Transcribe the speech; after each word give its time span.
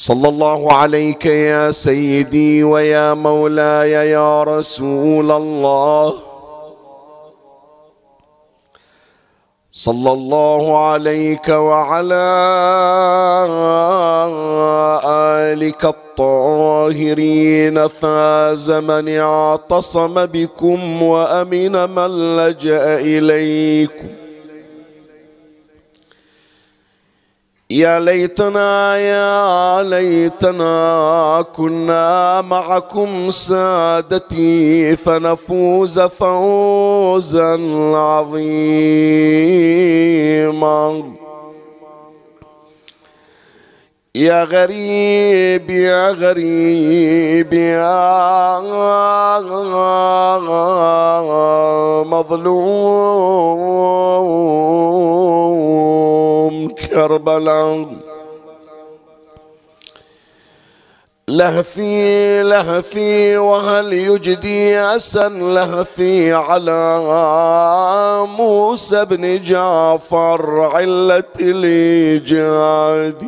صلى 0.00 0.28
الله 0.28 0.72
عليك 0.72 1.26
يا 1.26 1.70
سيدي 1.70 2.64
ويا 2.64 3.14
مولاي 3.14 3.90
يا 3.90 4.42
رسول 4.42 5.30
الله. 5.30 6.14
صلى 9.72 10.12
الله 10.12 10.88
عليك 10.88 11.48
وعلى 11.48 12.26
آلك 15.04 15.84
الطاهرين. 15.84 17.88
فاز 17.88 18.70
من 18.70 19.18
اعتصم 19.18 20.26
بكم 20.26 21.02
وأمن 21.02 21.90
من 21.90 22.36
لجأ 22.36 22.96
إليكم. 22.96 24.08
يا 27.70 28.00
ليتنا 28.00 28.96
يا 28.96 29.82
ليتنا 29.82 31.44
كنا 31.54 32.40
معكم 32.40 33.30
سادتي 33.30 34.96
فنفوز 34.96 36.00
فوزا 36.00 37.52
عظيما. 37.94 38.40
يا 44.14 44.44
غريب 44.44 45.70
يا 45.70 46.10
غريب 46.10 47.52
يا 47.52 48.60
مظلوم. 55.40 56.68
كربلاء 56.68 57.86
لهفي 61.28 62.42
لهفي 62.42 63.36
وهل 63.36 63.92
يجدي 63.92 64.78
أسا 64.80 65.28
لهفي 65.28 66.32
على 66.32 67.00
موسى 68.38 69.04
بن 69.04 69.42
جعفر 69.42 70.60
علة 70.60 71.24
الإيجاد 71.40 73.22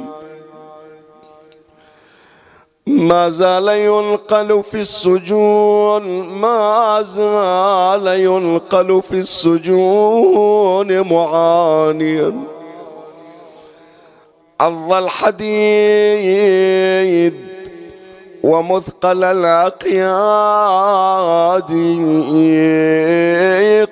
ما 2.86 3.28
زال 3.28 3.68
ينقل 3.68 4.62
في 4.62 4.80
السجون 4.80 6.02
ما 6.28 7.02
زال 7.02 8.06
ينقل 8.06 9.02
في 9.02 9.14
السجون 9.14 11.00
معانيا. 11.00 12.32
عض 14.60 14.92
الحديد 14.92 16.22
ومثقل 18.42 19.24
الأقياد 19.24 20.02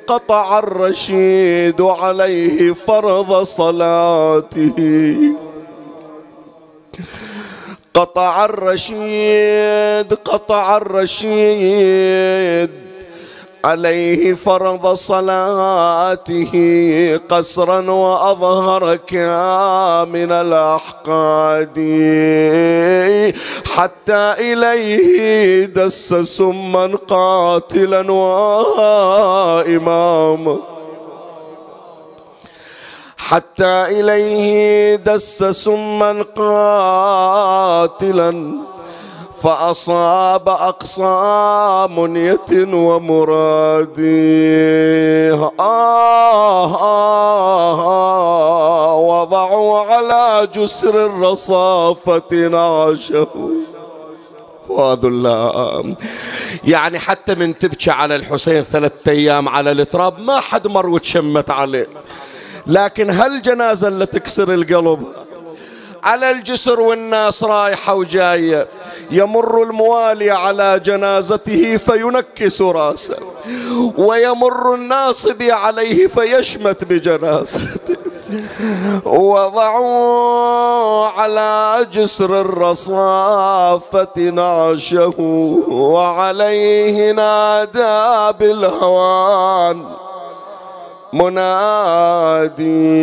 قطع 0.06 0.58
الرشيد 0.58 1.80
عليه 1.80 2.72
فرض 2.72 3.42
صلاته. 3.42 4.74
قطع 7.94 8.44
الرشيد 8.44 10.14
قطع 10.14 10.76
الرشيد. 10.76 12.70
عليه 13.64 14.34
فرض 14.34 14.94
صلاته 14.94 16.52
قسرا 17.28 17.90
وأظهر 17.90 18.96
كامن 18.96 20.32
الأحقاد. 20.32 21.78
حتى 23.74 24.34
إليه 24.38 25.66
دس 25.66 26.14
سما 26.14 26.96
قاتلا 27.08 28.12
واماما 28.12 29.60
حتى 33.30 33.84
إليه 33.88 34.96
دس 34.96 35.44
سما 35.44 36.24
قاتلا 36.36 38.30
فأصاب 39.42 40.48
أقصى 40.48 41.88
منية 41.96 42.74
ومرادي 42.74 44.02
آه, 45.32 45.52
آه, 45.60 46.74
آه 47.80 48.96
وضعوا 48.96 49.80
على 49.80 50.48
جسر 50.54 51.06
الرصافة 51.06 52.32
نعشه. 52.32 53.28
وذلا 54.68 55.94
يعني 56.64 56.98
حتى 56.98 57.34
من 57.34 57.58
تبكي 57.58 57.90
على 57.90 58.16
الحسين 58.16 58.62
ثلاثة 58.62 59.12
أيام 59.12 59.48
على 59.48 59.70
التراب 59.70 60.18
ما 60.18 60.40
حد 60.40 60.66
مر 60.66 60.88
وتشمت 60.88 61.50
عليه. 61.50 61.86
لكن 62.66 63.10
هالجنازة 63.10 63.88
اللي 63.88 64.06
تكسر 64.06 64.54
القلب 64.54 65.06
على 66.04 66.30
الجسر 66.30 66.80
والناس 66.80 67.44
رايحة 67.44 67.94
وجاية 67.94 68.66
يمر 69.10 69.62
الموالي 69.62 70.30
على 70.30 70.80
جنازته 70.84 71.76
فينكس 71.76 72.62
راسه 72.62 73.16
ويمر 73.98 74.74
الناصب 74.74 75.42
عليه 75.42 76.06
فيشمت 76.06 76.84
بجنازته. 76.84 77.96
وضعوا 79.04 81.06
على 81.06 81.86
جسر 81.92 82.40
الرصافة 82.40 84.16
نعشه 84.16 85.14
وعليه 85.68 87.12
نادى 87.12 88.38
بالهوان. 88.38 89.84
منادي. 91.12 93.00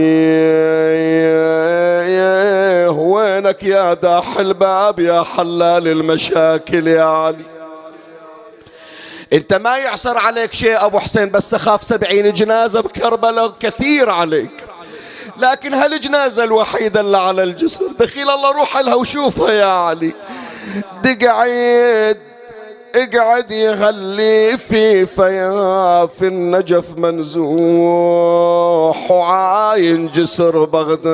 وينك 2.89 3.63
يا 3.63 3.93
داح 3.93 4.37
الباب 4.39 4.99
يا 4.99 5.23
حلال 5.23 5.87
المشاكل 5.87 6.87
يا 6.87 7.03
علي؟ 7.03 7.45
انت 9.33 9.53
ما 9.53 9.77
يعصر 9.77 10.17
عليك 10.17 10.53
شيء 10.53 10.85
ابو 10.85 10.99
حسين 10.99 11.31
بس 11.31 11.53
اخاف 11.53 11.83
سبعين 11.83 12.33
جنازة 12.33 12.81
بكربلاء 12.81 13.53
كثير 13.59 14.09
عليك. 14.09 14.51
لكن 15.37 15.73
هالجنازة 15.73 16.43
الوحيدة 16.43 16.99
اللي 16.99 17.17
على 17.17 17.43
الجسر 17.43 17.85
دخيل 17.99 18.29
الله 18.29 18.51
روح 18.51 18.77
لها 18.77 18.95
وشوفها 18.95 19.51
يا 19.51 19.65
علي. 19.65 20.13
دقعيد 21.03 22.17
اقعد 22.97 23.51
يغلي 23.51 24.57
في 24.57 25.05
فياف 25.05 26.23
النجف 26.23 26.85
منزوح 26.97 28.21
وعاين 29.11 30.07
جسر 30.07 30.63
بغداد 30.65 31.07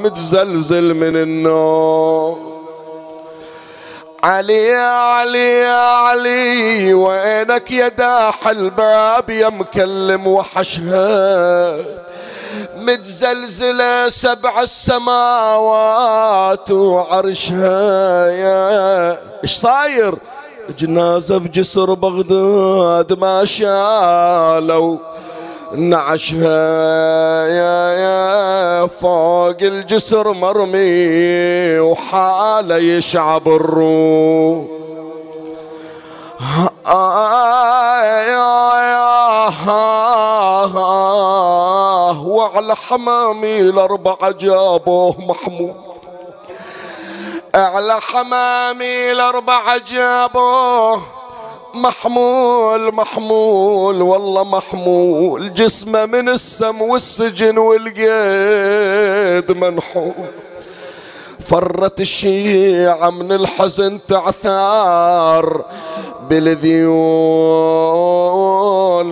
متزلزل 0.00 0.94
من 0.94 1.16
النوم. 1.16 2.56
علي 4.24 4.66
يا 4.66 4.88
علي 4.88 5.58
يا 5.58 5.92
علي 5.92 6.94
وينك 6.94 7.70
يا 7.70 7.88
داح 7.88 8.48
الباب 8.48 9.30
يا 9.30 9.48
مكلم 9.48 10.26
وحشها. 10.26 11.76
متزلزلة 12.76 14.08
سبع 14.08 14.62
السماوات 14.62 15.90
وعرشها 16.70 18.26
يا 18.26 19.18
إيش 19.44 19.52
صاير 19.56 20.14
جنازة 20.78 21.38
بجسر 21.38 21.94
بغداد 21.94 23.12
ما 23.20 23.44
شالوا 23.44 24.98
نعشها 25.74 27.46
يا 27.46 27.92
يا 27.92 28.86
فوق 28.86 29.56
الجسر 29.62 30.32
مرمي 30.32 31.78
وحاله 31.78 32.76
يشعب 32.76 33.48
الروح 33.48 34.66
وعلى 42.18 42.76
حمامي 42.76 43.60
الأربعة 43.60 44.30
جابوه 44.30 45.14
محمود. 45.18 45.76
على 47.54 48.00
حمامي 48.00 49.12
الأربعة 49.12 49.76
جابوه 49.78 51.02
محمول 51.74 52.94
محمول 52.94 54.02
والله 54.02 54.44
محمول. 54.44 55.52
جسمه 55.52 56.06
من 56.06 56.28
السم 56.28 56.82
والسجن 56.82 57.58
والقيد 57.58 57.98
منحول 59.52 60.45
فرت 61.48 62.00
الشيعة 62.00 63.10
من 63.10 63.32
الحزن 63.32 64.00
تعثار 64.08 65.64
بالذيول 66.28 66.86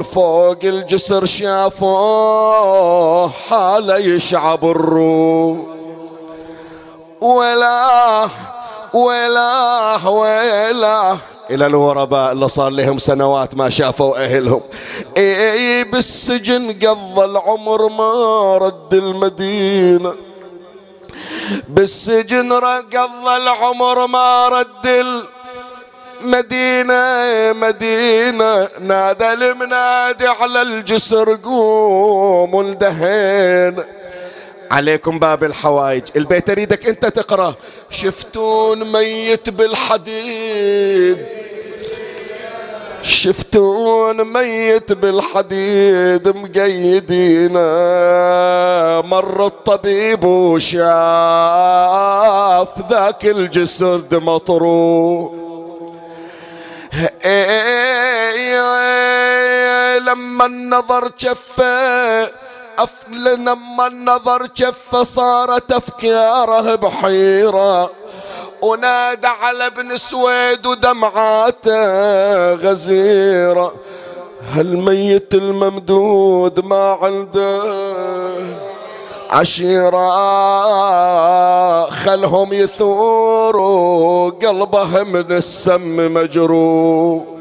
فوق 0.04 0.58
الجسر 0.64 1.24
شافوه 1.24 3.28
حاله 3.28 3.98
يشعب 3.98 4.64
الروح. 4.64 5.58
ولا 7.20 8.28
ولا 8.94 10.08
ولا 10.08 11.16
إلى 11.50 11.66
الغرباء 11.66 12.32
اللي 12.32 12.48
صار 12.48 12.70
لهم 12.70 12.98
سنوات 12.98 13.54
ما 13.54 13.70
شافوا 13.70 14.24
أهلهم. 14.24 14.60
إي 15.16 15.84
بالسجن 15.84 16.72
قضى 16.72 17.24
العمر 17.24 17.88
ما 17.88 18.58
رد 18.58 18.94
المدينة. 18.94 20.14
بالسجن 21.68 22.52
قضى 22.52 23.36
العمر 23.36 24.06
ما 24.06 24.48
رد 24.48 24.86
المدينة 26.22 27.52
مدينة 27.52 28.68
نادى 28.80 29.32
المنادي 29.32 30.26
على 30.26 30.62
الجسر 30.62 31.38
قوم 31.44 32.60
الدهين. 32.60 33.84
عليكم 34.70 35.18
باب 35.18 35.44
الحوائج. 35.44 36.02
البيت 36.16 36.50
أريدك 36.50 36.86
أنت 36.86 37.06
تقرأ. 37.06 37.54
شفتون 37.90 38.92
ميت 38.92 39.50
بالحديد؟ 39.50 41.26
شفتون 43.04 44.24
ميت 44.24 44.92
بالحديد 44.92 46.28
مقيدينا 46.28 47.60
مر 49.00 49.46
الطبيب 49.46 50.24
وشاف 50.24 50.82
ذاك 52.90 53.24
الجسد 53.26 54.14
مطروح. 54.14 55.32
لما 60.06 60.46
النظر 60.46 61.10
شفه 61.18 62.43
أفل 62.78 63.34
لما 63.34 63.86
النظر 63.86 64.48
شف 64.54 64.96
صارت 64.96 65.72
أفكاره 65.72 66.74
بحيرة. 66.74 67.90
ونادى 68.62 69.26
على 69.26 69.66
ابن 69.66 69.96
سويد 69.96 70.66
ودمعاته 70.66 71.84
غزيرة. 72.54 73.72
هالميت 74.50 75.34
الممدود 75.34 76.64
ما 76.64 76.98
عنده؟ 77.02 77.62
عشيرة 79.30 80.10
خلهم 81.90 82.52
يثوروا 82.52 84.30
قلبه 84.30 85.02
من 85.02 85.32
السم 85.32 86.14
مجروح. 86.14 87.33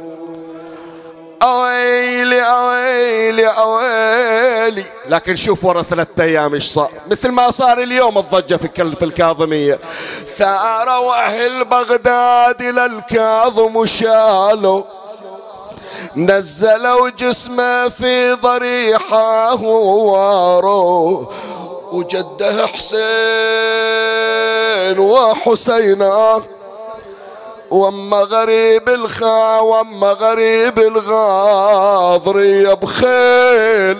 أويلي 1.43 2.41
أويلي 2.41 3.47
أويلي. 3.47 4.85
لكن 5.09 5.35
شوف 5.35 5.65
ورا 5.65 5.81
ثلاثة 5.81 6.23
أيام 6.23 6.53
إيش 6.53 6.65
صار. 6.65 6.91
مثل 7.11 7.29
ما 7.29 7.51
صار 7.51 7.83
اليوم 7.83 8.17
الضجة 8.17 8.55
في 8.55 8.95
في 8.95 9.05
الكاظمية. 9.05 9.79
ثاروا 10.37 11.13
أهل 11.13 11.65
بغداد 11.65 12.61
إلى 12.61 12.85
الكاظم 12.85 13.75
وشالوا. 13.75 14.83
نزلوا 16.15 17.09
جسمه 17.09 17.89
في 17.89 18.33
ضريحه 18.33 19.63
وواروا. 19.63 21.25
وجده 21.91 22.67
حسين 22.67 23.03
وحسينه 24.99 26.43
وأما 27.73 28.17
غريب 28.17 28.89
الخا 28.89 29.59
وأما 29.59 30.07
غريب 30.07 30.79
الغاضري 30.79 32.75
بخيل 32.75 33.97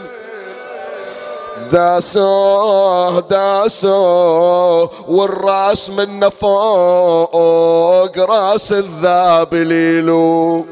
داسوه 1.71 3.19
داسوه 3.19 4.89
والراس 5.07 5.89
من 5.89 6.29
فوق 6.29 8.17
راس 8.17 8.71
الذابليلو 8.71 10.65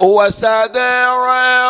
وسادة 0.00 1.14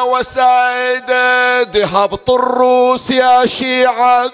وسادة 0.04 1.62
دهبط 1.62 2.30
الروس 2.30 3.10
يا 3.10 3.46
شيعة. 3.46 4.30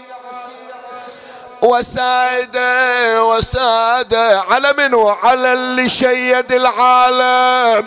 وسادة 1.64 3.24
وسادة 3.24 4.40
على 4.50 4.72
من 4.72 4.94
وعلى 4.94 5.52
اللي 5.52 5.88
شيد 5.88 6.52
العالم. 6.52 7.86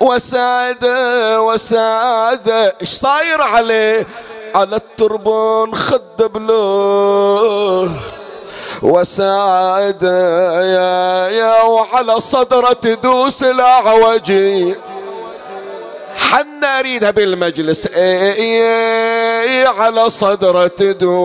وسادة 0.00 1.40
وسادة 1.40 2.74
إيش 2.80 2.88
صاير 2.88 3.42
عليه؟ 3.42 4.06
على 4.54 4.76
التربون 4.76 5.74
خد 5.74 6.16
بلوه. 6.18 7.90
وسادة 8.82 10.62
يا 10.62 11.28
يا 11.28 11.62
وعلى 11.62 12.20
صدرة 12.20 12.72
تدوس 12.72 13.42
الأعوجي. 13.42 14.76
حنا 16.16 16.78
اريدها 16.78 17.10
بالمجلس 17.10 17.86
اي 17.86 18.62
اي 19.42 19.66
على 19.66 20.10
صدرة 20.10 20.66
تدوس. 20.66 21.22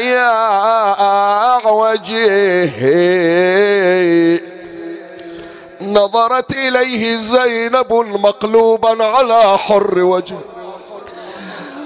يا 0.00 1.66
وجهي. 1.66 3.16
نظرت 5.80 6.52
إليه 6.52 7.16
زينب 7.16 7.92
مقلوبا 7.92 9.04
على 9.04 9.58
حر 9.58 9.98
وجهه. 9.98 10.55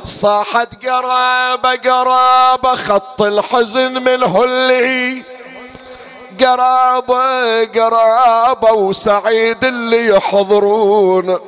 صاحت 0.04 0.87
قرابة 0.87 1.75
قرابة 1.76 2.75
خط 2.75 3.23
الحزن 3.23 3.92
من 3.92 4.23
هلي. 4.23 5.25
قرابة 6.40 7.64
قرابة 7.64 8.73
وسعيد 8.73 9.64
اللي 9.64 10.07
يحضرون. 10.09 11.38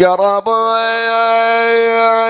قرابة 0.00 0.82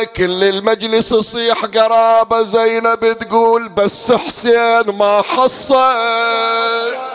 كل 0.04 0.44
المجلس 0.44 1.12
يصيح 1.12 1.64
قرابة 1.64 2.42
زينب 2.42 3.12
تقول 3.12 3.68
بس 3.68 4.12
حسين 4.12 4.98
ما 4.98 5.22
حصل. 5.22 7.11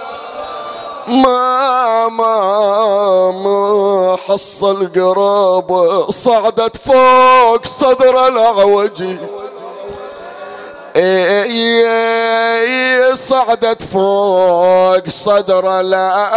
ما 1.08 2.08
ما 2.08 3.32
ما 3.32 4.18
حصل 4.28 4.92
قرابة 4.96 6.10
صعدت 6.12 6.78
فوق 6.78 7.66
صدر 7.66 8.28
العوجي 8.28 9.18
اي 10.96 11.88
اي 11.88 13.16
صعدت 13.16 13.84
فوق 13.84 15.08
صدر 15.08 15.82
لا 15.82 16.32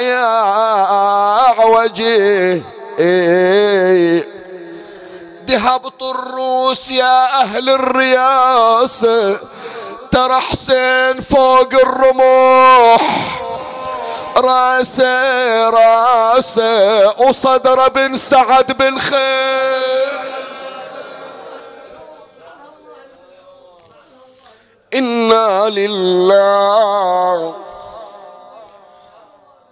يا 0.00 0.26
عوجي 1.58 2.62
هبط 5.60 6.02
الروس 6.02 6.90
يا 6.90 7.42
أهل 7.42 7.70
الرياسة 7.70 9.38
ترى 10.12 10.40
حسين 10.40 11.20
فوق 11.20 11.74
الرموح. 11.74 13.02
راسه 14.36 15.70
راسه 15.70 17.20
وصدر 17.20 17.88
بن 17.88 18.16
سعد 18.16 18.78
بالخير. 18.78 20.20
إنا 24.94 25.68
لله 25.68 27.54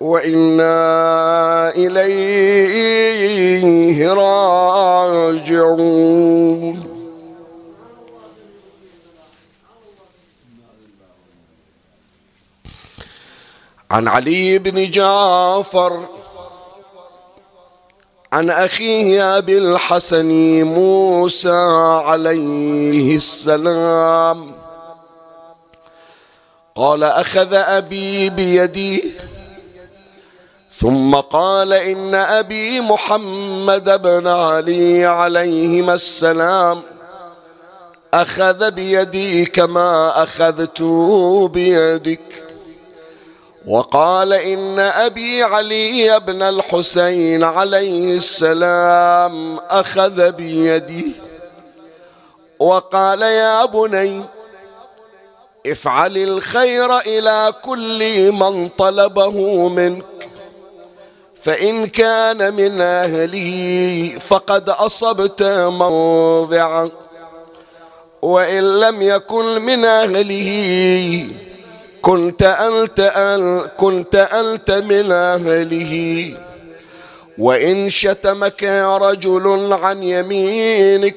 وإنا 0.01 1.73
إليه 1.77 2.89
راجعون. 4.13 5.89
عن 13.91 14.09
علي 14.09 14.59
بن 14.59 14.91
جعفر 14.91 16.07
عن 18.33 18.51
أخيه 18.51 19.39
أبي 19.39 19.59
الحسن 19.59 20.63
موسى 20.63 21.59
عليه 22.05 23.17
السلام. 23.17 24.53
قال 26.75 27.05
أخذ 27.05 27.55
أبي 27.55 28.31
بيدي 28.31 29.13
ثم 30.81 31.15
قال 31.15 31.73
إن 31.73 32.15
أبي 32.15 32.81
محمد 32.81 34.03
بن 34.03 34.27
علي 34.27 35.05
عليهما 35.05 35.95
السلام 35.95 36.83
أخذ 38.15 38.71
بيدي 38.71 39.47
كما 39.47 40.23
أخذت 40.23 40.83
بيدك. 41.53 42.45
وقال 43.67 44.33
إن 44.33 44.79
أبي 44.79 45.43
علي 45.43 46.21
بن 46.21 46.43
الحسين 46.43 47.45
عليه 47.45 48.17
السلام 48.17 49.59
أخذ 49.59 50.33
بيدي. 50.33 51.13
وقال 52.59 53.23
يا 53.23 53.65
بني 53.65 54.23
افعل 55.67 56.17
الخير 56.17 56.99
إلى 56.99 57.53
كل 57.63 58.33
من 58.33 58.69
طلبه 58.69 59.69
منك. 59.69 60.05
فإن 61.43 61.87
كان 61.87 62.55
من 62.55 62.81
أهلي 62.81 64.21
فقد 64.21 64.71
أصبت 64.71 65.43
موضعا 65.67 66.91
وإن 68.23 68.81
لم 68.81 69.03
يكن 69.03 69.45
من 69.45 69.85
أهله 69.85 71.27
كنت 72.03 72.43
أنت 72.43 73.01
كنت 73.77 74.15
أنت 74.15 74.71
من 74.71 75.13
أهله. 75.13 76.35
وإن 77.39 77.89
شتمك 77.89 78.65
رجل 79.03 79.73
عن 79.73 80.03
يمينك 80.03 81.17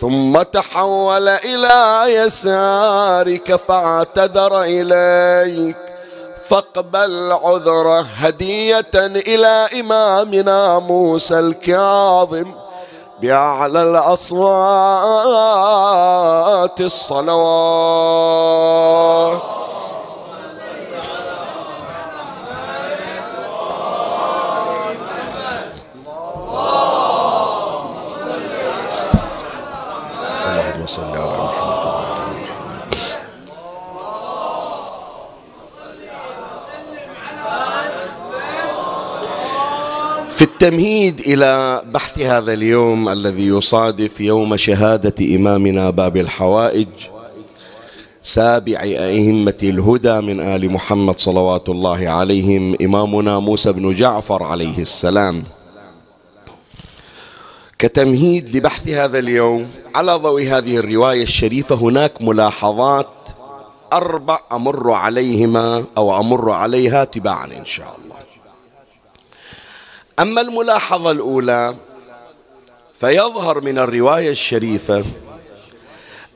ثم 0.00 0.42
تحول 0.42 1.28
إلى 1.28 2.04
يسارك 2.14 3.56
فاعتذر 3.56 4.62
إليك. 4.62 5.89
فاقبل 6.50 7.32
عذره 7.32 8.00
هدية 8.00 8.90
إلى 8.94 9.68
إمامنا 9.80 10.78
موسى 10.78 11.38
الكاظم 11.38 12.52
بأعلى 13.20 13.82
الأصوات 13.82 14.50
الصلوات 16.80 18.20
اللهم 30.48 30.86
صل 30.86 31.02
على 31.04 31.50
في 40.40 40.46
التمهيد 40.46 41.20
إلى 41.20 41.82
بحث 41.92 42.18
هذا 42.18 42.52
اليوم 42.52 43.08
الذي 43.08 43.46
يصادف 43.46 44.20
يوم 44.20 44.56
شهادة 44.56 45.36
إمامنا 45.36 45.90
باب 45.90 46.16
الحوائج 46.16 46.88
سابع 48.22 48.80
أئمة 48.82 49.58
الهدى 49.62 50.20
من 50.20 50.40
آل 50.40 50.72
محمد 50.72 51.20
صلوات 51.20 51.68
الله 51.68 52.08
عليهم 52.08 52.76
إمامنا 52.82 53.38
موسى 53.38 53.72
بن 53.72 53.94
جعفر 53.94 54.42
عليه 54.42 54.78
السلام. 54.78 55.44
كتمهيد 57.78 58.56
لبحث 58.56 58.88
هذا 58.88 59.18
اليوم 59.18 59.66
على 59.94 60.14
ضوء 60.14 60.42
هذه 60.42 60.76
الرواية 60.76 61.22
الشريفة 61.22 61.74
هناك 61.74 62.22
ملاحظات 62.22 63.06
أربع 63.92 64.38
أمر 64.52 64.92
عليهما 64.92 65.84
أو 65.98 66.20
أمر 66.20 66.50
عليها 66.50 67.04
تباعا 67.04 67.46
إن 67.46 67.64
شاء 67.64 67.96
الله. 68.04 68.09
أما 70.20 70.40
الملاحظة 70.40 71.10
الأولى 71.10 71.74
فيظهر 73.00 73.60
من 73.60 73.78
الرواية 73.78 74.30
الشريفة 74.30 75.04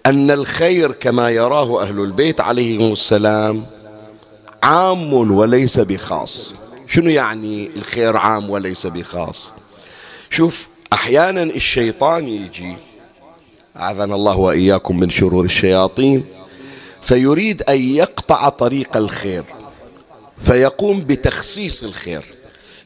أن 0.06 0.30
الخير 0.30 0.92
كما 0.92 1.30
يراه 1.30 1.82
أهل 1.82 2.00
البيت 2.00 2.40
عليهم 2.40 2.92
السلام 2.92 3.66
عام 4.62 5.12
وليس 5.12 5.80
بخاص. 5.80 6.54
شنو 6.88 7.10
يعني 7.10 7.70
الخير 7.76 8.16
عام 8.16 8.50
وليس 8.50 8.86
بخاص؟ 8.86 9.52
شوف 10.30 10.68
أحيانا 10.92 11.42
الشيطان 11.42 12.28
يجي 12.28 12.76
أعاذنا 13.76 14.14
الله 14.14 14.36
وإياكم 14.36 15.00
من 15.00 15.10
شرور 15.10 15.44
الشياطين 15.44 16.24
فيريد 17.02 17.62
أن 17.62 17.78
يقطع 17.78 18.48
طريق 18.48 18.96
الخير 18.96 19.44
فيقوم 20.38 21.00
بتخصيص 21.00 21.84
الخير. 21.84 22.24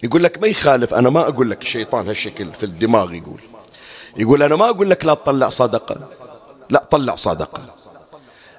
يقول 0.03 0.25
لك 0.25 0.39
ما 0.43 0.47
يخالف 0.47 0.95
أنا 0.95 1.11
ما 1.11 1.21
أقول 1.21 1.51
لك 1.51 1.63
الشيطان 1.63 2.09
هالشكل 2.09 2.47
في 2.53 2.63
الدماغ 2.63 3.13
يقول. 3.15 3.41
يقول 4.17 4.43
أنا 4.43 4.57
ما 4.57 4.69
أقول 4.71 4.91
لك 4.91 5.05
لا 5.05 5.15
تطلع 5.15 5.49
صدقة. 5.49 5.97
لا 6.71 6.85
طلع 6.91 7.17
صدقة. 7.17 7.75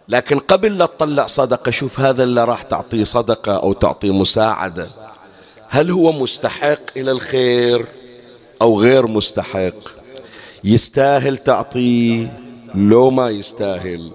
لكن 0.07 0.39
قبل 0.39 0.77
لا 0.77 0.85
تطلع 0.85 1.27
صدقة 1.27 1.71
شوف 1.71 1.99
هذا 1.99 2.23
اللي 2.23 2.43
راح 2.45 2.61
تعطيه 2.61 3.03
صدقة 3.03 3.55
أو 3.57 3.73
تعطيه 3.73 4.13
مساعدة. 4.13 4.87
هل 5.69 5.91
هو 5.91 6.11
مستحق 6.11 6.79
إلى 6.97 7.11
الخير 7.11 7.85
أو 8.61 8.81
غير 8.81 9.07
مستحق؟ 9.07 9.99
يستاهل 10.63 11.37
تعطيه 11.37 12.39
لو 12.75 13.09
ما 13.09 13.29
يستاهل. 13.29 14.11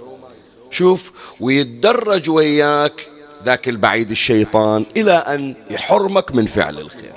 شوف 0.70 1.12
ويتدرج 1.40 2.30
وياك 2.30 3.08
ذاك 3.44 3.68
البعيد 3.68 4.10
الشيطان 4.10 4.86
إلى 4.96 5.12
أن 5.12 5.54
يحرمك 5.70 6.34
من 6.34 6.46
فعل 6.46 6.78
الخير. 6.78 7.12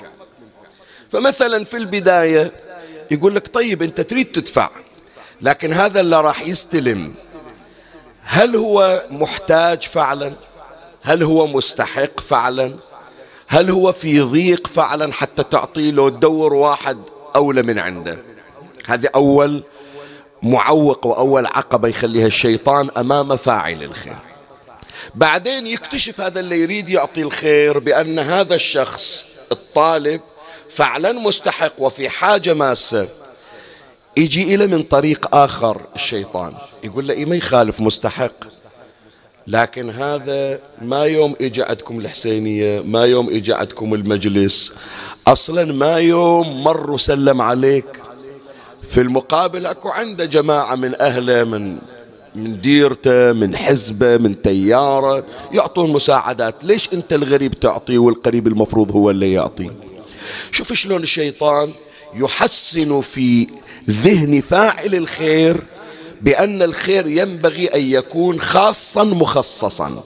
فمثلا 1.10 1.64
في 1.64 1.76
البداية 1.76 2.52
يقول 3.10 3.34
لك 3.34 3.54
طيب 3.54 3.82
أنت 3.82 4.00
تريد 4.00 4.26
تدفع 4.32 4.70
لكن 5.42 5.72
هذا 5.72 6.00
اللي 6.00 6.20
راح 6.20 6.46
يستلم. 6.46 7.14
هل 8.22 8.56
هو 8.56 9.02
محتاج 9.10 9.82
فعلا؟ 9.82 10.32
هل 11.02 11.22
هو 11.22 11.46
مستحق 11.46 12.20
فعلا؟ 12.20 12.74
هل 13.46 13.70
هو 13.70 13.92
في 13.92 14.20
ضيق 14.20 14.66
فعلا 14.66 15.12
حتى 15.12 15.42
تعطيه 15.42 15.90
له 15.90 16.08
تدور 16.08 16.54
واحد 16.54 16.98
أولى 17.36 17.62
من 17.62 17.78
عنده؟ 17.78 18.18
هذه 18.86 19.08
أول 19.14 19.64
معوق 20.42 21.06
وأول 21.06 21.46
عقبة 21.46 21.88
يخليها 21.88 22.26
الشيطان 22.26 22.90
أمام 22.96 23.36
فاعل 23.36 23.82
الخير. 23.82 24.27
بعدين 25.14 25.66
يكتشف 25.66 26.20
هذا 26.20 26.40
اللي 26.40 26.62
يريد 26.62 26.88
يعطي 26.88 27.22
الخير 27.22 27.78
بأن 27.78 28.18
هذا 28.18 28.54
الشخص 28.54 29.24
الطالب 29.52 30.20
فعلا 30.70 31.12
مستحق 31.12 31.72
وفي 31.78 32.08
حاجة 32.08 32.54
ماسة. 32.54 33.08
يجي 34.16 34.54
إلى 34.54 34.66
من 34.66 34.82
طريق 34.82 35.34
آخر 35.34 35.82
الشيطان. 35.94 36.54
يقول 36.84 37.08
له 37.08 37.14
إيه 37.14 37.26
ما 37.26 37.36
يخالف 37.36 37.80
مستحق. 37.80 38.44
لكن 39.46 39.90
هذا 39.90 40.60
ما 40.82 41.04
يوم 41.04 41.34
اجى 41.40 41.62
عندكم 41.62 42.00
الحسينية 42.00 42.80
ما 42.80 43.04
اجى 43.04 43.38
إجا 43.38 43.54
عندكم 43.54 43.94
المجلس. 43.94 44.72
أصلا 45.26 45.64
ما 45.64 45.96
يوم 45.96 46.64
مر 46.64 46.90
وسلم 46.90 47.42
عليك. 47.42 48.02
في 48.90 49.00
المقابل 49.00 49.66
أكو 49.66 49.88
عنده 49.88 50.24
جماعة 50.24 50.74
من 50.74 51.00
أهله 51.00 51.44
من 51.44 51.78
من 52.38 52.60
ديرته 52.60 53.32
من 53.32 53.56
حزبه 53.56 54.16
من 54.16 54.42
تياره 54.42 55.24
يعطون 55.52 55.92
مساعدات. 55.92 56.64
ليش 56.64 56.88
أنت 56.92 57.12
الغريب 57.12 57.54
تعطي 57.54 57.98
والقريب 57.98 58.46
المفروض 58.46 58.92
هو 58.92 59.10
اللي 59.10 59.32
يعطي؟ 59.32 59.70
شوف 60.52 60.72
شلون 60.72 61.02
الشيطان 61.02 61.72
يحسن 62.14 63.00
في 63.00 63.46
ذهن 63.90 64.40
فاعل 64.40 64.94
الخير 64.94 65.60
بأن 66.20 66.62
الخير 66.62 67.06
ينبغي 67.06 67.66
أن 67.66 67.82
يكون 67.82 68.40
خاصا 68.40 69.04
مخصصا. 69.04 70.02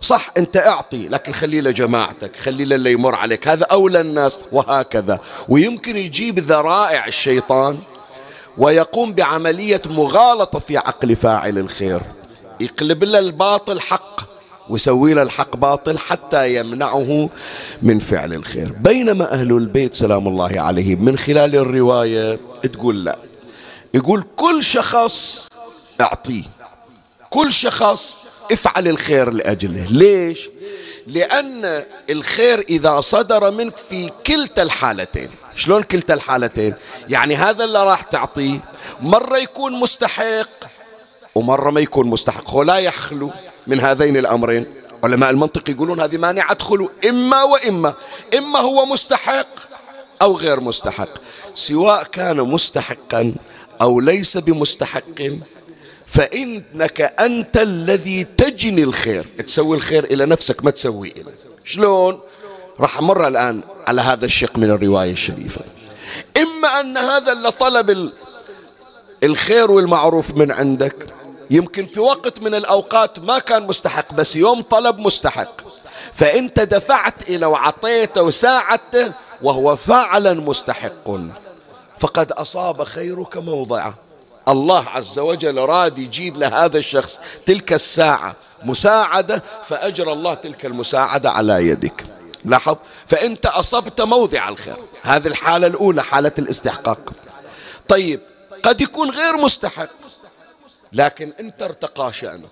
صح 0.00 0.30
أنت 0.36 0.56
أعطي 0.56 1.08
لكن 1.08 1.32
خلي 1.32 1.60
لجماعتك 1.60 2.36
خلي 2.36 2.64
للي 2.64 2.92
يمر 2.92 3.14
عليك. 3.14 3.48
هذا 3.48 3.64
أولى 3.64 4.00
الناس 4.00 4.40
وهكذا. 4.52 5.20
ويمكن 5.48 5.96
يجيب 5.96 6.38
ذرائع 6.38 7.06
الشيطان 7.06 7.78
ويقوم 8.58 9.12
بعملية 9.12 9.82
مغالطة 9.86 10.58
في 10.58 10.76
عقل 10.76 11.16
فاعل 11.16 11.58
الخير. 11.58 12.00
يقلب 12.60 13.04
له 13.04 13.18
الباطل 13.18 13.80
حق 13.80 14.20
ويسوي 14.68 15.14
له 15.14 15.22
الحق 15.22 15.56
باطل 15.56 15.98
حتى 15.98 16.56
يمنعه 16.56 17.28
من 17.82 17.98
فعل 17.98 18.34
الخير. 18.34 18.72
بينما 18.80 19.32
أهل 19.32 19.52
البيت 19.52 19.94
سلام 19.94 20.28
الله 20.28 20.60
عليهم 20.60 21.04
من 21.04 21.18
خلال 21.18 21.56
الرواية 21.56 22.38
تقول 22.72 23.04
لا. 23.04 23.18
يقول 23.94 24.24
كل 24.36 24.64
شخص 24.64 25.48
أعطيه. 26.00 26.42
كل 27.30 27.52
شخص 27.52 28.16
افعل 28.52 28.88
الخير 28.88 29.30
لأجله. 29.30 29.86
ليش؟ 29.90 30.48
لأن 31.06 31.82
الخير 32.10 32.60
إذا 32.68 33.00
صدر 33.00 33.50
منك 33.50 33.76
في 33.76 34.10
كلتا 34.26 34.62
الحالتين. 34.62 35.28
شلون 35.54 35.82
كلتا 35.82 36.14
الحالتين 36.14 36.74
يعني 37.08 37.36
هذا 37.36 37.64
اللي 37.64 37.84
راح 37.84 38.02
تعطيه 38.02 38.58
مرة 39.00 39.38
يكون 39.38 39.72
مستحق 39.80 40.48
ومرة 41.34 41.70
ما 41.70 41.80
يكون 41.80 42.06
مستحق. 42.06 42.50
هو 42.50 42.62
لا 42.62 42.78
يخلو 42.78 43.30
من 43.66 43.80
هذين 43.80 44.16
الأمرين. 44.16 44.66
علماء 45.04 45.30
المنطق 45.30 45.70
يقولون 45.70 46.00
هذه 46.00 46.16
مانعة 46.16 46.58
خلو 46.62 46.90
إما 47.08 47.42
وإما. 47.42 47.94
إما 48.38 48.58
هو 48.58 48.86
مستحق 48.86 49.46
أو 50.22 50.36
غير 50.36 50.60
مستحق. 50.60 51.08
سواء 51.54 52.02
كان 52.02 52.36
مستحقا 52.36 53.34
أو 53.82 54.00
ليس 54.00 54.36
بمستحق 54.36 55.22
فإنك 56.06 57.00
أنت 57.00 57.56
الذي 57.56 58.24
تجني 58.24 58.82
الخير. 58.82 59.26
تسوي 59.46 59.76
الخير 59.76 60.04
إلى 60.04 60.26
نفسك 60.26 60.64
ما 60.64 60.70
تسوي 60.70 61.12
إلى. 61.16 61.32
شلون؟ 61.64 62.20
راح 62.80 62.98
أمر 62.98 63.28
الآن 63.28 63.62
على 63.86 64.00
هذا 64.00 64.24
الشق 64.24 64.58
من 64.58 64.70
الرواية 64.70 65.12
الشريفة. 65.12 65.60
إما 66.42 66.80
أن 66.80 66.96
هذا 66.96 67.32
اللي 67.32 67.50
طلب 67.50 68.12
الخير 69.24 69.70
والمعروف 69.70 70.30
من 70.30 70.52
عندك 70.52 71.06
يمكن 71.50 71.86
في 71.86 72.00
وقت 72.00 72.40
من 72.40 72.54
الأوقات 72.54 73.18
ما 73.18 73.38
كان 73.38 73.62
مستحق 73.62 74.14
بس 74.14 74.36
يوم 74.36 74.62
طلب 74.62 74.98
مستحق. 74.98 75.60
فأنت 76.12 76.60
دفعت 76.60 77.28
إلى 77.28 77.46
وعطيته 77.46 78.22
وساعدته 78.22 79.12
وهو 79.42 79.76
فعلا 79.76 80.34
مستحق. 80.34 81.10
فقد 81.98 82.32
أصاب 82.32 82.84
خيرك 82.84 83.36
موضعه 83.36 83.94
الله 84.48 84.88
عز 84.88 85.18
وجل 85.18 85.58
راد 85.58 85.98
يجيب 85.98 86.36
لهذا 86.36 86.78
الشخص 86.78 87.20
تلك 87.46 87.72
الساعة 87.72 88.36
مساعدة 88.64 89.42
فأجرى 89.68 90.12
الله 90.12 90.34
تلك 90.34 90.66
المساعدة 90.66 91.30
على 91.30 91.66
يدك. 91.68 92.04
لاحظ؟ 92.44 92.76
فأنت 93.06 93.46
أصبت 93.46 94.00
موضع 94.00 94.48
الخير. 94.48 94.76
هذه 95.02 95.26
الحالة 95.26 95.66
الأولى 95.66 96.02
حالة 96.02 96.32
الاستحقاق. 96.38 97.12
طيب 97.88 98.20
قد 98.62 98.80
يكون 98.80 99.10
غير 99.10 99.36
مستحق 99.36 99.88
لكن 100.92 101.32
أنت 101.40 101.62
ارتقى 101.62 102.12
شأنك. 102.12 102.48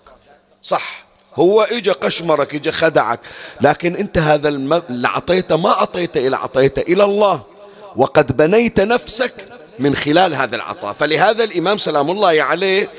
صح 0.63 1.05
هو 1.35 1.63
اجى 1.63 1.91
قشمرك 1.91 2.55
اجى 2.55 2.73
خدعك 2.73 3.21
لكن 3.61 3.97
أنت 3.97 4.19
هذا 4.19 4.49
اللي 4.49 5.09
أعطيته 5.09 5.57
ما 5.57 5.71
أعطيته 5.71 6.27
إلى 6.27 6.37
أعطيته 6.37 6.81
إلى 6.81 7.05
الله. 7.05 7.43
وقد 7.97 8.37
بنيت 8.37 8.81
نفسك 8.81 9.35
من 9.79 9.97
خلال 9.97 10.35
هذا 10.35 10.57
العطاء. 10.57 10.93
فلهذا 10.93 11.45
الإمام 11.45 11.79
سلام 11.79 12.11
الله 12.11 12.43
عليه 12.43 12.91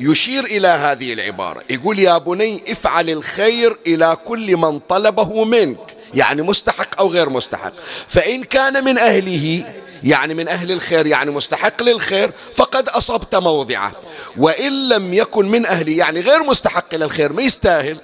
يشير 0.00 0.44
إلى 0.44 0.68
هذه 0.68 1.12
العبارة. 1.12 1.62
يقول 1.70 1.98
يا 1.98 2.18
بني 2.18 2.72
افعل 2.72 3.10
الخير 3.10 3.76
إلى 3.86 4.16
كل 4.24 4.56
من 4.56 4.78
طلبه 4.78 5.44
منك. 5.44 5.96
يعني 6.14 6.42
مستحق 6.42 7.00
أو 7.00 7.08
غير 7.08 7.28
مستحق. 7.28 7.72
فإن 8.08 8.44
كان 8.44 8.84
من 8.84 8.98
أهله 8.98 9.74
يعني 10.02 10.34
من 10.34 10.48
أهل 10.48 10.72
الخير 10.72 11.06
يعني 11.06 11.30
مستحق 11.30 11.82
للخير 11.82 12.30
فقد 12.54 12.88
أصبت 12.88 13.34
موضعه. 13.34 13.92
وإن 14.36 14.88
لم 14.88 15.14
يكن 15.14 15.48
من 15.48 15.66
أهله 15.66 15.92
يعني 15.92 16.20
غير 16.20 16.42
مستحق 16.42 16.94
للخير 16.94 17.32
ما 17.32 17.42
يستاهل. 17.42 17.98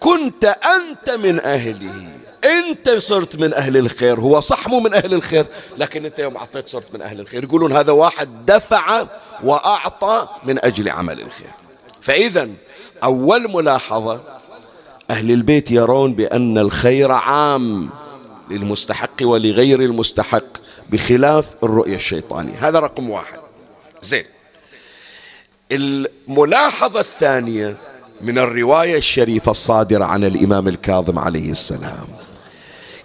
كنت 0.00 0.44
أنت 0.44 1.10
من 1.10 1.40
أهله. 1.40 2.08
أنت 2.44 2.90
صرت 2.90 3.36
من 3.36 3.54
أهل 3.54 3.76
الخير. 3.76 4.20
هو 4.20 4.40
صح 4.40 4.68
مو 4.68 4.80
من 4.80 4.94
أهل 4.94 5.14
الخير 5.14 5.46
لكن 5.78 6.04
أنت 6.04 6.18
يوم 6.18 6.36
اعطيت 6.36 6.68
صرت 6.68 6.94
من 6.94 7.02
أهل 7.02 7.20
الخير. 7.20 7.44
يقولون 7.44 7.72
هذا 7.72 7.92
واحد 7.92 8.46
دفع 8.46 9.06
وأعطى 9.42 10.28
من 10.44 10.64
أجل 10.64 10.88
عمل 10.88 11.20
الخير. 11.20 11.50
فاذا 12.00 12.48
أول 13.04 13.50
ملاحظة 13.50 14.20
أهل 15.10 15.30
البيت 15.30 15.70
يرون 15.70 16.14
بأن 16.14 16.58
الخير 16.58 17.12
عام 17.12 17.90
للمستحق 18.50 19.22
ولغير 19.22 19.80
المستحق 19.80 20.44
بخلاف 20.90 21.54
الرؤية 21.62 21.96
الشيطانية. 21.96 22.68
هذا 22.68 22.78
رقم 22.78 23.10
واحد. 23.10 23.38
زين. 24.02 24.24
الملاحظة 25.72 27.00
الثانية 27.00 27.76
من 28.20 28.38
الرواية 28.38 28.96
الشريفة 28.96 29.50
الصادرة 29.50 30.04
عن 30.04 30.24
الإمام 30.24 30.68
الكاظم 30.68 31.18
عليه 31.18 31.50
السلام. 31.50 32.06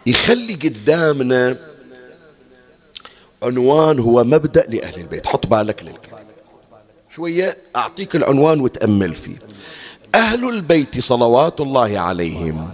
يخلي 0.05 0.53
قدامنا 0.53 1.57
عنوان 3.43 3.99
هو 3.99 4.23
مبدأ 4.23 4.65
لأهل 4.69 5.01
البيت. 5.01 5.27
حط 5.27 5.47
بالك 5.47 5.83
للكلام. 5.83 6.25
شوية 7.15 7.57
أعطيك 7.75 8.15
العنوان 8.15 8.61
وتأمل 8.61 9.15
فيه. 9.15 9.35
أهل 10.15 10.49
البيت 10.49 10.99
صلوات 10.99 11.61
الله 11.61 11.99
عليهم 11.99 12.69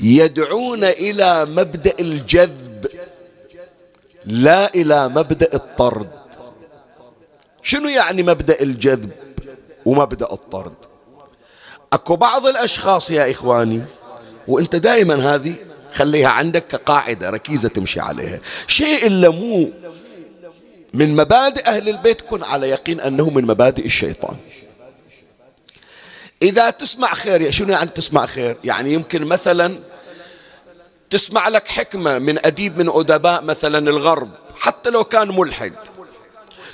يدعون 0.00 0.84
إلى 0.84 1.44
مبدأ 1.44 1.94
الجذب 2.00 2.86
لا 4.26 4.74
إلى 4.74 5.08
مبدأ 5.08 5.54
الطرد. 5.54 6.10
شنو 7.62 7.88
يعني 7.88 8.22
مبدأ 8.22 8.60
الجذب 8.60 9.10
ومبدأ 9.84 10.32
الطرد؟ 10.32 10.74
أكو 11.92 12.16
بعض 12.16 12.46
الأشخاص 12.46 13.10
يا 13.10 13.30
إخواني 13.30 13.82
وأنت 14.48 14.76
دائما 14.76 15.34
هذه 15.34 15.54
خليها 15.92 16.28
عندك 16.28 16.66
كقاعدة 16.66 17.30
ركيزة 17.30 17.68
تمشي 17.68 18.00
عليها. 18.00 18.40
شيء 18.66 19.06
إلا 19.06 19.28
مو 19.28 19.70
من 20.94 21.16
مبادئ 21.16 21.66
أهل 21.66 21.88
البيت 21.88 22.20
كن 22.20 22.42
على 22.42 22.68
يقين 22.68 23.00
أنه 23.00 23.30
من 23.30 23.44
مبادئ 23.44 23.86
الشيطان. 23.86 24.36
إذا 26.42 26.70
تسمع 26.70 27.14
خير 27.14 27.50
شنو 27.50 27.72
يعني 27.72 27.90
تسمع 27.90 28.26
خير؟ 28.26 28.56
يعني 28.64 28.92
يمكن 28.92 29.24
مثلا 29.24 29.78
تسمع 31.10 31.48
لك 31.48 31.68
حكمة 31.68 32.18
من 32.18 32.46
أديب 32.46 32.78
من 32.78 32.88
أدباء 32.88 33.42
مثلا 33.42 33.90
الغرب 33.90 34.30
حتى 34.58 34.90
لو 34.90 35.04
كان 35.04 35.28
ملحد. 35.28 35.72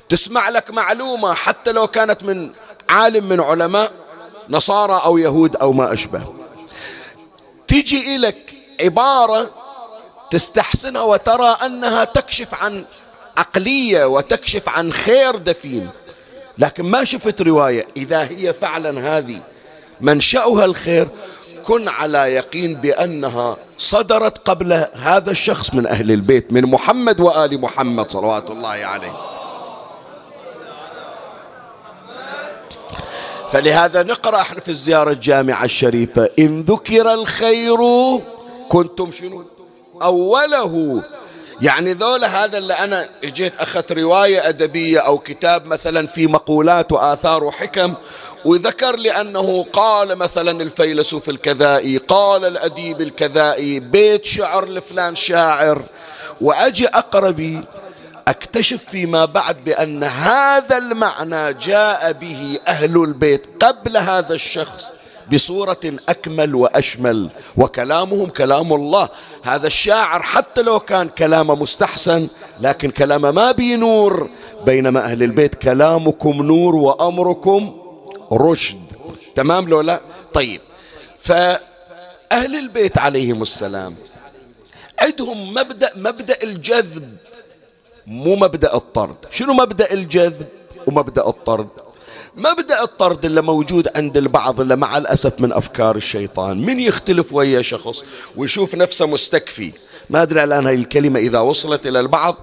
تسمع 0.09 0.49
لك 0.49 0.71
معلومة 0.71 1.35
حتى 1.35 1.73
لو 1.73 1.87
كانت 1.87 2.23
من 2.23 2.53
عالم 2.89 3.29
من 3.29 3.41
علماء 3.41 3.93
نصارى 4.49 5.01
أو 5.05 5.19
يهود 5.19 5.57
أو 5.57 5.73
ما 5.73 5.93
أشبه. 5.93 6.35
تيجي 7.69 8.17
إلك 8.17 8.55
عبارة 8.81 9.51
تستحسنها 10.31 11.03
وترى 11.03 11.57
أنها 11.67 12.05
تكشف 12.05 12.55
عن 12.55 12.85
عقلية 13.37 14.05
وتكشف 14.05 14.69
عن 14.69 14.93
خير 14.93 15.37
دفين. 15.37 15.91
لكن 16.59 16.85
ما 16.85 17.05
شفت 17.05 17.41
رواية 17.43 17.87
إذا 17.97 18.23
هي 18.23 18.53
فعلا 18.53 19.19
هذه. 19.19 19.41
منشأها 20.01 20.65
الخير. 20.65 21.09
كن 21.65 21.89
على 21.89 22.19
يقين 22.19 22.75
بأنها 22.75 23.57
صدرت 23.79 24.49
قبل 24.49 24.87
هذا 24.95 25.31
الشخص 25.31 25.75
من 25.75 25.87
أهل 25.87 26.13
البيت 26.13 26.53
من 26.53 26.63
محمد 26.63 27.21
وآل 27.21 27.61
محمد 27.61 28.11
صلوات 28.11 28.51
الله 28.51 28.69
عليه. 28.69 29.13
فلهذا 33.49 34.03
نقرأ 34.03 34.41
إحنا 34.41 34.61
في 34.61 34.69
الزيارة 34.69 35.11
الجامعة 35.11 35.65
الشريفة 35.65 36.31
إن 36.39 36.63
ذكر 36.63 37.15
الخير 37.15 37.79
كنتم 38.69 39.13
شنو؟ 39.13 39.45
أوله. 40.03 41.03
يعني 41.61 41.93
ذولا 41.93 42.45
هذا 42.45 42.59
اللي 42.59 42.75
أنا 42.75 43.09
اجيت 43.25 43.57
أخذت 43.57 43.93
رواية 43.93 44.49
أدبية 44.49 44.99
أو 44.99 45.19
كتاب 45.19 45.67
مثلا 45.67 46.07
في 46.07 46.27
مقولات 46.27 46.93
وآثار 46.93 47.45
وحكم 47.45 47.95
وذكر 48.45 48.97
لي 48.97 49.11
أنه 49.11 49.67
قال 49.73 50.17
مثلا 50.17 50.63
الفيلسوف 50.63 51.29
الكذائي 51.29 51.97
قال 51.97 52.45
الأديب 52.45 53.01
الكذائي 53.01 53.81
بيت 53.81 54.27
شعر 54.27 54.69
لفلان 54.69 55.17
شاعر. 55.17 55.83
وأجي 56.41 56.89
أقربي 56.89 57.61
أكتشف 58.29 58.85
فيما 58.91 59.25
بعد 59.25 59.65
بأن 59.65 60.05
هذا 60.05 60.79
المعنى 60.79 61.55
جاء 61.55 62.13
به 62.13 62.59
أهل 62.69 62.97
البيت 62.97 63.47
قبل 63.65 63.97
هذا 63.97 64.35
الشخص 64.35 64.85
بصورة 65.33 65.81
أكمل 66.09 66.55
وأشمل. 66.55 67.29
وكلامهم 67.57 68.27
كلام 68.29 68.73
الله. 68.73 69.09
هذا 69.45 69.67
الشاعر 69.67 70.23
حتى 70.23 70.63
لو 70.63 70.81
كان 70.81 71.09
كلامه 71.09 71.55
مستحسن 71.55 72.29
لكن 72.61 72.91
كلامه 72.91 73.31
ما 73.31 73.53
بي 73.53 73.77
نور 73.77 74.31
بينما 74.67 75.05
أهل 75.05 75.23
البيت 75.23 75.55
كلامكم 75.55 76.43
نور 76.43 76.77
وأمركم 76.77 77.78
رشد. 78.33 78.83
تمام 79.35 79.69
لو 79.69 79.81
لا؟ 79.81 80.01
طيب. 80.35 80.61
فأهل 81.19 81.61
البيت 82.33 82.99
عليهم 82.99 83.43
السلام 83.43 83.95
عندهم 85.01 85.55
مبدأ 85.55 85.91
مبدأ 85.97 86.37
الجذب 86.43 87.17
مو 88.07 88.37
مبدأ 88.37 88.75
الطرد. 88.75 89.17
شنو 89.31 89.53
مبدأ 89.53 89.93
الجذب 89.93 90.47
ومبدأ 90.87 91.29
الطرد؟ 91.29 91.69
مبدأ 92.37 92.83
الطرد 92.83 93.25
اللي 93.25 93.43
موجود 93.43 93.89
عند 93.97 94.17
البعض 94.17 94.61
اللي 94.61 94.77
مع 94.77 94.97
الأسف 94.97 95.41
من 95.41 95.53
أفكار 95.53 95.97
الشيطان. 95.97 96.67
من 96.67 96.81
يختلف 96.81 97.33
ويا 97.33 97.63
شخص 97.63 98.05
ويشوف 98.37 98.75
نفسه 98.75 99.07
مستكفي. 99.07 99.73
ما 100.11 100.23
أدري 100.23 100.45
الآن 100.45 100.67
هاي 100.67 100.75
الكلمة 100.75 101.21
إذا 101.21 101.41
وصلت 101.41 101.87
إلى 101.87 102.01
البعض 102.01 102.37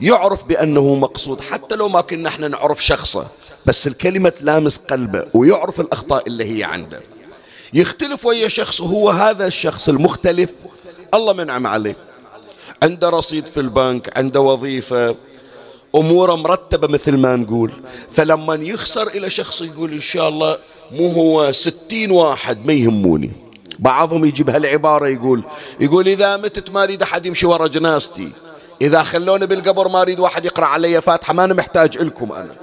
يعرف 0.00 0.44
بأنه 0.44 0.94
مقصود. 0.94 1.40
حتى 1.40 1.74
لو 1.74 1.88
ما 1.88 2.00
كنا 2.00 2.28
إحنا 2.28 2.48
نعرف 2.48 2.84
شخصه. 2.84 3.26
بس 3.66 3.86
الكلمة 3.86 4.28
تلامس 4.28 4.78
قلبه 4.78 5.26
ويعرف 5.34 5.80
الأخطاء 5.80 6.26
اللي 6.26 6.58
هي 6.58 6.64
عنده. 6.64 7.00
يختلف 7.74 8.26
ويا 8.26 8.48
شخص 8.48 8.80
وهو 8.80 9.10
هذا 9.10 9.46
الشخص 9.46 9.88
المختلف. 9.88 10.50
الله 11.14 11.32
منعم 11.32 11.66
عليه. 11.66 11.96
عنده 12.82 13.08
رصيد 13.08 13.46
في 13.46 13.60
البنك 13.60 14.18
عنده 14.18 14.40
وظيفة 14.40 15.16
أموره 15.94 16.34
مرتبة 16.34 16.88
مثل 16.88 17.16
ما 17.16 17.36
نقول. 17.36 17.72
فلما 18.10 18.54
يخسر 18.54 19.08
إلى 19.08 19.30
شخص 19.30 19.62
يقول 19.62 19.92
إن 19.92 20.00
شاء 20.00 20.28
الله 20.28 20.58
مو 20.90 21.08
هو 21.08 21.52
ستين 21.52 22.10
واحد 22.10 22.66
ما 22.66 22.72
يهموني. 22.72 23.30
بعضهم 23.78 24.24
يجيب 24.24 24.50
هالعبارة 24.50 25.08
يقول 25.08 25.44
يقول 25.80 26.08
إذا 26.08 26.36
متت 26.36 26.70
ما 26.70 26.82
أريد 26.82 27.02
أحد 27.02 27.26
يمشي 27.26 27.46
ورا 27.46 27.66
جنازتي. 27.66 28.32
إذا 28.82 29.02
خلوني 29.02 29.46
بالقبر 29.46 29.88
ما 29.88 30.02
أريد 30.02 30.20
واحد 30.20 30.44
يقرأ 30.44 30.66
علي 30.66 31.00
فاتحة 31.00 31.32
ما 31.32 31.44
أنا 31.44 31.54
محتاج 31.54 31.96
إلكم 31.96 32.32
أنا. 32.32 32.54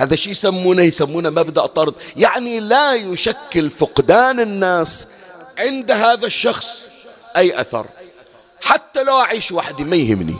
هذا 0.00 0.16
شيء 0.16 0.30
يسمونه 0.32 0.82
يسمونه 0.82 1.30
مبدأ 1.30 1.66
طرد. 1.66 1.94
يعني 2.16 2.60
لا 2.60 2.94
يشكل 2.94 3.70
فقدان 3.70 4.40
الناس 4.40 5.08
عند 5.58 5.90
هذا 5.90 6.26
الشخص 6.26 6.86
أي 7.36 7.60
أثر. 7.60 7.86
حتى 8.62 9.02
لو 9.02 9.20
أعيش 9.20 9.52
وحدي 9.52 9.84
ما 9.84 9.96
يهمني. 9.96 10.36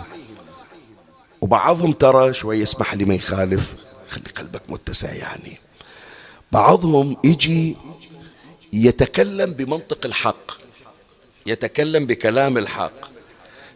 وبعضهم 1.41 1.93
ترى 1.93 2.35
شوي 2.35 2.59
يسمح 2.59 2.95
لي 2.95 3.05
ما 3.05 3.15
يخالف. 3.15 3.73
خلي 4.11 4.25
قلبك 4.37 4.63
متسع 4.69 5.13
يعني. 5.13 5.59
بعضهم 6.53 7.17
يجي 7.25 7.77
يتكلم 8.73 9.53
بمنطق 9.53 10.07
الحق. 10.07 10.51
يتكلم 11.47 12.07
بكلام 12.07 12.59
الحق. 12.59 13.11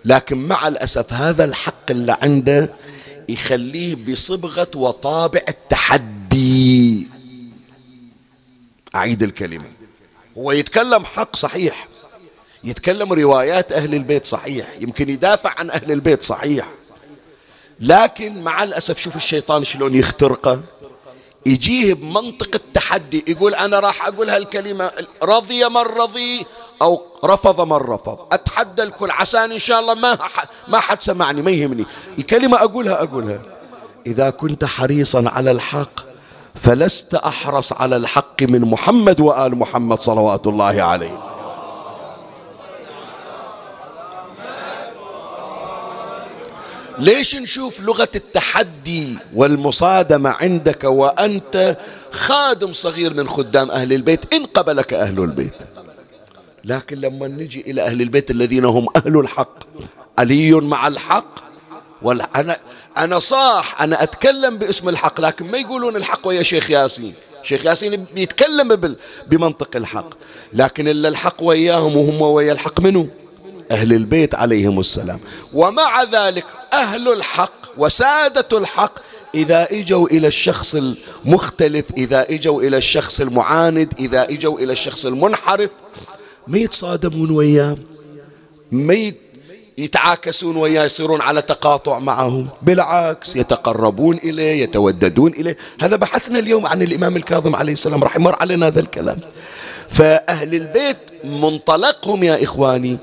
لكن 0.05 0.37
مع 0.37 0.69
الأسف 0.69 1.13
هذا 1.13 1.45
الحق 1.45 1.91
اللي 1.91 2.17
عنده 2.23 2.71
يخليه 3.29 3.95
بصبغة 3.95 4.71
وطابع 4.75 5.41
التحدي. 5.49 7.09
أعيد 8.95 9.23
الكلمة. 9.23 9.73
هو 10.39 10.53
يتكلم 10.53 11.05
حق 11.05 11.37
صحيح. 11.37 11.89
يتكلم 12.65 13.13
روايات 13.13 13.73
أهل 13.73 13.95
البيت 13.95 14.27
صحيح. 14.27 14.77
يمكن 14.81 15.11
يدافع 15.11 15.55
عن 15.59 15.71
أهل 15.71 15.93
البيت 15.93 16.23
صحيح. 16.23 16.69
لكن 17.81 18.43
مع 18.43 18.63
الأسف 18.63 19.01
شوف 19.01 19.17
الشيطان 19.17 19.65
شلون 19.65 19.95
يخترقه. 19.95 20.63
يجيه 21.47 21.95
بمنطق 21.95 22.51
التحدي. 22.55 23.25
يقول 23.29 23.55
أنا 23.55 23.81
راح 23.81 24.07
أقول 24.07 24.31
هالكلمة. 24.31 24.91
رضي 25.23 25.69
من 25.69 25.77
رضي 25.77 26.47
أو 26.83 26.97
رفض 27.25 27.61
من 27.61 27.77
رفض. 27.77 28.19
أتحدى 28.33 28.83
الكل 28.83 29.11
عساني 29.11 29.55
إن 29.55 29.59
شاء 29.59 29.81
الله 29.81 29.95
ما 29.95 30.19
ما 30.69 30.81
حد 30.81 31.03
سمعني 31.03 31.43
ما 31.43 31.51
يهمني. 31.51 31.85
الكلمة 32.19 32.57
أقولها 32.57 33.03
أقولها. 33.03 33.39
إذا 34.07 34.31
كنت 34.31 34.65
حريصا 34.65 35.25
على 35.27 35.51
الحق 35.51 36.01
فلست 36.55 37.15
أحرص 37.15 37.73
على 37.73 37.97
الحق 37.97 38.43
من 38.43 38.61
محمد 38.61 39.21
وآل 39.21 39.59
محمد 39.59 40.01
صلوات 40.01 40.47
الله 40.47 40.83
عليه. 40.83 41.21
ليش 46.99 47.37
نشوف 47.37 47.81
لغة 47.81 48.09
التحدي 48.15 49.19
والمصادمة 49.35 50.31
عندك 50.31 50.85
وأنت 50.85 51.77
خادم 52.11 52.73
صغير 52.73 53.15
من 53.15 53.29
خدام 53.29 53.71
أهل 53.71 53.93
البيت؟ 53.93 54.35
إن 54.35 54.47
قبلك 54.47 54.95
أهل 54.95 55.19
البيت. 55.19 55.74
لكن 56.65 57.01
لما 57.01 57.29
نجي 57.29 57.61
إلى 57.61 57.83
أهل 57.83 58.03
البيت 58.03 58.31
الذين 58.31 58.65
هم 58.65 58.87
أهل 58.97 59.19
الحق 59.19 59.59
علي 60.19 60.53
مع 60.53 60.89
الحق؟ 60.89 61.45
أنا 62.37 62.57
أنا 62.99 63.19
صاح 63.19 63.83
أنا 63.83 64.03
أتكلم 64.03 64.59
باسم 64.59 64.89
الحق 64.89 65.21
لكن 65.21 65.51
ما 65.51 65.59
يقولون 65.59 65.97
الحق 65.97 66.29
ويا 66.29 66.43
شيخ 66.43 66.71
ياسين. 66.71 67.15
شيخ 67.43 67.67
ياسين 67.67 68.05
بيتكلم 68.15 68.97
بمنطق 69.27 69.77
الحق. 69.77 70.09
لكن 70.53 70.89
إلا 70.89 71.09
الحق 71.09 71.43
وياهم 71.43 71.97
وهم 71.97 72.21
ويا 72.21 72.53
الحق 72.53 72.81
منه 72.81 73.09
أهل 73.71 73.93
البيت 73.93 74.35
عليهم 74.35 74.81
السلام. 74.81 75.21
ومع 75.53 76.03
ذلك 76.03 76.45
أهل 76.73 77.13
الحق 77.13 77.53
وسادة 77.77 78.59
الحق 78.59 78.99
إذا 79.35 79.69
إجوا 79.71 80.09
إلى 80.09 80.27
الشخص 80.27 80.75
المختلف 80.75 81.87
إذا 81.97 82.27
إجوا 82.31 82.63
إلى 82.63 82.77
الشخص 82.77 83.21
المعاند 83.21 83.95
إذا 83.99 84.25
إجوا 84.25 84.59
إلى 84.59 84.73
الشخص 84.73 85.07
المنحرف 85.07 85.71
ما 86.47 86.59
يتصادمون 86.59 87.31
وياه. 87.31 87.77
ما 88.73 89.13
يتعاكسون 89.79 90.57
وياه 90.57 90.85
يصيرون 90.85 91.21
على 91.21 91.43
تقاطع 91.43 91.99
معه 91.99 92.47
بالعكس 92.63 93.37
يتقربون 93.37 94.17
إليه 94.17 94.63
يتوددون 94.63 95.33
إليه. 95.33 95.57
هذا 95.81 95.97
بحثنا 95.97 96.39
اليوم 96.39 96.67
عن 96.67 96.83
الإمام 96.83 97.17
الكاظم 97.17 97.57
عليه 97.57 97.73
السلام 97.73 98.05
راح 98.05 98.17
يمر 98.17 98.35
علينا 98.41 98.67
هذا 98.67 98.81
الكلام. 98.81 99.19
فأهل 99.89 100.55
البيت 100.55 100.97
منطلقهم 101.25 102.25
يا 102.25 102.45
إخواني 102.45 102.99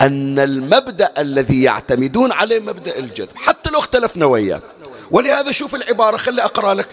أن 0.00 0.38
المبدأ 0.38 1.12
الذي 1.18 1.62
يعتمدون 1.62 2.32
عليه 2.32 2.60
مبدأ 2.60 2.98
الجذب 2.98 3.36
حتى 3.36 3.70
لو 3.70 3.78
اختلفنا 3.78 4.26
وياه. 4.26 4.62
ولهذا 5.10 5.52
شوف 5.52 5.74
العبارة 5.74 6.16
خلي 6.16 6.42
أقرأ 6.42 6.74
لك. 6.74 6.88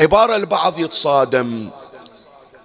عبارة 0.00 0.36
البعض 0.36 0.78
يتصادم. 0.78 1.68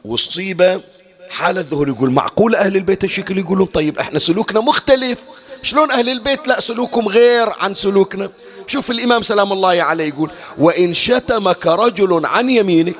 والصيبة 0.05 0.81
حال 1.29 1.57
الظهور 1.57 1.88
يقول 1.88 2.11
معقول 2.11 2.55
أهل 2.55 2.75
البيت 2.75 3.03
الشكل 3.03 3.38
يقولون 3.38 3.65
طيب 3.65 3.99
إحنا 3.99 4.19
سلوكنا 4.19 4.59
مختلف. 4.59 5.19
شلون 5.61 5.91
أهل 5.91 6.09
البيت؟ 6.09 6.47
لا 6.47 6.59
سلوكهم 6.59 7.07
غير 7.07 7.49
عن 7.49 7.75
سلوكنا. 7.75 8.29
شوف 8.67 8.91
الإمام 8.91 9.23
سلام 9.23 9.53
الله 9.53 9.83
عليه 9.83 10.07
يقول 10.07 10.31
وإن 10.57 10.93
شتمك 10.93 11.67
رجل 11.67 12.25
عن 12.25 12.49
يمينك 12.49 12.95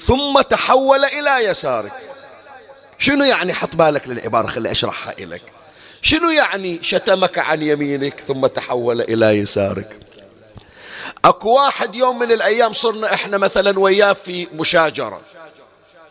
ثم 0.00 0.40
تحول 0.40 1.04
إلى 1.04 1.44
يسارك. 1.44 1.92
شنو 2.98 3.24
يعني 3.24 3.52
حط 3.52 3.76
بالك 3.76 4.08
للعبارة؟ 4.08 4.46
خلي 4.46 4.70
أشرحها 4.70 5.14
لك 5.18 5.42
شنو 6.02 6.30
يعني 6.30 6.78
شتمك 6.82 7.38
عن 7.38 7.62
يمينك 7.62 8.20
ثم 8.20 8.46
تحول 8.46 9.00
إلى 9.00 9.26
يسارك؟ 9.26 9.98
أكو 11.24 11.54
واحد 11.54 11.94
يوم 11.94 12.18
من 12.18 12.32
الأيام 12.32 12.72
صرنا 12.72 13.14
إحنا 13.14 13.38
مثلا 13.38 13.78
وياه 13.78 14.12
في 14.12 14.48
مشاجرة. 14.54 15.20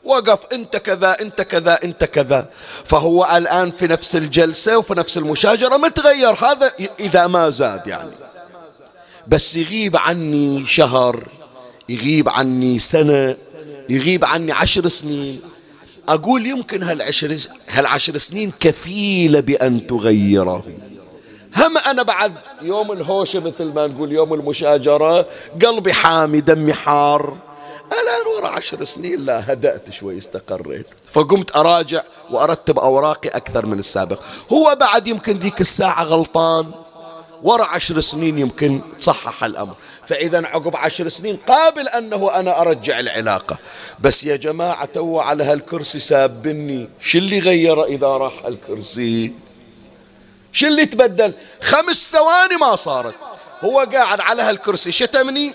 وقف 0.03 0.39
أنت 0.53 0.77
كذا 0.77 1.21
أنت 1.21 1.41
كذا 1.41 1.79
أنت 1.83 2.03
كذا. 2.03 2.49
فهو 2.85 3.37
الآن 3.37 3.71
في 3.71 3.87
نفس 3.87 4.15
الجلسة 4.15 4.77
وفي 4.77 4.93
نفس 4.93 5.17
المشاجرة 5.17 5.77
متغير. 5.77 6.33
هذا 6.33 6.71
إذا 6.99 7.27
ما 7.27 7.49
زاد 7.49 7.87
يعني. 7.87 8.11
بس 9.27 9.55
يغيب 9.55 9.97
عني 9.97 10.65
شهر 10.67 11.23
يغيب 11.89 12.29
عني 12.29 12.79
سنة 12.79 13.35
يغيب 13.89 14.25
عني 14.25 14.51
عشر 14.51 14.87
سنين. 14.87 15.41
أقول 16.09 16.47
يمكن 16.47 16.83
هالعشر, 16.83 17.37
هالعشر 17.69 18.17
سنين 18.17 18.51
كفيلة 18.59 19.39
بأن 19.39 19.87
تغيره. 19.87 20.63
هم 21.55 21.77
أنا 21.77 22.03
بعد 22.03 22.33
يوم 22.61 22.91
الهوشة 22.91 23.39
مثل 23.39 23.63
ما 23.63 23.87
نقول 23.87 24.11
يوم 24.11 24.33
المشاجرة 24.33 25.25
قلبي 25.61 25.93
حامي 25.93 26.41
دمي 26.41 26.73
حار. 26.73 27.37
ورا 28.41 28.49
عشر 28.49 28.83
سنين 28.83 29.25
لا 29.25 29.53
هدأت 29.53 29.89
شوي 29.89 30.17
استقريت. 30.17 30.85
فقمت 31.11 31.55
أراجع 31.55 32.01
وأرتب 32.29 32.79
أوراقي 32.79 33.29
أكثر 33.29 33.65
من 33.65 33.79
السابق. 33.79 34.19
هو 34.53 34.77
بعد 34.79 35.07
يمكن 35.07 35.37
ذيك 35.37 35.61
الساعة 35.61 36.03
غلطان 36.03 36.71
ورا 37.43 37.63
عشر 37.63 38.01
سنين 38.01 38.37
يمكن 38.37 38.81
تصحح 38.99 39.43
الأمر. 39.43 39.73
فإذا 40.05 40.47
عقب 40.47 40.75
عشر 40.75 41.09
سنين 41.09 41.37
قابل 41.47 41.87
أنه 41.87 42.31
أنا 42.35 42.61
أرجع 42.61 42.99
العلاقة. 42.99 43.57
بس 43.99 44.23
يا 44.23 44.35
جماعة 44.35 44.85
تو 44.85 45.19
على 45.19 45.43
هالكرسي 45.43 45.99
سابني. 45.99 46.89
شو 46.99 47.17
اللي 47.17 47.39
غير 47.39 47.83
إذا 47.83 48.07
راح 48.07 48.45
الكرسي 48.45 49.33
شو 50.53 50.67
اللي 50.67 50.85
تبدل؟ 50.85 51.33
خمس 51.61 52.11
ثواني 52.11 52.57
ما 52.57 52.75
صارت. 52.75 53.15
هو 53.61 53.79
قاعد 53.79 54.21
على 54.21 54.41
هالكرسي. 54.41 54.91
شتمني؟ 54.91 55.53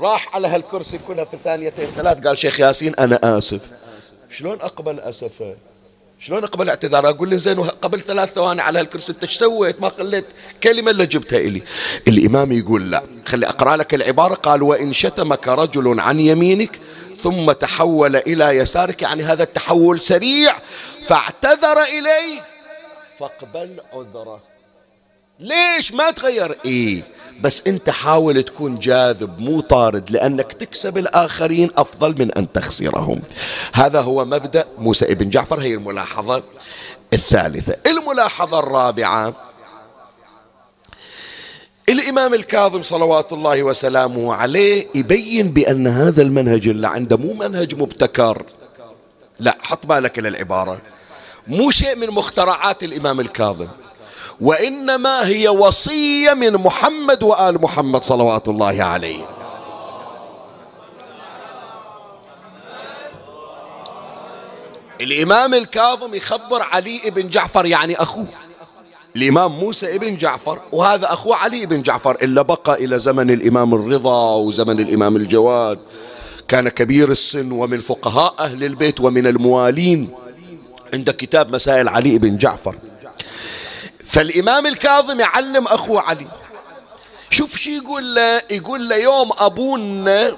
راح 0.00 0.34
على 0.34 0.48
هالكرسي 0.48 0.98
كلها 0.98 1.24
في 1.24 1.36
ثانيتين 1.44 1.86
ثلاث. 1.96 2.26
قال 2.26 2.38
شيخ 2.38 2.60
ياسين 2.60 2.94
أنا 2.94 3.38
آسف. 3.38 3.60
شلون 4.30 4.60
أقبل 4.60 5.00
أسفه 5.00 5.56
شلون 6.18 6.44
أقبل 6.44 6.68
اعتذار؟ 6.68 7.08
أقول 7.08 7.30
له 7.30 7.36
زين 7.36 7.60
قبل 7.60 8.00
ثلاث 8.00 8.32
ثواني 8.32 8.62
على 8.62 8.78
هالكرسي 8.78 9.14
إيش 9.22 9.36
سويت؟ 9.36 9.80
ما 9.80 9.88
قلت 9.88 10.24
كلمة 10.62 10.90
إلا 10.90 11.04
جبتها 11.04 11.38
إلي. 11.38 11.62
الإمام 12.08 12.52
يقول 12.52 12.90
لا. 12.90 13.02
خلي 13.26 13.46
أقرأ 13.46 13.76
لك 13.76 13.94
العبارة. 13.94 14.34
قال 14.34 14.62
وإن 14.62 14.92
شتمك 14.92 15.48
رجل 15.48 16.00
عن 16.00 16.20
يمينك 16.20 16.80
ثم 17.22 17.52
تحول 17.52 18.16
إلى 18.16 18.44
يسارك 18.44 19.02
يعني 19.02 19.22
هذا 19.22 19.42
التحول 19.42 20.00
سريع. 20.00 20.54
فاعتذر 21.06 21.82
إليه. 21.82 22.40
فاقبل 23.18 23.80
عذره. 23.92 24.40
ليش؟ 25.40 25.92
ما 25.92 26.10
تغير. 26.10 26.58
إيه. 26.64 27.02
بس 27.42 27.62
أنت 27.66 27.90
حاول 27.90 28.42
تكون 28.42 28.78
جاذب 28.78 29.38
مو 29.38 29.60
طارد 29.60 30.10
لأنك 30.10 30.52
تكسب 30.52 30.98
الآخرين 30.98 31.70
أفضل 31.76 32.14
من 32.18 32.32
أن 32.32 32.52
تخسرهم. 32.52 33.22
هذا 33.72 34.00
هو 34.00 34.24
مبدأ 34.24 34.66
موسى 34.78 35.12
ابن 35.12 35.30
جعفر 35.30 35.60
هي 35.60 35.74
الملاحظة 35.74 36.42
الثالثة. 37.12 37.76
الملاحظة 37.86 38.58
الرابعة 38.58 39.34
الإمام 41.88 42.34
الكاظم 42.34 42.82
صلوات 42.82 43.32
الله 43.32 43.62
وسلامه 43.62 44.34
عليه 44.34 44.86
يبين 44.94 45.50
بأن 45.50 45.86
هذا 45.86 46.22
المنهج 46.22 46.68
اللي 46.68 46.88
عنده 46.88 47.16
مو 47.16 47.32
منهج 47.32 47.74
مبتكر. 47.74 48.42
لا 49.38 49.58
حط 49.62 49.86
بالك 49.86 50.18
للعبارة. 50.18 50.78
مو 51.48 51.70
شيء 51.70 51.96
من 51.96 52.10
مخترعات 52.10 52.82
الإمام 52.82 53.20
الكاظم. 53.20 53.68
وإنما 54.40 55.26
هي 55.26 55.48
وصية 55.48 56.34
من 56.34 56.52
محمد 56.52 57.22
وآل 57.22 57.62
محمد 57.62 58.04
صلوات 58.04 58.48
الله 58.48 58.82
عليه. 58.82 59.24
الإمام 65.00 65.54
الكاظم 65.54 66.14
يخبر 66.14 66.62
علي 66.62 67.00
بن 67.06 67.28
جعفر 67.28 67.66
يعني 67.66 67.96
أخوه. 67.96 68.28
الإمام 69.16 69.52
موسى 69.52 69.96
ابن 69.96 70.16
جعفر 70.16 70.60
وهذا 70.72 71.12
أخوه 71.12 71.36
علي 71.36 71.66
بن 71.66 71.82
جعفر 71.82 72.14
إلا 72.22 72.42
بقى 72.42 72.84
إلى 72.84 72.98
زمن 72.98 73.30
الإمام 73.30 73.74
الرضا 73.74 74.34
وزمن 74.34 74.80
الإمام 74.80 75.16
الجواد. 75.16 75.78
كان 76.48 76.68
كبير 76.68 77.10
السن 77.10 77.52
ومن 77.52 77.78
فقهاء 77.78 78.34
أهل 78.38 78.64
البيت 78.64 79.00
ومن 79.00 79.26
الموالين. 79.26 80.10
عند 80.94 81.10
كتاب 81.10 81.54
مسائل 81.54 81.88
علي 81.88 82.18
بن 82.18 82.36
جعفر. 82.36 82.76
فالإمام 84.12 84.66
الكاظم 84.66 85.20
يعلم 85.20 85.66
أخوه 85.66 86.02
علي. 86.02 86.26
شوف 87.30 87.56
شو 87.56 87.70
يقول 87.70 88.14
له 88.14 88.42
يقول 88.50 88.88
له 88.88 88.96
يوم 88.96 89.30
أبونا 89.38 90.36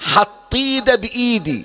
حط 0.00 0.54
ايده 0.54 0.94
بإيدي 0.94 1.64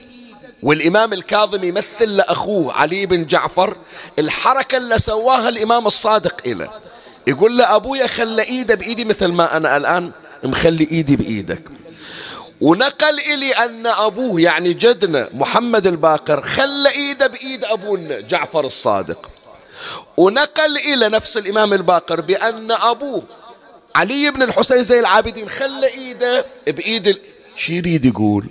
والإمام 0.64 1.14
الكاظم 1.14 1.64
يمثل 1.64 2.16
لأخوه 2.18 2.74
علي 2.74 3.06
بن 3.06 3.26
جعفر 3.26 3.78
الحركة 4.20 4.78
اللي 4.78 5.00
سواها 5.00 5.50
الإمام 5.50 5.88
الصادق 5.88 6.42
إله. 6.46 6.70
يقول 7.28 7.58
له 7.58 7.76
أبويا 7.76 8.08
خلى 8.08 8.42
إيده 8.42 8.76
بإيدي 8.76 9.06
مثل 9.06 9.28
ما 9.28 9.58
أنا 9.58 9.78
الآن 9.78 10.12
مخلي 10.44 10.88
إيدي 10.92 11.16
بإيدك. 11.16 11.62
ونقل 12.62 13.20
إلي 13.20 13.52
أن 13.52 13.88
أبوه 13.88 14.42
يعني 14.42 14.74
جدنا 14.74 15.30
محمد 15.34 15.88
الباقر 15.88 16.42
خلى 16.42 16.90
إيده 16.90 17.28
بإيد 17.28 17.64
أبونا 17.64 18.20
جعفر 18.20 18.66
الصادق. 18.66 19.30
ونقل 20.18 20.78
إلى 20.78 21.10
نفس 21.10 21.38
الإمام 21.38 21.74
الباقر 21.74 22.22
بأن 22.22 22.72
أبوه 22.72 23.24
علي 23.96 24.32
بن 24.32 24.42
الحسين 24.42 24.84
زي 24.84 25.00
العابدين 25.00 25.50
خلى 25.50 25.88
إيده 25.88 26.46
بإيد 26.68 27.18
شو 27.56 27.74
يريد 27.74 28.06
يقول؟ 28.06 28.46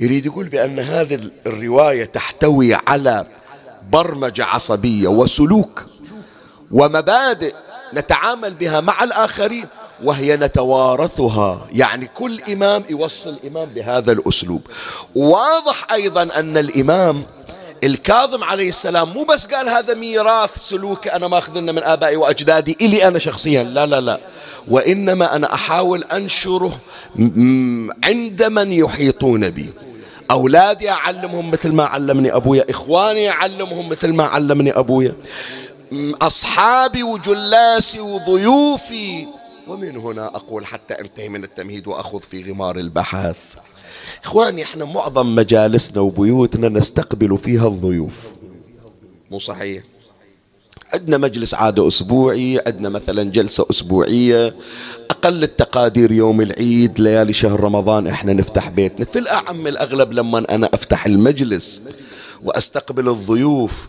يريد 0.00 0.26
يقول 0.26 0.48
بأن 0.48 0.78
هذه 0.78 1.30
الرواية 1.46 2.04
تحتوي 2.04 2.74
على 2.74 3.26
برمجة 3.92 4.44
عصبية 4.44 5.08
وسلوك 5.08 5.84
ومبادئ 6.70 7.54
نتعامل 7.94 8.54
بها 8.54 8.80
مع 8.80 9.04
الآخرين 9.04 9.66
وهي 10.04 10.36
نتوارثها. 10.36 11.66
يعني 11.72 12.10
كل 12.14 12.42
إمام 12.52 12.84
يوصل 12.90 13.30
الإمام 13.30 13.68
بهذا 13.68 14.12
الأسلوب. 14.12 14.66
واضح 15.14 15.92
أيضا 15.92 16.22
أن 16.22 16.56
الإمام 16.56 17.26
الكاظم 17.84 18.44
عليه 18.44 18.68
السلام 18.68 19.08
مو 19.12 19.24
بس 19.24 19.46
قال 19.46 19.68
هذا 19.68 19.94
ميراث 19.94 20.58
سلوك 20.60 21.08
أنا 21.08 21.28
ماخذنه 21.28 21.72
من 21.72 21.82
آبائي 21.82 22.16
وأجدادي 22.16 22.76
إلي 22.80 23.08
أنا 23.08 23.18
شخصيا. 23.18 23.62
لا 23.62 23.86
لا 23.86 24.00
لا. 24.00 24.20
وإنما 24.68 25.36
أنا 25.36 25.54
أحاول 25.54 26.04
أنشره 26.04 26.80
عند 28.04 28.42
من 28.42 28.72
يحيطون 28.72 29.50
بي. 29.50 29.70
أولادي 30.30 30.90
أعلمهم 30.90 31.50
مثل 31.50 31.72
ما 31.72 31.84
علمني 31.84 32.36
أبويا 32.36 32.64
إخواني 32.70 33.30
أعلمهم 33.30 33.88
مثل 33.88 34.12
ما 34.12 34.24
علمني 34.24 34.78
أبويا. 34.78 35.14
أصحابي 36.22 37.02
وجلاسي 37.02 38.00
وضيوفي. 38.00 39.26
ومن 39.66 39.96
هنا 39.96 40.26
أقول 40.26 40.66
حتى 40.66 40.94
أنتهي 41.00 41.28
من 41.28 41.44
التمهيد 41.44 41.86
وأخذ 41.86 42.20
في 42.20 42.50
غمار 42.50 42.76
البحث. 42.76 43.38
إخواني 44.24 44.62
إحنا 44.62 44.84
معظم 44.84 45.34
مجالسنا 45.34 46.00
وبيوتنا 46.00 46.68
نستقبل 46.68 47.38
فيها 47.38 47.68
الضيوف. 47.68 48.14
مو 49.30 49.38
صحيح. 49.38 49.82
عندنا 50.94 51.18
مجلس 51.18 51.54
عادة 51.54 51.88
أسبوعي 51.88 52.60
عندنا 52.66 52.88
مثلا 52.88 53.22
جلسة 53.22 53.66
أسبوعية 53.70 54.54
أقل 55.10 55.42
التقادير 55.42 56.12
يوم 56.12 56.40
العيد 56.40 57.00
ليالي 57.00 57.32
شهر 57.32 57.60
رمضان 57.60 58.06
إحنا 58.06 58.32
نفتح 58.32 58.68
بيتنا. 58.68 59.04
في 59.04 59.18
الأعم 59.18 59.66
الأغلب 59.66 60.12
لما 60.12 60.38
أنا 60.54 60.70
أفتح 60.74 61.06
المجلس 61.06 61.82
وأستقبل 62.44 63.08
الضيوف 63.08 63.88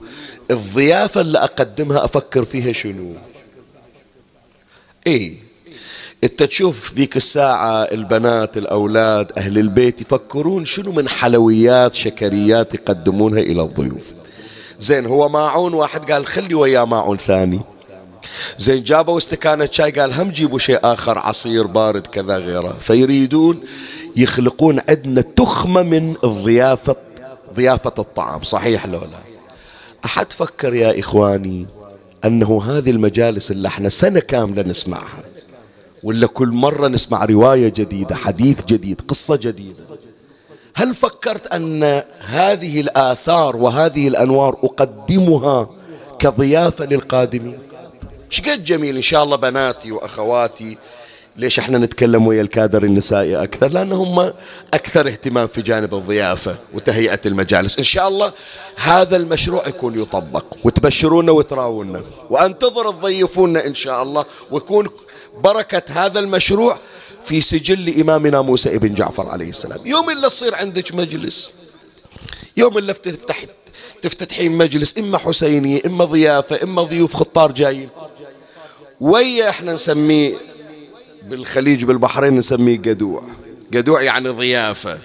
الضيافة 0.51 1.21
اللي 1.21 1.37
أقدمها 1.37 2.05
أفكر 2.05 2.45
فيها 2.45 2.71
شنو؟ 2.71 3.13
إيه 5.07 5.35
انت 6.23 6.43
تشوف 6.43 6.93
ذيك 6.93 7.17
الساعة 7.17 7.83
البنات 7.83 8.57
الأولاد 8.57 9.31
أهل 9.37 9.57
البيت 9.57 10.01
يفكرون 10.01 10.65
شنو 10.65 10.91
من 10.91 11.09
حلويات 11.09 11.93
شكريات 11.93 12.73
يقدمونها 12.73 13.39
إلى 13.39 13.61
الضيوف. 13.61 14.03
زين 14.79 15.05
هو 15.05 15.29
ماعون 15.29 15.73
واحد 15.73 16.11
قال 16.11 16.25
خلي 16.25 16.53
وياه 16.53 16.85
ماعون 16.85 17.17
ثاني. 17.17 17.59
زين 18.57 18.83
جابوا 18.83 19.17
استكانة 19.17 19.69
شاي 19.71 19.91
قال 19.91 20.13
هم 20.13 20.29
جيبوا 20.29 20.59
شيء 20.59 20.79
آخر 20.83 21.17
عصير 21.17 21.67
بارد 21.67 22.07
كذا 22.07 22.37
غيره. 22.37 22.75
فيريدون 22.79 23.59
يخلقون 24.15 24.79
عندنا 24.89 25.21
تخمة 25.21 25.81
من 25.81 26.15
الضيافة 26.23 26.95
ضيافة 27.53 27.93
الطعام. 27.99 28.43
صحيح 28.43 28.85
لو 28.85 28.99
لا؟ 28.99 29.07
أحد 30.05 30.31
فكر 30.31 30.73
يا 30.73 30.99
إخواني 30.99 31.65
أنه 32.25 32.63
هذه 32.63 32.89
المجالس 32.89 33.51
اللي 33.51 33.67
إحنا 33.67 33.89
سنة 33.89 34.19
كاملة 34.19 34.61
نسمعها. 34.61 35.28
ولا 36.03 36.27
كل 36.27 36.47
مرة 36.47 36.87
نسمع 36.87 37.25
رواية 37.25 37.69
جديدة 37.69 38.15
حديث 38.15 38.65
جديد 38.65 39.01
قصة 39.07 39.35
جديدة. 39.35 39.79
هل 40.75 40.95
فكرت 40.95 41.47
أن 41.47 42.03
هذه 42.19 42.79
الآثار 42.79 43.57
وهذه 43.57 44.07
الأنوار 44.07 44.57
أقدمها 44.63 45.69
كضيافة 46.19 46.85
للقادمين؟ 46.85 47.59
شقد 48.29 48.63
جميل 48.63 48.95
إن 48.95 49.01
شاء 49.01 49.23
الله 49.23 49.35
بناتي 49.35 49.91
وأخواتي 49.91 50.77
ليش 51.39 51.59
إحنا 51.59 51.77
نتكلم 51.77 52.27
ويا 52.27 52.41
الكادر 52.41 52.83
النسائي 52.83 53.43
أكثر؟ 53.43 53.67
لأنهم 53.67 54.33
أكثر 54.73 55.07
اهتمام 55.07 55.47
في 55.47 55.61
جانب 55.61 55.93
الضيافة 55.93 56.57
وتهيئة 56.73 57.19
المجالس. 57.25 57.77
إن 57.77 57.83
شاء 57.83 58.07
الله 58.07 58.33
هذا 58.75 59.15
المشروع 59.15 59.67
يكون 59.67 60.01
يطبق. 60.01 60.45
وتبشرونا 60.63 61.31
وتراونا. 61.31 62.01
وأنتظر 62.29 62.91
تضيفونا 62.91 63.65
إن 63.65 63.75
شاء 63.75 64.03
الله. 64.03 64.25
ويكون 64.51 64.87
بركة 65.43 66.05
هذا 66.05 66.19
المشروع 66.19 66.77
في 67.25 67.41
سجل 67.41 68.01
إمامنا 68.01 68.41
موسى 68.41 68.75
ابن 68.75 68.93
جعفر 68.93 69.29
عليه 69.29 69.49
السلام. 69.49 69.79
يوم 69.85 70.09
اللي 70.09 70.27
تصير 70.27 70.55
عندك 70.55 70.95
مجلس. 70.95 71.51
يوم 72.57 72.77
اللي 72.77 72.93
تفتح 72.93 73.45
تفتتحين 74.01 74.51
مجلس. 74.51 74.97
إما 74.97 75.17
حسينية 75.17 75.81
إما 75.85 76.05
ضيافة 76.05 76.63
إما 76.63 76.83
ضيوف 76.83 77.13
خطار 77.15 77.51
جايين. 77.51 77.89
ويا 78.99 79.49
إحنا 79.49 79.73
نسميه 79.73 80.35
بالخليج 81.29 81.83
بالبحرين 81.83 82.35
نسميه 82.35 82.77
قدوع. 82.77 83.23
قدوع 83.73 84.01
يعني 84.01 84.29
ضيافة. 84.29 84.99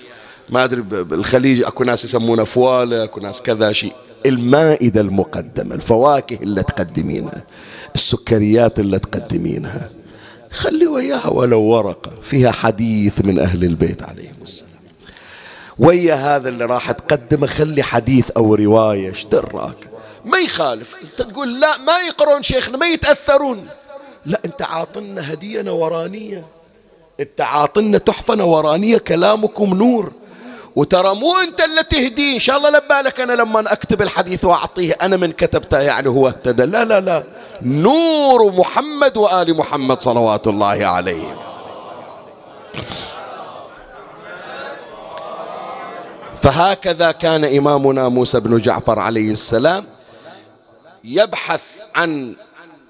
ما 0.48 0.64
أدري 0.64 0.80
بالخليج 0.82 1.62
أكو 1.62 1.84
ناس 1.84 2.04
يسمونه 2.04 2.44
فوالة 2.44 3.04
أكو 3.04 3.20
ناس 3.20 3.42
كذا 3.42 3.72
شيء. 3.72 3.92
المائدة 4.26 5.00
المقدمة 5.00 5.74
الفواكه 5.74 6.38
اللي 6.42 6.62
تقدمينها 6.62 7.44
السكريات 7.94 8.78
اللي 8.78 8.98
تقدمينها. 8.98 9.90
خلي 10.50 10.86
وياها 10.86 11.28
ولو 11.28 11.62
ورقة 11.62 12.12
فيها 12.22 12.50
حديث 12.52 13.20
من 13.20 13.38
أهل 13.38 13.64
البيت 13.64 14.02
عليهم 14.02 14.34
السلام. 14.42 14.70
ويا 15.78 16.14
هذا 16.14 16.48
اللي 16.48 16.64
راح 16.64 16.90
تقدمه 16.90 17.46
خلي 17.46 17.82
حديث 17.82 18.30
أو 18.30 18.54
رواية 18.54 19.10
اشتراك 19.10 19.76
ما 20.24 20.38
يخالف. 20.38 20.94
أنت 21.02 21.28
تقول 21.28 21.60
لا 21.60 21.78
ما 21.78 21.98
يقرون 22.08 22.42
شيخنا 22.42 22.76
ما 22.76 22.86
يتأثرون. 22.86 23.66
لا 24.26 24.40
انت 24.44 24.62
عاطلنا 24.62 25.32
هدية 25.32 25.62
نورانية. 25.62 26.46
انت 27.20 27.40
عاطلنا 27.40 27.98
تحفة 27.98 28.34
نورانية 28.34 28.98
كلامكم 28.98 29.74
نور. 29.74 30.12
وترى 30.76 31.14
مو 31.14 31.38
انت 31.38 31.60
اللي 31.60 31.82
تهدي. 31.82 32.34
إن 32.34 32.38
شاء 32.38 32.56
الله 32.56 32.70
لبالك 32.70 33.20
أنا 33.20 33.32
لما 33.32 33.72
أكتب 33.72 34.02
الحديث 34.02 34.44
وأعطيه 34.44 34.96
أنا 35.02 35.16
من 35.16 35.32
كتبته 35.32 35.80
يعني 35.80 36.08
هو 36.08 36.28
اهتدى. 36.28 36.64
لا 36.64 36.84
لا 36.84 37.00
لا. 37.00 37.24
نور 37.62 38.52
محمد 38.52 39.16
وآل 39.16 39.56
محمد 39.56 40.02
صلوات 40.02 40.46
الله 40.46 40.86
عليه. 40.86 41.36
فهكذا 46.42 47.12
كان 47.12 47.44
إمامنا 47.44 48.08
موسى 48.08 48.40
بن 48.40 48.58
جعفر 48.58 48.98
عليه 48.98 49.32
السلام 49.32 49.84
يبحث 51.04 51.62
عن 51.94 52.34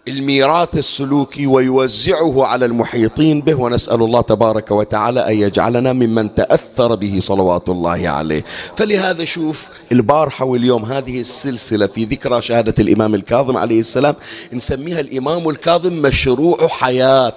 الميراث 0.08 0.76
السلوكي 0.76 1.46
ويوزعه 1.46 2.44
على 2.44 2.66
المحيطين 2.66 3.40
به 3.40 3.54
ونسأل 3.54 4.02
الله 4.02 4.20
تبارك 4.20 4.70
وتعالى 4.70 5.28
أن 5.32 5.38
يجعلنا 5.38 5.92
ممن 5.92 6.34
تأثر 6.34 6.94
به 6.94 7.18
صلوات 7.20 7.68
الله 7.68 8.08
عليه. 8.08 8.44
فلهذا 8.76 9.24
شوف 9.24 9.66
البارحة 9.92 10.44
واليوم 10.44 10.84
هذه 10.84 11.20
السلسلة 11.20 11.86
في 11.86 12.04
ذكرى 12.04 12.42
شهادة 12.42 12.74
الإمام 12.78 13.14
الكاظم 13.14 13.56
عليه 13.56 13.80
السلام 13.80 14.14
نسميها 14.52 15.00
الإمام 15.00 15.48
الكاظم 15.48 15.92
مشروع 15.92 16.68
حياة. 16.68 17.32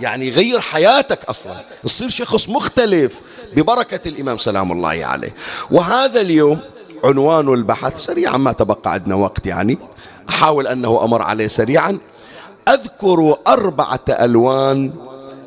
يعني 0.00 0.30
غير 0.30 0.60
حياتك 0.60 1.24
أصلا. 1.24 1.64
تصير 1.84 2.08
شخص 2.08 2.48
مختلف 2.48 3.20
ببركة 3.56 4.08
الإمام 4.08 4.38
سلام 4.38 4.72
الله 4.72 5.04
عليه. 5.04 5.34
وهذا 5.70 6.20
اليوم 6.20 6.58
عنوان 7.04 7.54
البحث 7.54 7.98
سريعا 7.98 8.36
ما 8.36 8.52
تبقى 8.52 8.92
عندنا 8.92 9.14
وقت 9.14 9.46
يعني. 9.46 9.78
أحاول 10.30 10.66
أنه 10.66 11.04
أمر 11.04 11.22
عليه 11.22 11.48
سريعا. 11.48 11.98
أذكر 12.68 13.36
أربعة 13.48 14.04
ألوان 14.08 14.92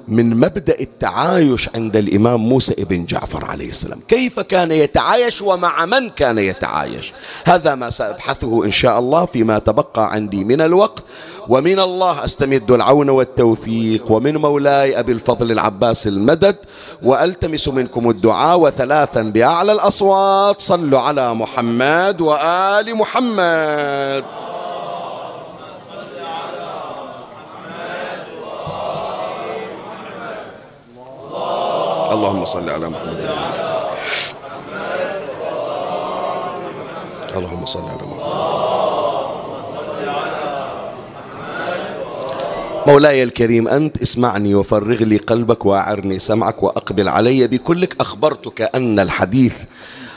من 0.07 0.39
مبدأ 0.39 0.79
التعايش 0.79 1.69
عند 1.75 1.95
الإمام 1.97 2.39
موسى 2.39 2.73
ابن 2.79 3.05
جعفر 3.05 3.45
عليه 3.45 3.69
السلام. 3.69 3.99
كيف 4.07 4.39
كان 4.39 4.71
يتعايش 4.71 5.41
ومع 5.41 5.85
من 5.85 6.09
كان 6.09 6.37
يتعايش؟ 6.37 7.13
هذا 7.45 7.75
ما 7.75 7.89
سأبحثه 7.89 8.65
إن 8.65 8.71
شاء 8.71 8.99
الله 8.99 9.25
فيما 9.25 9.59
تبقى 9.59 10.13
عندي 10.13 10.43
من 10.43 10.61
الوقت. 10.61 11.03
ومن 11.47 11.79
الله 11.79 12.25
أستمد 12.25 12.71
العون 12.71 13.09
والتوفيق. 13.09 14.11
ومن 14.11 14.37
مولاي 14.37 14.99
أبي 14.99 15.11
الفضل 15.11 15.51
العباس 15.51 16.07
المدد. 16.07 16.55
وألتمس 17.03 17.67
منكم 17.67 18.09
الدعاء 18.09 18.59
وثلاثا 18.59 19.21
بأعلى 19.21 19.71
الأصوات. 19.71 20.61
صلوا 20.61 20.99
على 20.99 21.33
محمد 21.33 22.21
وآل 22.21 22.95
محمد. 22.95 24.42
اللهم 32.13 32.45
صل 32.45 32.69
على 32.69 32.89
محمد. 32.89 33.19
اللهم 37.35 37.65
صل 37.65 37.79
على 37.81 38.03
محمد. 38.07 38.33
مولاي 42.87 43.23
الكريم 43.23 43.67
أنت 43.67 44.01
اسمعني 44.01 44.55
وفرغ 44.55 45.03
لي 45.03 45.17
قلبك 45.17 45.65
وأعرني 45.65 46.19
سمعك 46.19 46.63
وأقبل 46.63 47.09
علي 47.09 47.47
بكلك 47.47 48.01
أخبرتك 48.01 48.61
أن 48.75 48.99
الحديث 48.99 49.57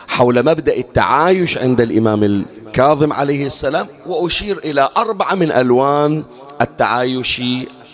حول 0.08 0.44
مبدأ 0.44 0.76
التعايش 0.76 1.58
عند 1.58 1.80
الإمام 1.80 2.24
الكاظم 2.24 3.12
عليه 3.12 3.46
السلام 3.46 3.86
وأشير 4.06 4.58
إلى 4.58 4.88
أربعة 4.96 5.34
من 5.34 5.52
ألوان 5.52 6.24
التعايش 6.60 7.42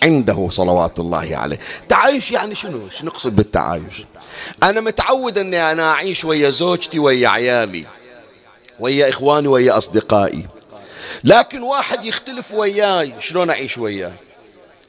عنده 0.03 0.47
صلوات 0.51 0.99
الله 0.99 1.37
عليه. 1.37 1.59
تعايش 1.89 2.31
يعني 2.31 2.55
شنو؟ 2.55 2.89
شنو 2.89 3.09
نقصد 3.09 3.35
بالتعايش؟ 3.35 4.05
أنا 4.63 4.81
متعود 4.81 5.37
أني 5.37 5.71
أنا 5.71 5.91
أعيش 5.91 6.25
ويا 6.25 6.49
زوجتي 6.49 6.99
ويا 6.99 7.27
عيالي 7.27 7.85
ويا 8.79 9.09
إخواني 9.09 9.47
ويا 9.47 9.77
أصدقائي. 9.77 10.45
لكن 11.23 11.61
واحد 11.61 12.05
يختلف 12.05 12.51
وياي 12.51 13.13
شلون 13.19 13.49
أعيش 13.49 13.77
وياه؟ 13.77 14.13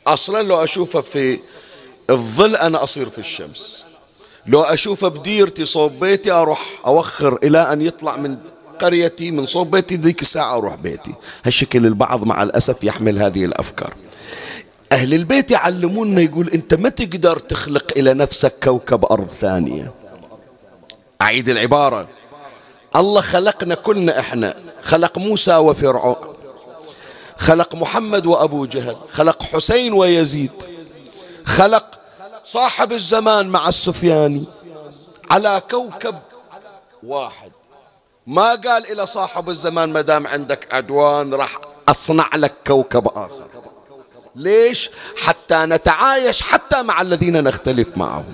أصلا 0.07 0.43
لو 0.43 0.65
أشوفه 0.65 1.01
في 1.01 1.39
الظل 2.11 2.57
أنا 2.57 2.83
أصير 2.83 3.11
في 3.11 3.19
الشمس. 3.19 3.85
لو 4.47 4.63
أشوفه 4.63 5.09
بديرتي 5.09 5.67
صوب 5.67 6.01
بيتي 6.01 6.31
أروح 6.31 6.61
أوخر 6.87 7.39
إلى 7.43 7.73
أن 7.73 7.83
يطلع 7.83 8.17
من 8.17 8.37
قريتي 8.81 9.31
من 9.31 9.47
صوب 9.47 9.71
بيتي 9.71 9.97
ذيك 9.97 10.21
الساعة 10.21 10.57
أروح 10.57 10.75
بيتي. 10.75 11.15
هالشكل 11.45 11.87
البعض 11.87 12.25
مع 12.25 12.43
الأسف 12.43 12.85
يحمل 12.85 13.23
هذه 13.23 13.45
الأفكار. 13.45 13.95
أهل 14.95 15.15
البيت 15.15 15.51
يعلمونا 15.51 16.21
يقول 16.21 16.49
أنت 16.49 16.75
ما 16.75 16.89
تقدر 16.89 17.39
تخلق 17.39 17.93
إلى 17.97 18.15
نفسك 18.15 18.55
كوكب 18.65 19.05
أرض 19.05 19.29
ثانية. 19.29 19.93
أعيد 21.23 21.49
العبارة. 21.49 22.09
الله 22.97 23.21
خلقنا 23.21 23.75
كلنا 23.75 24.21
إحنا. 24.21 24.55
خلق 24.83 25.19
موسى 25.19 25.57
وفرعون. 25.57 26.17
خلق 27.37 27.75
محمد 27.75 28.27
وأبو 28.27 28.67
جهل. 28.67 28.97
خلق 29.13 29.43
حسين 29.43 29.93
ويزيد. 29.93 30.53
خلق 31.45 31.99
صاحب 32.45 32.93
الزمان 32.93 33.49
مع 33.49 33.69
السفياني. 33.69 34.45
على 35.31 35.63
كوكب 35.71 36.15
واحد. 37.03 37.53
ما 38.27 38.55
قال 38.55 38.93
إلى 38.93 39.07
صاحب 39.07 39.51
الزمان 39.51 39.93
ما 39.93 40.01
دام 40.01 40.27
عندك 40.27 40.75
عدوان 40.75 41.35
راح 41.35 41.59
أصنع 41.89 42.31
لك 42.35 42.53
كوكب 42.67 43.09
آخر. 43.09 43.44
ليش؟ 44.37 44.91
حتى 45.17 45.55
نتعايش 45.55 46.43
حتى 46.43 46.83
مع 46.83 47.01
الذين 47.01 47.45
نختلف 47.45 47.89
معهم. 47.97 48.25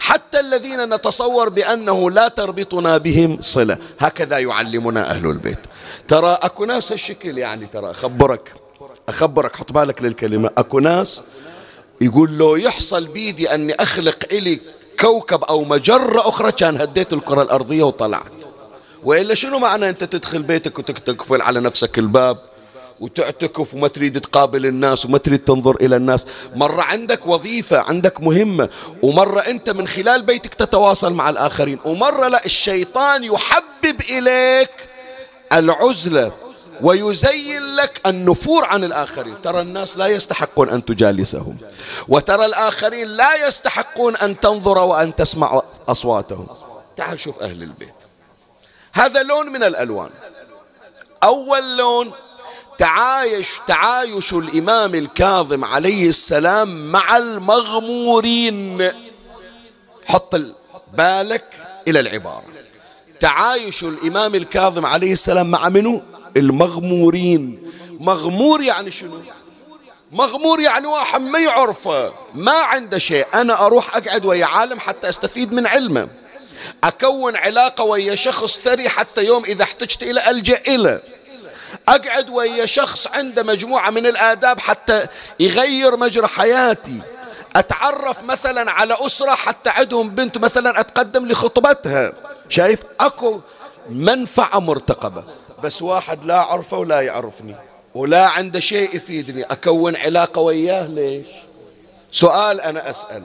حتى 0.00 0.40
الذين 0.40 0.94
نتصور 0.94 1.48
بأنه 1.48 2.10
لا 2.10 2.28
تربطنا 2.28 2.98
بهم 2.98 3.38
صلة. 3.40 3.78
هكذا 4.00 4.38
يعلمنا 4.38 5.10
أهل 5.10 5.26
البيت. 5.26 5.58
ترى 6.08 6.38
أكو 6.42 6.64
ناس 6.64 6.92
هالشكل 6.92 7.38
يعني 7.38 7.66
ترى 7.66 7.90
أخبرك. 7.90 8.54
أخبرك 9.08 9.56
حط 9.56 9.72
بالك 9.72 10.02
للكلمة. 10.02 10.50
أكو 10.58 10.78
ناس 10.78 11.22
يقول 12.00 12.38
لو 12.38 12.56
يحصل 12.56 13.06
بيدي 13.06 13.54
أني 13.54 13.74
أخلق 13.74 14.18
إلي 14.32 14.60
كوكب 15.00 15.44
أو 15.44 15.64
مجرة 15.64 16.28
أخرى 16.28 16.52
كان 16.52 16.80
هديت 16.80 17.12
الكرة 17.12 17.42
الأرضية 17.42 17.82
وطلعت. 17.82 18.32
وإلا 19.04 19.34
شنو 19.34 19.58
معنى 19.58 19.88
أنت 19.88 20.04
تدخل 20.04 20.42
بيتك 20.42 20.78
وتقفل 20.78 21.42
على 21.42 21.60
نفسك 21.60 21.98
الباب؟ 21.98 22.51
وتعتكف 23.02 23.74
وما 23.74 23.88
تريد 23.88 24.20
تقابل 24.20 24.66
الناس 24.66 25.06
وما 25.06 25.18
تريد 25.18 25.44
تنظر 25.44 25.76
إلى 25.76 25.96
الناس. 25.96 26.26
مرة 26.54 26.82
عندك 26.82 27.26
وظيفة 27.26 27.78
عندك 27.78 28.20
مهمة 28.20 28.68
ومرة 29.02 29.40
أنت 29.40 29.70
من 29.70 29.88
خلال 29.88 30.22
بيتك 30.22 30.54
تتواصل 30.54 31.12
مع 31.12 31.30
الآخرين 31.30 31.78
ومرة 31.84 32.28
لا 32.28 32.44
الشيطان 32.44 33.24
يحبب 33.24 34.00
إليك 34.10 34.70
العزلة 35.52 36.32
ويزين 36.82 37.76
لك 37.76 38.00
النفور 38.06 38.64
عن 38.64 38.84
الآخرين. 38.84 39.42
ترى 39.42 39.60
الناس 39.60 39.96
لا 39.96 40.06
يستحقون 40.06 40.68
أن 40.68 40.84
تجالسهم 40.84 41.56
وترى 42.08 42.44
الآخرين 42.44 43.08
لا 43.08 43.46
يستحقون 43.46 44.16
أن 44.16 44.40
تنظر 44.40 44.78
وأن 44.78 45.14
تسمع 45.14 45.62
أصواتهم. 45.88 46.46
تعال 46.96 47.20
شوف 47.20 47.42
أهل 47.42 47.62
البيت. 47.62 47.94
هذا 48.92 49.22
لون 49.22 49.52
من 49.52 49.62
الألوان. 49.62 50.10
أول 51.22 51.76
لون 51.76 52.12
تعايش 52.78 53.48
تعايش 53.66 54.32
الإمام 54.32 54.94
الكاظم 54.94 55.64
عليه 55.64 56.08
السلام 56.08 56.92
مع 56.92 57.16
المغمورين. 57.16 58.90
حط 60.06 60.36
بالك 60.94 61.44
إلى 61.88 62.00
العبارة. 62.00 62.44
تعايش 63.20 63.82
الإمام 63.84 64.34
الكاظم 64.34 64.86
عليه 64.86 65.12
السلام 65.12 65.50
مع 65.50 65.68
منو؟ 65.68 66.02
المغمورين. 66.36 67.72
مغمور 68.00 68.62
يعني 68.62 68.90
شنو؟ 68.90 69.20
مغمور 70.12 70.60
يعني 70.60 70.86
واحد 70.86 71.20
ما 71.20 71.38
يعرفه 71.38 72.12
ما 72.34 72.52
عنده 72.52 72.98
شيء. 72.98 73.26
أنا 73.34 73.66
أروح 73.66 73.96
أقعد 73.96 74.24
ويا 74.24 74.46
عالم 74.46 74.78
حتى 74.78 75.08
أستفيد 75.08 75.52
من 75.52 75.66
علمه. 75.66 76.08
أكون 76.84 77.36
علاقة 77.36 77.84
ويا 77.84 78.14
شخص 78.14 78.58
ثري 78.58 78.88
حتى 78.88 79.24
يوم 79.24 79.44
إذا 79.44 79.62
احتجت 79.62 80.02
إلى 80.02 80.30
ألجأ 80.30 80.60
إليه 80.68 81.02
أقعد 81.88 82.30
ويا 82.30 82.66
شخص 82.66 83.06
عنده 83.06 83.42
مجموعة 83.42 83.90
من 83.90 84.06
الآداب 84.06 84.60
حتى 84.60 85.06
يغير 85.40 85.96
مجرى 85.96 86.26
حياتي. 86.26 87.00
أتعرف 87.56 88.22
مثلا 88.24 88.70
على 88.70 88.96
أسرة 89.00 89.34
حتى 89.34 89.70
عندهم 89.70 90.10
بنت 90.10 90.38
مثلا 90.38 90.80
أتقدم 90.80 91.26
لخطبتها. 91.26 92.12
شايف؟ 92.48 92.80
أكو 93.00 93.40
منفعة 93.88 94.58
مرتقبة. 94.58 95.24
بس 95.62 95.82
واحد 95.82 96.24
لا 96.24 96.38
أعرفه 96.38 96.78
ولا 96.78 97.00
يعرفني. 97.00 97.54
ولا 97.94 98.28
عنده 98.28 98.60
شيء 98.60 98.96
يفيدني. 98.96 99.42
أكون 99.42 99.96
علاقة 99.96 100.40
وياه 100.40 100.86
ليش؟ 100.86 101.26
سؤال 102.12 102.60
أنا 102.60 102.90
أسأل. 102.90 103.24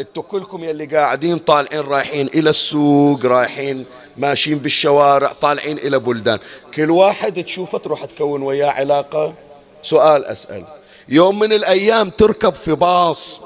أنتوا 0.00 0.22
كلكم 0.22 0.64
يلي 0.64 0.86
قاعدين 0.86 1.38
طالعين 1.38 1.80
رايحين 1.80 2.26
إلى 2.26 2.50
السوق 2.50 3.26
رايحين 3.26 3.84
ماشيين 4.16 4.58
بالشوارع 4.58 5.32
طالعين 5.40 5.78
إلى 5.78 5.98
بلدان. 5.98 6.38
كل 6.74 6.90
واحد 6.90 7.44
تشوفه 7.44 7.78
تروح 7.78 8.04
تكون 8.04 8.42
وياه 8.42 8.70
علاقة؟ 8.70 9.34
سؤال 9.82 10.24
أسأل. 10.24 10.64
يوم 11.08 11.38
من 11.38 11.52
الأيام 11.52 12.10
تركب 12.10 12.54
في 12.54 12.72
باص 12.72 13.40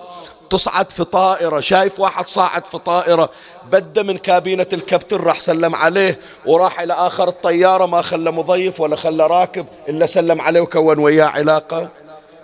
تصعد 0.51 0.93
في 0.93 1.05
طائرة 1.05 1.61
شايف 1.61 2.01
واحد 2.01 2.29
صاعد 2.29 2.65
في 2.65 2.79
طائرة 2.79 3.31
بدأ 3.73 4.03
من 4.03 4.19
كابينة 4.19 4.67
الكابتن 4.73 5.17
راح 5.17 5.41
سلم 5.41 5.75
عليه 5.75 6.19
وراح 6.47 6.81
إلى 6.81 6.93
آخر 6.93 7.29
الطيارة 7.29 7.87
ما 7.87 8.03
خلى 8.03 8.31
مضيف 8.31 8.81
ولا 8.81 8.97
خلى 8.97 9.27
راكب 9.27 9.67
إلا 9.89 10.07
سلم 10.07 10.41
عليه 10.41 10.61
وكون 10.61 10.99
وياه 10.99 11.27
علاقة؟ 11.27 11.89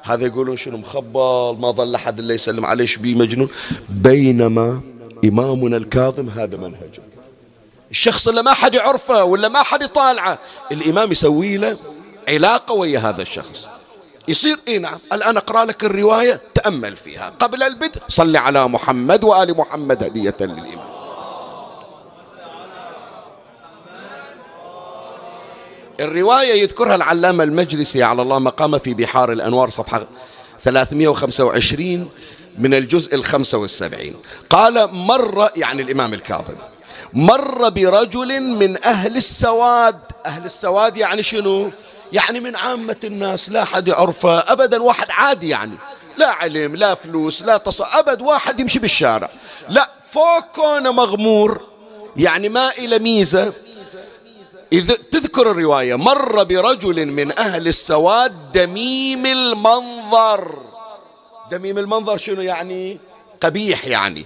هذا 0.03 0.26
يقولون 0.26 0.57
شنو 0.57 0.76
مخبل 0.76 1.57
ما 1.61 1.70
ظل 1.70 1.94
أحد 1.94 2.18
إلا 2.18 2.34
يسلم. 2.34 2.66
عليه 2.66 2.86
شبيه 2.86 3.14
مجنون؟ 3.14 3.48
بينما 3.88 4.80
إمامنا 5.24 5.76
الكاظم 5.76 6.28
هذا 6.28 6.57
منهجه 6.57 7.03
الشخص 7.90 8.28
اللي 8.28 8.42
ما 8.42 8.53
حد 8.53 8.74
يعرفه 8.74 9.24
ولا 9.24 9.48
ما 9.48 9.62
حد 9.62 9.82
يطالعه 9.82 10.38
الإمام 10.72 11.12
يسوي 11.12 11.57
له 11.57 11.76
علاقة 12.28 12.74
ويا 12.74 12.98
هذا 12.98 13.22
الشخص. 13.22 13.68
يصير 14.28 14.57
اي 14.68 14.78
نعم 14.78 14.98
الآن 15.12 15.36
أقرأ 15.36 15.64
لك 15.64 15.84
الرواية 15.84 16.40
تأمل 16.55 16.96
فيها. 16.96 17.32
قبل 17.38 17.62
البدء 17.62 18.01
صل 18.09 18.36
على 18.36 18.68
محمد 18.68 19.24
وآل 19.24 19.57
محمد 19.57 20.03
هدية 20.03 20.36
للإمام. 20.40 20.89
الرواية 26.01 26.62
يذكرها 26.62 26.94
العلامة 26.94 27.44
المجلسي 27.44 28.03
على 28.03 28.22
الله 28.22 28.38
مقامه 28.38 28.78
في 28.78 28.94
بحار 28.94 29.32
الأنوار 29.32 29.70
صفحة 29.70 30.07
325 30.64 32.11
من 32.59 32.74
الجزء 32.74 33.14
الخمسة 33.14 33.59
والسبعين. 33.59 34.14
قال 34.51 34.94
مر 34.94 35.51
يعني 35.57 35.82
الإمام 35.82 36.14
الكاظم 36.14 36.55
مر 37.12 37.68
برجل 37.68 38.40
من 38.40 38.84
أهل 38.84 39.16
السواد. 39.16 39.96
أهل 40.26 40.44
السواد 40.44 40.96
يعني 40.96 41.22
شنو؟ 41.22 41.70
يعني 42.12 42.40
من 42.40 42.57
عامة 42.57 42.96
الناس 43.05 43.51
لا 43.51 43.64
حد 43.64 43.88
يعرفه 43.88 44.53
أبدا 44.53 44.82
واحد 44.82 45.07
عادي 45.11 45.48
يعني 45.48 45.76
لا 46.16 46.28
علم 46.28 46.76
لا 46.76 46.94
فلوس 46.94 47.42
لا 47.42 47.57
تص 47.57 47.82
أبد 47.82 48.22
واحد 48.22 48.61
يمشي 48.61 48.78
بالشارع. 48.78 49.30
لا 49.68 49.90
فوق 50.11 50.40
كونه 50.55 50.92
مغمور 50.92 51.61
يعني 52.16 52.48
ما 52.48 52.70
إلى 52.78 52.98
ميزة 52.98 53.53
إذ 54.73 54.95
تذكر 54.95 55.51
الرواية 55.51 55.95
مر 55.95 56.45
برجل 56.45 57.07
من 57.07 57.39
أهل 57.39 57.68
السواد 57.68 58.53
دميم 58.53 59.27
المنظر. 59.27 60.59
دميم 61.51 61.79
المنظر 61.79 62.16
شنو 62.16 62.43
يعني؟ 62.43 62.99
قبيح 63.41 63.87
يعني. 63.87 64.25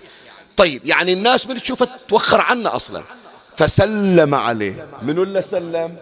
طيب 0.56 0.86
يعني 0.86 1.12
الناس 1.12 1.46
من 1.46 1.62
تشوفه 1.62 1.88
توخر 2.08 2.40
عنه 2.40 2.76
أصلا. 2.76 3.02
فسلم 3.56 4.34
عليه. 4.34 4.86
من 5.02 5.18
اللي 5.18 5.42
سلم؟ 5.42 5.96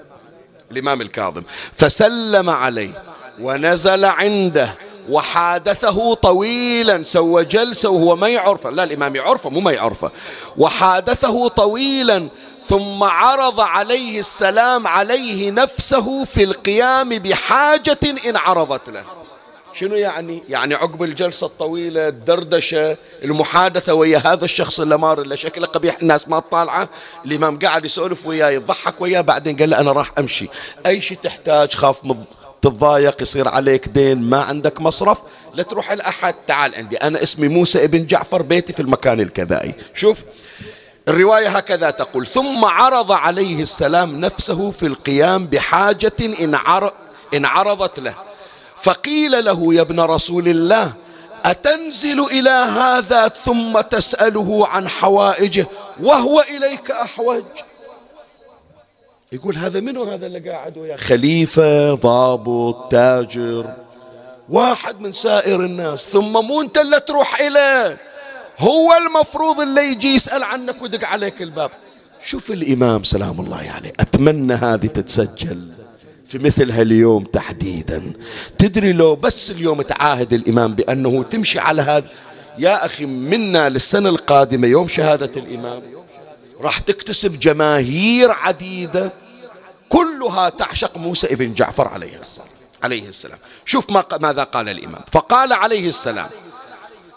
الإمام 0.71 1.01
الكاظم. 1.01 1.43
فسلم 1.73 2.51
عليه 2.51 3.03
ونزل 3.41 4.05
عنده 4.05 4.75
وحادثه 5.09 6.15
طويلا. 6.15 7.03
سوى 7.03 7.45
جلسة 7.45 7.91
وهو 7.91 8.17
ما 8.17 8.29
يعرفه. 8.29 8.71
لا 8.71 8.85
الإمام 8.85 9.17
يعرفه 9.17 9.51
مو 9.51 9.61
ما 9.61 9.73
يعرفه. 9.73 10.11
وحادثه 10.57 11.49
طويلا. 11.49 12.29
ثم 12.73 13.03
عرض 13.03 13.61
عليه 13.61 14.19
السلام 14.19 14.87
عليه 14.87 15.51
نفسه 15.51 16.25
في 16.25 16.43
القيام 16.45 17.09
بحاجة 17.09 17.99
إن 18.29 18.37
عرضت 18.37 18.89
له. 18.89 19.05
شنو 19.75 19.95
يعني؟ 19.95 20.43
يعني 20.49 20.75
عقب 20.75 21.03
الجلسة 21.03 21.47
الطويلة 21.47 22.09
الدردشة 22.09 22.97
المحادثة 23.25 23.95
ويا 23.95 24.19
هذا 24.19 24.45
الشخص 24.45 24.81
اللي 24.81 24.99
مار 24.99 25.23
اللي 25.23 25.37
شكله 25.37 25.67
قبيح 25.67 25.97
الناس 26.03 26.29
ما 26.29 26.41
تطالعه 26.41 26.89
الإمام 27.27 27.59
قاعد 27.59 27.85
يسولف 27.85 28.27
وياه 28.27 28.51
يضحك 28.51 29.01
وياه 29.01 29.21
بعدين 29.21 29.57
قال 29.57 29.71
له 29.71 29.81
أنا 29.81 29.93
راح 29.93 30.13
أمشي. 30.19 30.49
أي 30.87 31.01
شيء 31.01 31.19
تحتاج 31.23 31.75
خاف 31.75 32.01
تتضايق 32.63 33.23
يصير 33.23 33.49
عليك 33.49 33.89
دين 33.89 34.19
ما 34.19 34.43
عندك 34.43 34.81
مصرف 34.81 35.19
لا 35.55 35.63
تروح 35.63 35.93
لأحد. 35.93 36.35
تعال 36.47 36.75
عندي 36.75 36.97
أنا 36.97 37.23
اسمي 37.23 37.49
موسى 37.49 37.85
ابن 37.85 38.07
جعفر 38.07 38.43
بيتي 38.43 38.73
في 38.73 38.81
المكان 38.81 39.21
الكذائي. 39.21 39.75
شوف 39.95 40.19
الرواية 41.09 41.49
هكذا 41.49 41.91
تقول 41.91 42.27
ثم 42.27 42.65
عرض 42.65 43.13
عليه 43.13 43.63
السلام 43.63 44.21
نفسه 44.21 44.71
في 44.71 44.87
القيام 44.87 45.47
بحاجة 45.47 46.13
إن, 46.41 46.55
عر... 46.55 46.93
إن 47.35 47.45
عرضت 47.45 48.01
له. 48.01 48.15
فقيل 48.83 49.45
له 49.45 49.75
يا 49.75 49.81
ابن 49.81 50.01
رسول 50.01 50.49
الله 50.49 50.93
أتنزل 51.45 52.21
إلى 52.21 52.51
هذا 52.51 53.29
ثم 53.29 53.81
تسأله 53.81 54.67
عن 54.69 54.89
حوائجه 54.89 55.67
وهو 56.01 56.41
إليك 56.41 56.91
أحوج؟ 56.91 57.45
يقول 59.33 59.57
هذا 59.57 59.81
منو 59.81 60.05
هذا 60.05 60.27
اللي 60.27 60.51
قاعد 60.51 60.79
وياه 60.79 60.97
خليفة 60.97 61.95
ضابط 61.95 62.91
تاجر 62.91 63.75
واحد 64.49 65.01
من 65.01 65.13
سائر 65.13 65.61
الناس 65.61 66.01
ثم 66.01 66.33
مو 66.33 66.61
أنت 66.61 66.79
اللي 66.79 67.01
تروح 67.01 67.41
إليه. 67.41 68.12
هو 68.63 68.95
المفروض 69.07 69.61
اللي 69.61 69.91
يجي 69.91 70.15
يسأل 70.15 70.43
عنك 70.43 70.83
ويدق 70.83 71.09
عليك 71.09 71.43
الباب. 71.43 71.71
شوف 72.25 72.51
الإمام 72.51 73.05
سلام 73.05 73.41
الله 73.41 73.57
عليه 73.57 73.67
يعني 73.67 73.93
أتمنى 74.01 74.55
هذه 74.55 74.87
تتسجل 74.87 75.73
في 76.27 76.39
مثل 76.39 76.71
هاليوم 76.71 77.25
تحديدا. 77.25 78.13
تدري 78.59 78.93
لو 78.93 79.17
بس 79.17 79.51
اليوم 79.51 79.83
تعاهد 79.83 80.33
الإمام 80.33 80.75
بأنه 80.75 81.23
تمشي 81.23 81.59
على 81.59 81.83
هذا؟ 81.83 82.09
يا 82.59 82.87
أخي 82.87 83.07
منا 83.07 83.69
للسنة 83.69 84.09
القادمة 84.09 84.67
يوم 84.69 84.89
شهادة 84.89 85.41
الإمام 85.41 85.83
راح 86.61 86.79
تكتسب 86.79 87.39
جماهير 87.39 88.31
عديدة 88.31 89.13
كلها 89.89 90.49
تعشق 90.49 90.97
موسى 90.97 91.27
ابن 91.27 91.55
جعفر 91.55 91.89
عليه 91.89 92.17
السلام. 92.21 92.49
عليه 92.85 93.09
السلام. 93.09 93.39
شوف 93.67 93.91
ما 93.91 94.05
ماذا 94.21 94.43
قال 94.43 94.69
الإمام. 94.69 95.03
فقال 95.13 95.53
عليه 95.53 95.89
السلام 95.89 96.29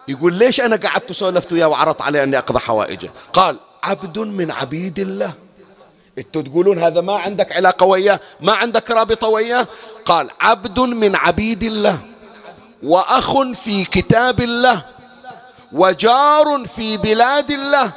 يقول 0.07 0.33
ليش 0.33 0.61
أنا 0.61 0.75
قعدت 0.75 1.11
سولفت 1.11 1.53
وياه 1.53 1.67
وعرضت 1.67 2.01
عليه 2.01 2.23
أني 2.23 2.37
أقضى 2.37 2.59
حوائجه؟ 2.59 3.11
قال 3.33 3.57
عبد 3.83 4.19
من 4.19 4.51
عبيد 4.51 4.99
الله. 4.99 5.33
أنتوا 6.17 6.41
تقولون 6.41 6.79
هذا 6.79 7.01
ما 7.01 7.13
عندك 7.17 7.51
علاقة 7.51 7.85
وياه؟ 7.85 8.19
ما 8.41 8.53
عندك 8.53 8.91
رابطة 8.91 9.27
وياه؟ 9.27 9.67
قال 10.05 10.29
عبد 10.41 10.79
من 10.79 11.15
عبيد 11.15 11.63
الله 11.63 11.99
وأخ 12.83 13.41
في 13.51 13.85
كتاب 13.85 14.41
الله 14.41 14.81
وجار 15.71 16.65
في 16.75 16.97
بلاد 16.97 17.51
الله 17.51 17.91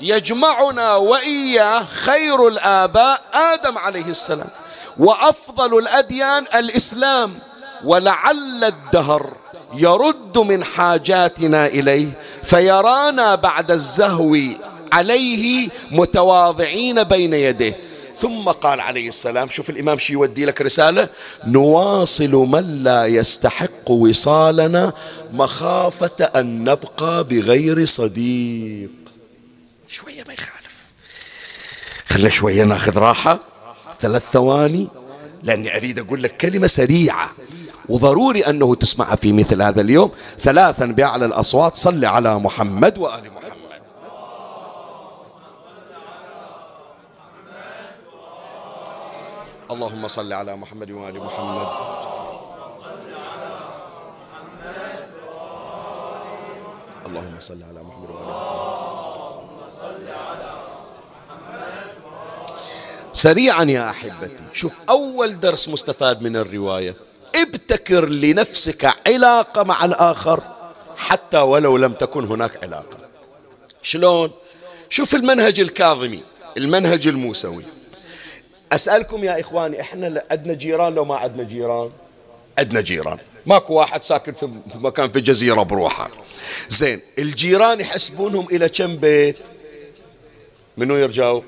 يجمعنا 0.00 0.94
وإياه 0.94 1.84
خير 1.84 2.48
الآباء 2.48 3.20
آدم 3.32 3.78
عليه 3.78 4.04
السلام 4.04 4.48
وأفضل 4.98 5.78
الأديان 5.78 6.44
الإسلام 6.54 7.34
ولعل 7.84 8.64
الدهر. 8.64 9.32
يرد 9.74 10.38
من 10.38 10.64
حاجاتنا 10.64 11.66
إليه 11.66 12.08
فيرانا 12.42 13.34
بعد 13.34 13.70
الزهو 13.70 14.36
عليه 14.92 15.68
متواضعين 15.90 17.02
بين 17.02 17.34
يديه. 17.34 17.76
ثم 18.18 18.48
قال 18.48 18.80
عليه 18.80 19.08
السلام 19.08 19.48
شوف 19.48 19.70
الإمام 19.70 19.98
شي 19.98 20.12
يودي 20.12 20.44
لك 20.44 20.62
رسالة 20.62 21.08
نواصل 21.46 22.30
من 22.30 22.82
لا 22.82 23.06
يستحق 23.06 23.90
وصالنا 23.90 24.92
مخافة 25.32 26.24
أن 26.24 26.64
نبقى 26.64 27.24
بغير 27.24 27.86
صديق. 27.86 28.90
شوية 29.88 30.24
ما 30.28 30.32
يخالف. 30.32 30.76
خلنا 32.08 32.28
شوية 32.28 32.64
ناخذ 32.64 32.98
راحة. 32.98 33.40
ثلاث 34.00 34.22
ثواني 34.32 34.88
لأني 35.42 35.76
أريد 35.76 35.98
أقول 35.98 36.22
لك 36.22 36.36
كلمة 36.36 36.66
سريعة. 36.66 37.30
وضروري 37.88 38.40
أنه 38.40 38.74
تسمعها 38.74 39.16
في 39.16 39.32
مثل 39.32 39.62
هذا 39.62 39.80
اليوم. 39.80 40.10
ثلاثا 40.38 40.86
بأعلى 40.86 41.24
الأصوات 41.24 41.76
صل 41.76 42.04
على 42.04 42.38
محمد 42.38 42.98
وآل 42.98 43.24
محمد. 43.30 43.46
اللهم 49.70 50.08
صل 50.08 50.32
على 50.32 50.56
محمد 50.56 50.90
وآل 50.90 51.16
محمد. 51.24 51.68
اللهم 57.06 57.40
صل 57.40 57.62
على 57.62 57.82
محمد 57.82 58.10
وآل 58.10 58.24
محمد. 58.26 58.46
سريعا 63.12 63.64
يا 63.64 63.90
أحبتي. 63.90 64.44
شوف 64.52 64.72
أول 64.88 65.40
درس 65.40 65.68
مستفاد 65.68 66.22
من 66.22 66.36
الرواية. 66.36 66.94
ابتكر 67.42 68.08
لنفسك 68.08 68.92
علاقة 69.06 69.62
مع 69.62 69.84
الآخر 69.84 70.42
حتى 70.96 71.38
ولو 71.38 71.76
لم 71.76 71.92
تكن 71.92 72.24
هناك 72.24 72.64
علاقة. 72.64 72.98
شلون؟ 73.82 74.30
شوف 74.90 75.14
المنهج 75.14 75.60
الكاظمي 75.60 76.22
المنهج 76.56 77.06
الموسوي. 77.06 77.64
أسألكم 78.72 79.24
يا 79.24 79.40
إخواني 79.40 79.80
إحنا 79.80 80.22
عندنا 80.30 80.54
جيران 80.54 80.94
لو 80.94 81.04
ما 81.04 81.16
عندنا 81.16 81.42
جيران؟ 81.42 81.90
عندنا 82.58 82.80
جيران. 82.80 83.18
ماكو 83.46 83.74
واحد 83.74 84.04
ساكن 84.04 84.32
في 84.32 84.48
مكان 84.74 85.10
في 85.10 85.20
جزيرة 85.20 85.62
بروحه. 85.62 86.10
زين 86.68 87.00
الجيران 87.18 87.80
يحسبونهم 87.80 88.46
إلى 88.52 88.68
كم 88.68 88.96
بيت؟ 88.96 89.38
منو 90.76 90.96
يرجعوا؟ 90.96 91.42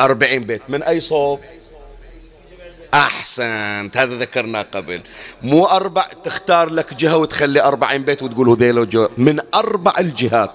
أربعين 0.00 0.44
بيت. 0.44 0.62
من 0.68 0.82
أي 0.82 1.00
صوب؟ 1.00 1.40
أحسنت 2.94 3.96
هذا 3.96 4.14
ذكرناه 4.14 4.62
قبل. 4.62 5.00
مو 5.42 5.64
أربع 5.64 6.06
تختار 6.24 6.70
لك 6.70 6.94
جهة 6.94 7.16
وتخلي 7.16 7.62
أربعين 7.62 8.02
بيت 8.02 8.22
وتقول 8.22 8.48
هذيل 8.48 9.08
من 9.18 9.40
أربع 9.54 9.92
الجهات 9.98 10.50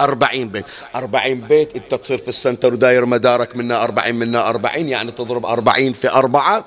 أربعين 0.00 0.48
بيت. 0.48 0.64
أربعين 0.96 1.40
بيت 1.40 1.76
أنت 1.76 1.94
تصير 1.94 2.18
في 2.18 2.28
السنتر 2.28 2.72
وداير 2.72 3.06
مدارك 3.06 3.56
منا 3.56 3.84
أربعين 3.84 4.14
منا 4.14 4.48
أربعين 4.48 4.88
يعني 4.88 5.12
تضرب 5.12 5.46
أربعين 5.46 5.92
في 5.92 6.10
أربعة. 6.10 6.64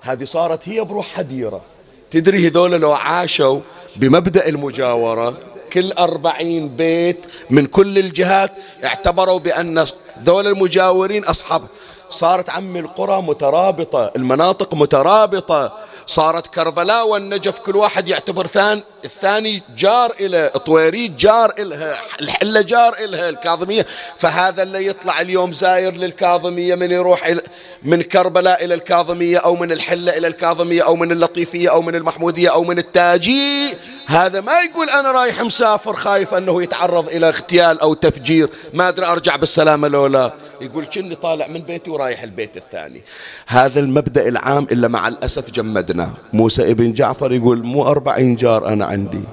هذه 0.00 0.24
صارت 0.24 0.68
هي 0.68 0.84
بروح 0.84 1.06
حديرة. 1.14 1.60
تدري 2.10 2.48
هذول 2.48 2.70
لو 2.70 2.92
عاشوا 2.92 3.60
بمبدأ 3.96 4.48
المجاورة 4.48 5.38
كل 5.72 5.92
أربعين 5.92 6.68
بيت 6.68 7.26
من 7.50 7.66
كل 7.66 7.98
الجهات 7.98 8.52
اعتبروا 8.84 9.38
بأن 9.38 9.84
ذول 10.24 10.46
المجاورين 10.46 11.24
أصحاب 11.24 11.62
صارت 12.10 12.50
عمي 12.50 12.80
القرى 12.80 13.22
مترابطة 13.22 14.10
المناطق 14.16 14.74
مترابطة. 14.74 15.72
صارت 16.06 16.46
كربلاء 16.46 17.08
والنجف 17.08 17.58
كل 17.58 17.76
واحد 17.76 18.08
يعتبر 18.08 18.46
ثان 18.46 18.82
الثاني 19.04 19.62
جار 19.76 20.12
إلى 20.20 20.52
طويريد 20.66 21.16
جار 21.16 21.54
إلها 21.58 21.98
الحلة 22.20 22.60
جار 22.60 22.94
إلها 23.04 23.28
الكاظمية. 23.28 23.86
فهذا 24.18 24.62
اللي 24.62 24.86
يطلع 24.86 25.20
اليوم 25.20 25.52
زاير 25.52 25.92
للكاظمية 25.92 26.74
من 26.74 26.90
يروح 26.90 27.34
من 27.82 28.02
كربلاء 28.02 28.64
إلى 28.64 28.74
الكاظمية 28.74 29.38
أو 29.38 29.56
من 29.56 29.72
الحلة 29.72 30.18
إلى 30.18 30.26
الكاظمية 30.26 30.82
أو 30.82 30.96
من 30.96 31.12
اللطيفية 31.12 31.70
أو 31.70 31.82
من 31.82 31.94
المحمودية 31.94 32.52
أو 32.52 32.64
من 32.64 32.78
التاجي. 32.78 33.76
هذا 34.06 34.40
ما 34.40 34.60
يقول 34.60 34.90
أنا 34.90 35.12
رايح 35.12 35.40
مسافر 35.40 35.96
خايف 35.96 36.34
أنه 36.34 36.62
يتعرض 36.62 37.08
إلى 37.08 37.28
اغتيال 37.28 37.80
أو 37.80 37.94
تفجير. 37.94 38.48
ما 38.72 38.88
أدري 38.88 39.06
أرجع 39.06 39.36
بالسلامة 39.36 39.88
لو 39.88 40.06
لا. 40.06 40.32
يقول 40.60 40.86
كني 40.86 41.14
طالع 41.14 41.46
من 41.46 41.60
بيتي 41.60 41.90
ورايح 41.90 42.22
البيت 42.22 42.56
الثاني. 42.56 43.02
هذا 43.46 43.80
المبدأ 43.80 44.28
العام 44.28 44.64
إلا 44.64 44.88
مع 44.88 45.08
الأسف 45.08 45.50
جمدناه 45.50 46.12
موسى 46.32 46.70
ابن 46.70 46.92
جعفر 46.92 47.32
يقول 47.32 47.64
مو 47.64 47.88
أربعين 47.88 48.36
جار 48.36 48.68
أنا 48.68 48.84
عندي. 48.84 49.24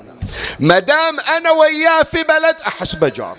مدام 0.59 1.19
أنا 1.19 1.51
وياه 1.51 2.03
في 2.03 2.23
بلد 2.23 2.55
أحس 2.67 2.95
بجار 2.95 3.37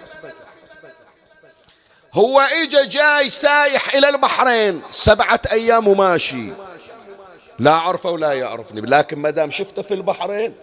هو 2.15 2.41
اجى 2.41 2.87
جاي 2.87 3.29
سايح 3.29 3.95
إلى 3.95 4.09
البحرين 4.09 4.81
سبعة 4.91 5.41
أيام 5.53 5.89
وماشي. 5.89 6.49
لا 7.59 7.71
اعرفه 7.71 8.11
ولا 8.11 8.33
يعرفني 8.33 8.81
لكن 8.81 9.19
ما 9.19 9.31
دام 9.31 9.51
شفته 9.51 9.83
في 9.83 9.95
البحرين 9.95 10.55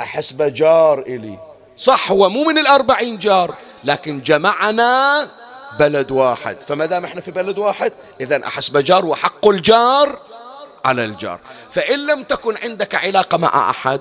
احس 0.00 0.32
بجار 0.32 0.98
إلي. 0.98 1.38
صح 1.76 2.10
هو 2.10 2.28
مو 2.28 2.44
من 2.44 2.58
الأربعين 2.58 3.18
جار 3.18 3.54
لكن 3.84 4.20
جمعنا 4.20 5.28
بلد 5.78 6.10
واحد. 6.10 6.56
فما 6.62 6.86
دام 6.86 7.04
إحنا 7.04 7.20
في 7.20 7.30
بلد 7.30 7.58
واحد 7.58 7.92
اذا 8.20 8.46
أحسب 8.46 8.78
جار 8.78 9.06
وحق 9.06 9.48
الجار 9.48 10.20
على 10.84 11.04
الجار. 11.04 11.40
فإن 11.70 12.06
لم 12.06 12.22
تكن 12.22 12.56
عندك 12.56 12.94
علاقة 12.94 13.38
مع 13.38 13.70
أحد 13.70 14.00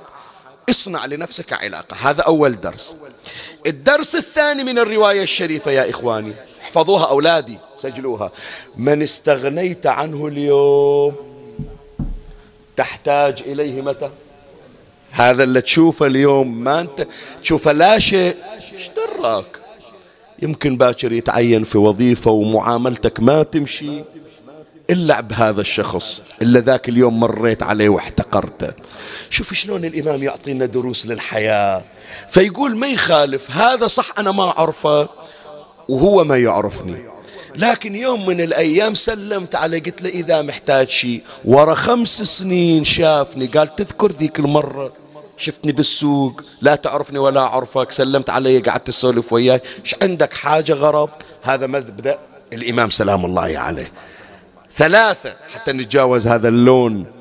اصنع 0.70 1.06
لنفسك 1.06 1.54
علاقة. 1.54 1.96
هذا 2.02 2.22
أول 2.22 2.62
درس. 2.62 2.96
الدرس 3.68 4.16
الثاني 4.16 4.64
من 4.64 4.80
الرواية 4.80 5.24
الشريفة 5.24 5.72
يا 5.72 5.90
إخواني. 5.90 6.34
احفظوها 6.62 7.10
أولادي 7.10 7.58
سجلوها. 7.76 8.32
من 8.76 9.02
استغنيت 9.02 9.88
عنه 9.88 10.28
اليوم 10.28 11.16
تحتاج 12.76 13.42
إليه 13.46 13.82
متى؟ 13.82 14.10
هذا 15.12 15.44
اللي 15.44 15.62
تشوفه 15.62 16.06
اليوم 16.06 16.64
ما 16.64 16.80
أنت 16.80 17.08
تشوفه 17.42 17.72
لا 17.72 18.00
شيء. 18.00 18.36
إيش 18.74 18.90
دراك؟ 18.96 19.63
يمكن 20.44 20.78
باكر 20.78 21.12
يتعين 21.12 21.64
في 21.64 21.78
وظيفة 21.78 22.32
ومعاملتك 22.32 23.20
ما 23.20 23.44
تمشي. 23.44 24.04
إلا 24.90 25.22
بهذا 25.22 25.62
الشخص 25.62 26.22
إلا 26.42 26.60
ذاك 26.60 26.90
اليوم 26.90 27.20
مريت 27.20 27.64
عليه 27.64 27.90
واحتقرته. 27.90 28.72
شوف 29.30 29.54
شلون 29.54 29.86
الإمام 29.86 30.24
يعطينا 30.24 30.66
دروس 30.66 31.06
للحياة. 31.06 31.84
فيقول 32.30 32.78
ما 32.78 32.88
يخالف 32.88 33.52
هذا 33.52 33.88
صح 33.88 34.14
أنا 34.18 34.32
ما 34.32 34.50
أعرفه 34.50 35.10
وهو 35.90 36.24
ما 36.24 36.38
يعرفني. 36.38 36.96
لكن 37.56 37.96
يوم 37.96 38.26
من 38.26 38.42
الأيام 38.42 38.96
سلمت 38.96 39.56
عليه 39.56 39.84
قلت 39.84 40.02
له 40.02 40.10
إذا 40.10 40.42
محتاج 40.42 40.90
شيء. 40.90 41.22
ورا 41.46 41.76
خمس 41.76 42.22
سنين 42.22 42.84
شافني 42.84 43.46
قال 43.46 43.76
تذكر 43.76 44.12
ذيك 44.12 44.40
المرة. 44.40 45.03
شفتني 45.38 45.72
بالسوق 45.72 46.42
لا 46.62 46.76
تعرفني 46.76 47.20
ولا 47.20 47.42
أعرفك 47.42 47.92
سلمت 47.92 48.30
علي 48.30 48.60
قعدت 48.60 48.88
تسولف 48.88 49.34
وياي 49.34 49.62
إيش 49.86 49.96
عندك 50.02 50.34
حاجة 50.34 50.74
غرض؟ 50.74 51.10
هذا 51.42 51.68
مبدأ 51.68 52.20
الإمام 52.54 52.90
سلام 52.90 53.26
الله 53.26 53.60
عليه. 53.60 53.92
ثلاثة 54.74 55.36
حتى 55.54 55.72
نتجاوز 55.72 56.28
هذا 56.28 56.48
اللون. 56.48 57.12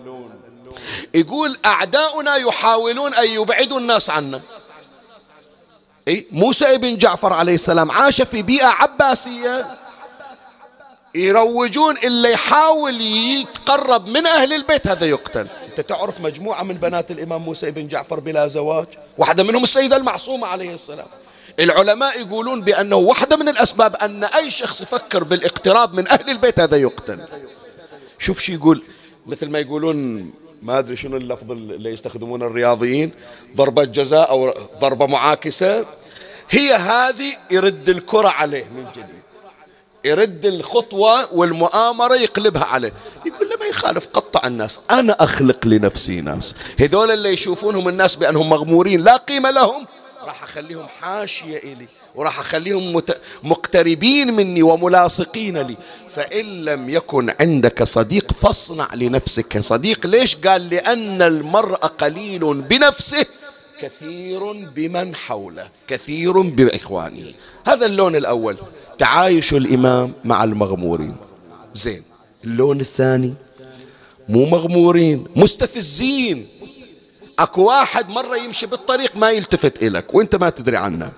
يقول 1.14 1.58
أعداؤنا 1.64 2.36
يحاولون 2.36 3.14
أن 3.14 3.30
يبعدوا 3.30 3.78
الناس 3.78 4.10
عنا. 4.10 4.40
إيه؟ 6.08 6.26
موسى 6.30 6.78
بن 6.78 6.96
جعفر 6.96 7.32
عليه 7.32 7.54
السلام 7.54 7.90
عاش 7.90 8.22
في 8.22 8.42
بيئة 8.42 8.66
عباسية. 8.66 9.66
يروجون 11.14 11.94
اللي 12.04 12.32
يحاول 12.32 13.00
يتقرب 13.00 14.06
من 14.06 14.26
أهل 14.26 14.52
البيت 14.52 14.86
هذا 14.86 15.06
يقتل. 15.06 15.46
أنت 15.68 15.80
تعرف 15.80 16.20
مجموعة 16.20 16.62
من 16.62 16.74
بنات 16.74 17.10
الإمام 17.10 17.42
موسى 17.42 17.70
بن 17.70 17.88
جعفر 17.88 18.20
بلا 18.20 18.46
زواج؟ 18.46 18.86
واحدة 19.18 19.42
منهم 19.42 19.62
السيدة 19.62 19.96
المعصومة 19.96 20.46
عليه 20.46 20.74
السلام. 20.74 21.06
العلماء 21.60 22.20
يقولون 22.20 22.60
بأنه 22.60 22.96
واحدة 22.96 23.36
من 23.36 23.48
الأسباب 23.48 23.96
أن 23.96 24.24
أي 24.24 24.50
شخص 24.50 24.80
يفكر 24.80 25.24
بالاقتراب 25.24 25.94
من 25.94 26.08
أهل 26.08 26.30
البيت 26.30 26.60
هذا 26.60 26.76
يقتل. 26.76 27.20
شوف 28.18 28.40
شو 28.40 28.52
يقول. 28.52 28.82
مثل 29.26 29.50
ما 29.50 29.58
يقولون 29.58 30.30
ما 30.62 30.78
أدري 30.78 30.96
شنو 30.96 31.16
اللفظ 31.16 31.50
اللي 31.50 31.92
يستخدمونه 31.92 32.46
الرياضيين 32.46 33.10
ضربة 33.56 33.84
جزاء 33.84 34.30
أو 34.30 34.54
ضربة 34.80 35.06
معاكسة 35.06 35.84
هي 36.50 36.74
هذه 36.74 37.32
يرد 37.50 37.88
الكرة 37.88 38.28
عليه 38.28 38.64
من 38.64 38.86
جديد. 38.92 39.21
يرد 40.04 40.46
الخطوة 40.46 41.34
والمؤامرة 41.34 42.14
يقلبها 42.14 42.64
عليه. 42.64 42.92
يقول 43.26 43.48
له 43.48 43.56
ما 43.60 43.66
يخالف 43.66 44.06
قطع 44.06 44.46
الناس. 44.46 44.80
أنا 44.90 45.16
أخلق 45.24 45.66
لنفسي 45.66 46.20
ناس. 46.20 46.54
هذول 46.80 47.10
اللي 47.10 47.28
يشوفونهم 47.28 47.88
الناس 47.88 48.16
بأنهم 48.16 48.50
مغمورين 48.50 49.00
لا 49.00 49.16
قيمة 49.16 49.50
لهم. 49.50 49.86
راح 50.24 50.42
أخليهم 50.42 50.86
حاشية 51.00 51.58
إلي 51.58 51.86
وراح 52.14 52.38
أخليهم 52.38 52.92
مت... 52.92 53.18
مقتربين 53.42 54.36
مني 54.36 54.62
وملاصقين 54.62 55.58
لي. 55.58 55.76
فإن 56.08 56.64
لم 56.64 56.88
يكن 56.88 57.34
عندك 57.40 57.82
صديق 57.82 58.32
فاصنع 58.32 58.94
لنفسك 58.94 59.58
صديق. 59.60 60.06
ليش؟ 60.06 60.36
قال 60.36 60.70
لأن 60.70 61.22
المرء 61.22 61.76
قليل 61.76 62.54
بنفسه 62.54 63.26
كثير 63.80 64.52
بمن 64.52 65.14
حوله 65.14 65.68
كثير 65.88 66.40
بإخوانه. 66.40 67.32
هذا 67.66 67.86
اللون 67.86 68.16
الأول. 68.16 68.56
تعايش 68.98 69.54
الإمام 69.54 70.12
مع 70.24 70.44
المغمورين. 70.44 71.16
زين. 71.74 72.02
اللون 72.44 72.80
الثاني 72.80 73.34
مو 74.28 74.44
مغمورين 74.44 75.26
مستفزين. 75.36 76.46
أكو 77.38 77.62
واحد 77.62 78.08
مرة 78.08 78.36
يمشي 78.36 78.66
بالطريق 78.66 79.16
ما 79.16 79.30
يلتفت 79.30 79.82
إلك 79.82 80.14
وأنت 80.14 80.36
ما 80.36 80.50
تدري 80.50 80.76
عنه. 80.76 81.12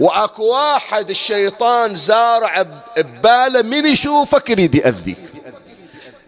وأكو 0.00 0.44
واحد 0.44 1.10
الشيطان 1.10 1.94
زارع 1.94 2.62
بباله 2.96 3.62
من 3.62 3.86
يشوفك 3.86 4.50
يريد 4.50 4.74
يأذيك. 4.74 5.18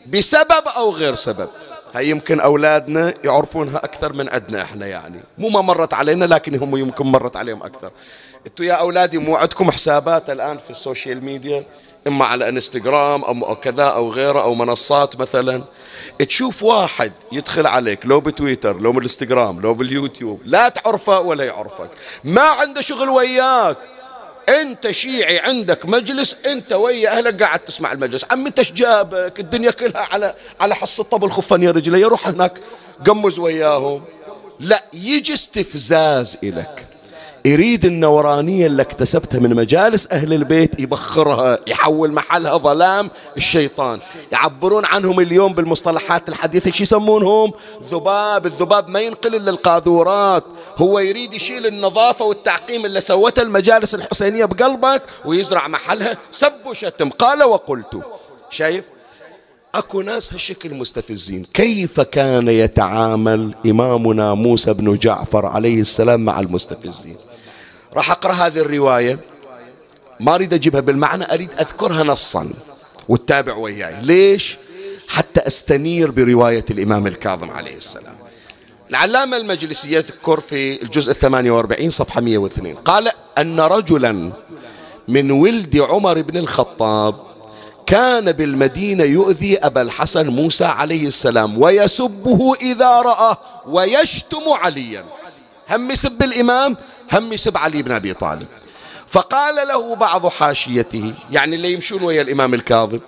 بسبب 0.06 0.68
أو 0.76 0.90
غير 0.90 1.14
سبب؟ 1.14 1.48
هاي 1.94 2.08
يمكن 2.08 2.40
أولادنا 2.40 3.14
يعرفونها 3.24 3.76
أكثر 3.76 4.12
من 4.12 4.28
عندنا 4.28 4.62
إحنا 4.62 4.86
يعني. 4.86 5.20
مو 5.38 5.48
ما 5.48 5.60
مرت 5.60 5.94
علينا 5.94 6.24
لكن 6.24 6.54
هم 6.54 6.76
يمكن 6.76 7.06
مرت 7.06 7.36
عليهم 7.36 7.62
أكثر. 7.62 7.90
إنتوا 8.46 8.64
يا 8.64 8.72
أولادي 8.72 9.18
مو 9.18 9.36
عندكم 9.36 9.70
حسابات 9.70 10.30
الآن 10.30 10.58
في 10.58 10.70
ال 10.70 10.78
social 10.78 11.24
media؟ 11.24 11.64
إما 12.06 12.24
على 12.24 12.48
إنستغرام 12.48 13.24
أو 13.24 13.56
كذا 13.56 13.84
أو 13.84 14.12
غيره 14.12 14.42
أو 14.42 14.54
منصات 14.54 15.20
مثلا. 15.20 15.62
تشوف 16.18 16.62
واحد 16.62 17.12
يدخل 17.32 17.66
عليك 17.66 18.06
لو 18.06 18.20
بتويتر 18.20 18.80
لو 18.80 18.92
بالإنستغرام 18.92 19.60
لو 19.60 19.74
باليوتيوب 19.74 20.40
لا 20.44 20.68
تعرفه 20.68 21.20
ولا 21.20 21.44
يعرفك. 21.44 21.90
ما 22.24 22.42
عنده 22.42 22.80
شغل 22.80 23.08
وياك. 23.08 23.76
انت 24.48 24.90
شيعي 24.90 25.38
عندك 25.38 25.86
مجلس 25.86 26.36
انت 26.46 26.72
ويا 26.72 27.18
اهلك 27.18 27.42
قاعد 27.42 27.60
تسمع 27.60 27.92
المجلس. 27.92 28.24
عم 28.30 28.46
انت 28.46 28.60
جابك؟ 28.60 29.40
الدنيا 29.40 29.70
كلها 29.70 30.08
على 30.12 30.34
على 30.60 30.74
حص 30.74 31.00
الطبل 31.00 31.30
خفن 31.30 31.62
يا 31.62 31.70
رجلي 31.70 32.00
يروح 32.00 32.28
هناك 32.28 32.58
قمز 33.06 33.38
وياهم. 33.38 34.04
لا 34.60 34.84
يجي 34.92 35.32
استفزاز 35.32 36.36
إلك. 36.42 36.86
يريد 37.44 37.84
النورانية 37.84 38.66
اللي 38.66 38.82
اكتسبتها 38.82 39.40
من 39.40 39.54
مجالس 39.54 40.06
أهل 40.12 40.32
البيت 40.32 40.80
يبخرها 40.80 41.58
يحول 41.66 42.12
محلها 42.12 42.58
ظلام 42.58 43.10
الشيطان. 43.36 44.00
يعبرون 44.32 44.84
عنهم 44.84 45.20
اليوم 45.20 45.52
بالمصطلحات 45.52 46.28
الحديثة 46.28 46.70
شو 46.70 46.82
يسمونهم؟ 46.82 47.52
ذباب. 47.92 48.46
الذباب 48.46 48.88
ما 48.88 49.00
ينقل 49.00 49.34
إلا 49.34 49.50
القاذورات. 49.50 50.44
هو 50.76 50.98
يريد 50.98 51.34
يشيل 51.34 51.66
النظافة 51.66 52.24
والتعقيم 52.24 52.86
اللي 52.86 53.00
سوته 53.00 53.42
المجالس 53.42 53.94
الحسينية 53.94 54.44
بقلبك 54.44 55.02
ويزرع 55.24 55.68
محلها. 55.68 56.16
سب 56.32 56.52
وشتم 56.66 57.10
قال 57.10 57.42
وقلت. 57.42 58.00
شايف؟ 58.50 58.84
أكو 59.74 60.02
ناس 60.02 60.32
هالشكل 60.32 60.74
مستفزين. 60.74 61.46
كيف 61.54 62.00
كان 62.00 62.48
يتعامل 62.48 63.54
إمامنا 63.66 64.34
موسى 64.34 64.72
بن 64.72 64.94
جعفر 64.94 65.46
عليه 65.46 65.80
السلام 65.80 66.20
مع 66.20 66.40
المستفزين؟ 66.40 67.16
راح 67.96 68.10
أقرأ 68.10 68.32
هذه 68.32 68.58
الرواية. 68.58 69.18
ما 70.20 70.34
أريد 70.34 70.54
أجيبها 70.54 70.80
بالمعنى 70.80 71.34
أريد 71.34 71.50
أذكرها 71.60 72.02
نصا 72.02 72.50
واتابع 73.08 73.54
وياي. 73.54 73.94
ليش؟ 74.02 74.56
حتى 75.08 75.40
أستنير 75.46 76.10
برواية 76.10 76.64
الإمام 76.70 77.06
الكاظم 77.06 77.50
عليه 77.50 77.76
السلام. 77.76 78.16
العلامة 78.90 79.36
المجلسي 79.36 79.92
يذكر 79.92 80.40
في 80.40 80.82
الجزء 80.82 81.10
الثمانية 81.10 81.50
وأربعين 81.50 81.90
صفحة 81.90 82.20
102 82.20 82.74
قال 82.74 83.10
أن 83.38 83.60
رجلا 83.60 84.32
من 85.08 85.30
ولد 85.30 85.76
عمر 85.76 86.22
بن 86.22 86.36
الخطاب 86.36 87.14
كان 87.86 88.32
بالمدينة 88.32 89.04
يؤذي 89.04 89.58
أبا 89.58 89.82
الحسن 89.82 90.28
موسى 90.28 90.64
عليه 90.64 91.06
السلام 91.06 91.62
ويسبه 91.62 92.54
إذا 92.54 92.90
رأى 92.90 93.36
ويشتم 93.66 94.42
عليا. 94.48 95.04
هم 95.70 95.90
يسب 95.90 96.22
الإمام؟ 96.22 96.76
هم 97.12 97.32
يسب 97.32 97.56
علي 97.56 97.82
بن 97.82 97.92
أبي 97.92 98.14
طالب. 98.14 98.46
فقال 99.08 99.68
له 99.68 99.94
بعض 99.96 100.26
حاشيته 100.26 101.14
يعني 101.30 101.56
اللي 101.56 101.72
يمشون 101.72 102.02
ويا 102.02 102.22
الإمام 102.22 102.54
الكاظم 102.54 103.00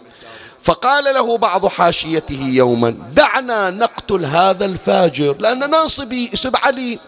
فقال 0.63 1.05
له 1.05 1.39
بعض 1.39 1.67
حاشيته 1.67 2.47
يوما 2.53 2.91
دعنا 3.15 3.71
نقتل 3.71 4.25
هذا 4.25 4.65
الفاجر 4.65 5.37
لأن 5.41 5.71
ناصبي 5.71 6.31
يسب 6.33 6.57
علي 6.57 6.99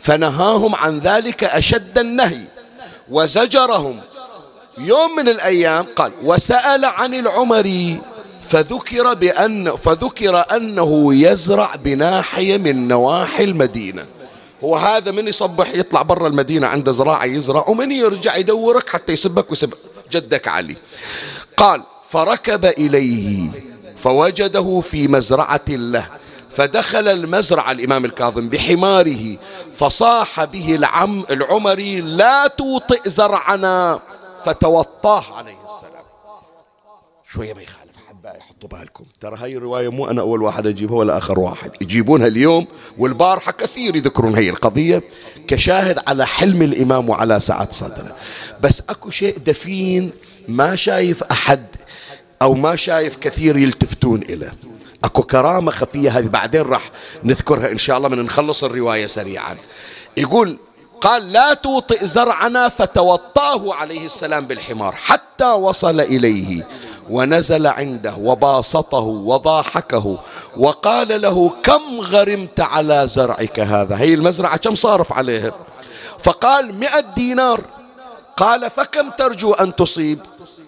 فنهاهم 0.00 0.74
عن 0.74 0.98
ذلك 0.98 1.44
أشد 1.44 1.98
النهي. 1.98 2.40
وزجرهم. 3.10 4.00
يوم 4.78 5.16
من 5.16 5.28
الأيام 5.28 5.86
قال 5.96 6.12
وسأل 6.22 6.84
عن 6.84 7.14
العمري 7.14 8.00
فذكر 8.48 9.14
بأن 9.14 9.76
فذكر 9.76 10.44
أنه 10.56 11.14
يزرع 11.14 11.74
بناحية 11.74 12.56
من 12.56 12.88
نواحي 12.88 13.44
المدينة. 13.44 14.06
هو 14.64 14.76
هذا 14.76 15.10
من 15.10 15.28
يصبح 15.28 15.74
يطلع 15.74 16.02
برا 16.02 16.28
المدينة 16.28 16.66
عنده 16.66 16.92
زراعة 16.92 17.24
يزرع 17.24 17.64
ومن 17.68 17.92
يرجع 17.92 18.36
يدورك 18.36 18.88
حتى 18.88 19.12
يسبك 19.12 19.50
ويسب 19.50 19.74
جدك 20.12 20.48
علي. 20.48 20.76
قال 21.56 21.82
فركب 22.08 22.64
إليه 22.64 23.50
فوجده 23.96 24.80
في 24.80 25.08
مزرعة 25.08 25.68
له 25.68 26.06
فدخل 26.52 27.08
المزرعة 27.08 27.72
الإمام 27.72 28.04
الكاظم 28.04 28.48
بحماره 28.48 29.36
فصاح 29.74 30.44
به 30.44 30.74
العم 30.74 31.24
العمري 31.30 32.00
لا 32.00 32.46
توطئ 32.46 33.08
زرعنا. 33.08 34.00
فتوطاه 34.44 35.24
عليه 35.36 35.56
السلام. 35.64 36.04
شوية 37.32 37.54
ما 37.54 37.62
يخالف. 37.62 37.87
حطوا 38.58 38.78
بالكم. 38.78 39.04
ترى 39.20 39.36
هاي 39.36 39.56
الرواية 39.56 39.88
مو 39.88 40.10
أنا 40.10 40.20
أول 40.20 40.42
واحد 40.42 40.66
أجيبها 40.66 40.96
ولا 40.96 41.18
آخر 41.18 41.40
واحد. 41.40 41.70
يجيبونها 41.80 42.26
اليوم 42.26 42.66
والبارحة 42.98 43.52
كثير 43.52 43.96
يذكرون 43.96 44.34
هاي 44.34 44.50
القضية 44.50 45.02
كشاهد 45.46 45.98
على 46.06 46.26
حلم 46.26 46.62
الإمام 46.62 47.08
وعلى 47.08 47.40
سعة 47.40 47.70
صدره. 47.70 48.16
بس 48.60 48.82
أكو 48.88 49.10
شيء 49.10 49.38
دفين 49.38 50.10
ما 50.48 50.76
شايف 50.76 51.22
أحد 51.22 51.66
أو 52.42 52.54
ما 52.54 52.76
شايف 52.76 53.16
كثير 53.16 53.56
يلتفتون 53.56 54.22
إليه. 54.22 54.54
أكو 55.04 55.22
كرامة 55.22 55.70
خفية 55.70 56.18
هذه. 56.18 56.26
بعدين 56.26 56.62
راح 56.62 56.90
نذكرها 57.24 57.72
إن 57.72 57.78
شاء 57.78 57.96
الله 57.96 58.08
من 58.08 58.22
نخلص 58.22 58.64
الرواية 58.64 59.06
سريعا. 59.06 59.56
يقول 60.16 60.58
قال 61.00 61.32
لا 61.32 61.54
توطئ 61.54 62.06
زرعنا 62.06 62.68
فتوطاه 62.68 63.74
عليه 63.74 64.06
السلام 64.06 64.46
بالحمار 64.46 64.94
حتى 64.94 65.44
وصل 65.44 66.00
إليه. 66.00 66.66
ونزل 67.10 67.66
عنده 67.66 68.14
وباسطه 68.20 68.98
وضاحكه 68.98 70.18
وقال 70.56 71.20
له 71.20 71.48
كم 71.62 72.00
غرمت 72.00 72.60
على 72.60 73.08
زرعك 73.08 73.60
هذا؟ 73.60 73.96
هي 73.96 74.14
المزرعة 74.14 74.56
كم 74.56 74.74
صارف 74.74 75.12
عليها 75.12 75.52
فقال 76.18 76.74
مئة 76.74 77.00
دينار. 77.16 77.60
قال 78.36 78.70
فكم 78.70 79.10
ترجو 79.10 79.52
أن 79.52 79.76
تصيب؟ 79.76 80.18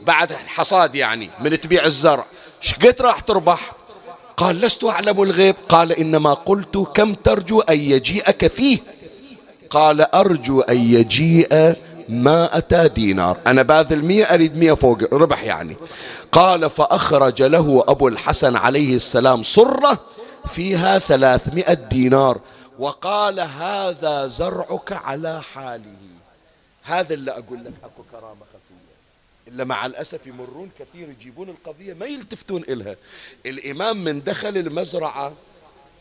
بعد 0.07 0.33
الحصاد 0.33 0.95
يعني 0.95 1.31
من 1.41 1.61
تبيع 1.61 1.85
الزرع. 1.85 2.25
شقد 2.61 2.97
راح 3.01 3.21
تربح. 3.21 3.73
قال 4.37 4.61
لست 4.61 4.85
أعلم 4.85 5.23
الغيب. 5.23 5.57
قال 5.69 5.93
إنما 5.93 6.35
قلت 6.35 6.79
كم 6.79 7.15
ترجو 7.15 7.61
أن 7.61 7.81
يجيئك 7.81 8.47
فيه؟ 8.47 8.79
قال 9.71 10.15
أرجو 10.15 10.61
أن 10.61 10.77
يجيء 10.77 11.77
ما 12.11 12.59
أتى 12.59 12.89
دينار. 12.89 13.39
أنا 13.47 13.63
باذل 13.63 14.05
مية 14.05 14.25
أريد 14.25 14.57
مية 14.57 14.73
فوق 14.73 15.15
ربح 15.15 15.43
يعني. 15.43 15.77
قال 16.33 16.71
فأخرج 16.71 17.43
له 17.43 17.85
أبو 17.89 18.09
الحسن 18.09 18.57
عليه 18.57 18.97
السلام 18.97 19.43
صرة 19.43 20.05
فيها 20.47 20.99
ثلاثمائة 20.99 21.75
دينار. 21.75 22.41
وقال 22.79 23.41
هذا 23.41 24.27
زرعك 24.27 24.93
على 24.93 25.43
حاله. 25.55 25.95
هذا 26.83 27.15
اللي 27.15 27.31
أقول 27.31 27.65
لك 27.65 27.73
أكو 27.85 28.03
كرامة 28.13 28.41
خفية. 28.53 29.53
إلا 29.53 29.65
مع 29.65 29.87
الأسف 29.87 30.27
يمرون 30.27 30.71
كثير 30.79 31.09
يجيبون 31.09 31.49
القضية 31.49 31.95
ما 31.95 32.07
يلتفتون 32.07 32.63
إلها. 32.69 32.97
الإمام 33.47 34.05
من 34.05 34.23
دخل 34.25 34.57
المزرعة 34.57 35.33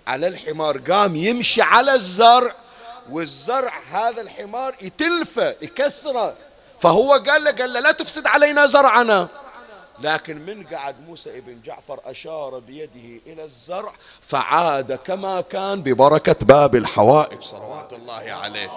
على 0.08 0.28
الحمار 0.28 0.78
قام 0.78 1.16
يمشي 1.16 1.62
على 1.62 1.94
الزرع 1.94 2.56
والزرع 3.12 3.74
هذا 3.92 4.22
الحمار 4.22 4.76
يتلفه 4.82 5.56
يكسره. 5.62 6.36
فهو 6.80 7.12
قال 7.12 7.44
له 7.44 7.52
قال 7.52 7.74
له 7.74 7.80
لا 7.80 7.92
تفسد 7.92 8.28
علينا 8.28 8.68
زرعنا. 8.68 9.28
لكن 10.00 10.46
من 10.46 10.64
قعد 10.64 10.96
موسى 11.08 11.38
ابن 11.38 11.62
جعفر 11.62 12.00
أشار 12.06 12.60
بيده 12.60 13.22
إلى 13.28 13.44
الزرع 13.44 13.94
فعاد 14.22 14.94
كما 14.94 15.42
كان 15.42 15.82
ببركة 15.82 16.36
باب 16.42 16.76
الحوائج. 16.76 17.42
صلوات 17.42 17.94
الله 17.94 18.32
عليه. 18.32 18.70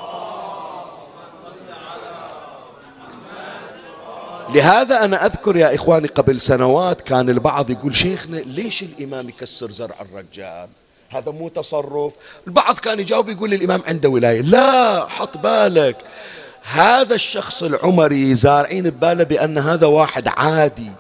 لهذا 4.49 5.05
أنا 5.05 5.27
أذكر 5.27 5.57
يا 5.57 5.75
إخواني 5.75 6.09
قبل 6.09 6.41
سنوات 6.41 7.01
كان 7.01 7.31
البعض 7.31 7.71
يقول 7.71 7.95
شيخنا 7.95 8.37
ليش 8.37 8.83
الإمام 8.83 9.29
يكسر 9.29 9.71
زرع 9.71 9.95
الرجال؟ 10.01 10.69
هذا 11.13 11.33
مو 11.33 11.49
تصرف. 11.49 12.13
البعض 12.47 12.79
كان 12.79 13.01
يجاوب 13.01 13.29
يقول 13.29 13.55
الإمام 13.55 13.83
عنده 13.87 14.09
ولاية. 14.09 14.41
لا 14.41 15.07
حط 15.09 15.39
بالك. 15.39 15.97
هذا 16.63 17.15
الشخص 17.15 17.63
العمري 17.63 18.35
زارعين 18.35 18.91
بباله 18.91 19.25
بأن 19.25 19.59
هذا 19.59 19.87
واحد 19.87 20.29
عادي. 20.29 20.93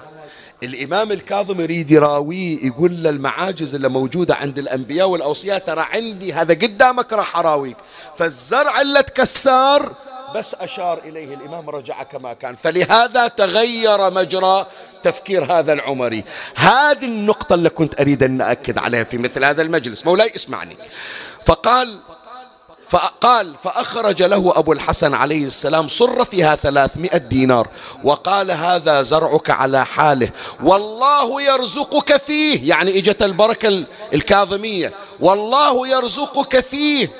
الإمام 0.62 1.12
الكاظم 1.12 1.60
يريد 1.60 1.90
يراويه 1.90 2.66
يقول 2.66 3.02
له 3.02 3.10
المعاجز 3.10 3.74
اللي 3.74 3.88
موجودة 3.88 4.34
عند 4.34 4.58
الأنبياء 4.58 5.08
والأوصياء 5.08 5.58
ترى 5.58 5.86
عندي 5.92 6.32
هذا 6.32 6.54
قدامك 6.54 7.12
راح 7.12 7.36
أراويك. 7.36 7.76
فالزرع 8.16 8.80
اللي 8.80 9.02
تكسر 9.02 9.92
بس 10.35 10.55
أشار 10.55 10.99
إليه 10.99 11.35
الإمام 11.35 11.70
رجع 11.70 12.03
كما 12.03 12.33
كان. 12.33 12.57
فلهذا 12.57 13.28
تغير 13.28 14.11
مجرى 14.11 14.66
تفكير 15.03 15.53
هذا 15.53 15.72
العمري. 15.72 16.24
هذه 16.55 17.05
النقطة 17.05 17.55
اللي 17.55 17.70
كنت 17.70 18.01
أريد 18.01 18.22
أن 18.22 18.41
أكد 18.41 18.78
عليها 18.78 19.05
في 19.05 19.18
مثل 19.18 19.45
هذا 19.45 19.62
المجلس. 19.62 20.07
مولاي 20.07 20.33
اسمعني. 20.37 20.76
فقال 21.45 21.99
فقال 22.89 23.55
فأخرج 23.64 24.22
له 24.22 24.53
أبو 24.57 24.72
الحسن 24.72 25.14
عليه 25.14 25.47
السلام 25.47 25.89
صر 25.89 26.24
فيها 26.24 26.57
ثلاثمائة 26.57 27.16
دينار 27.16 27.68
وقال 28.05 28.51
هذا 28.51 29.03
زرعك 29.03 29.51
على 29.51 29.87
حاله. 29.87 30.30
والله 30.62 31.43
يرزقك 31.43 32.16
فيه. 32.16 32.68
يعني 32.68 32.99
إجت 32.99 33.22
البركة 33.22 33.85
الكاظمية. 34.14 34.93
والله 35.20 35.89
يرزقك 35.89 36.61
فيه. 36.61 37.11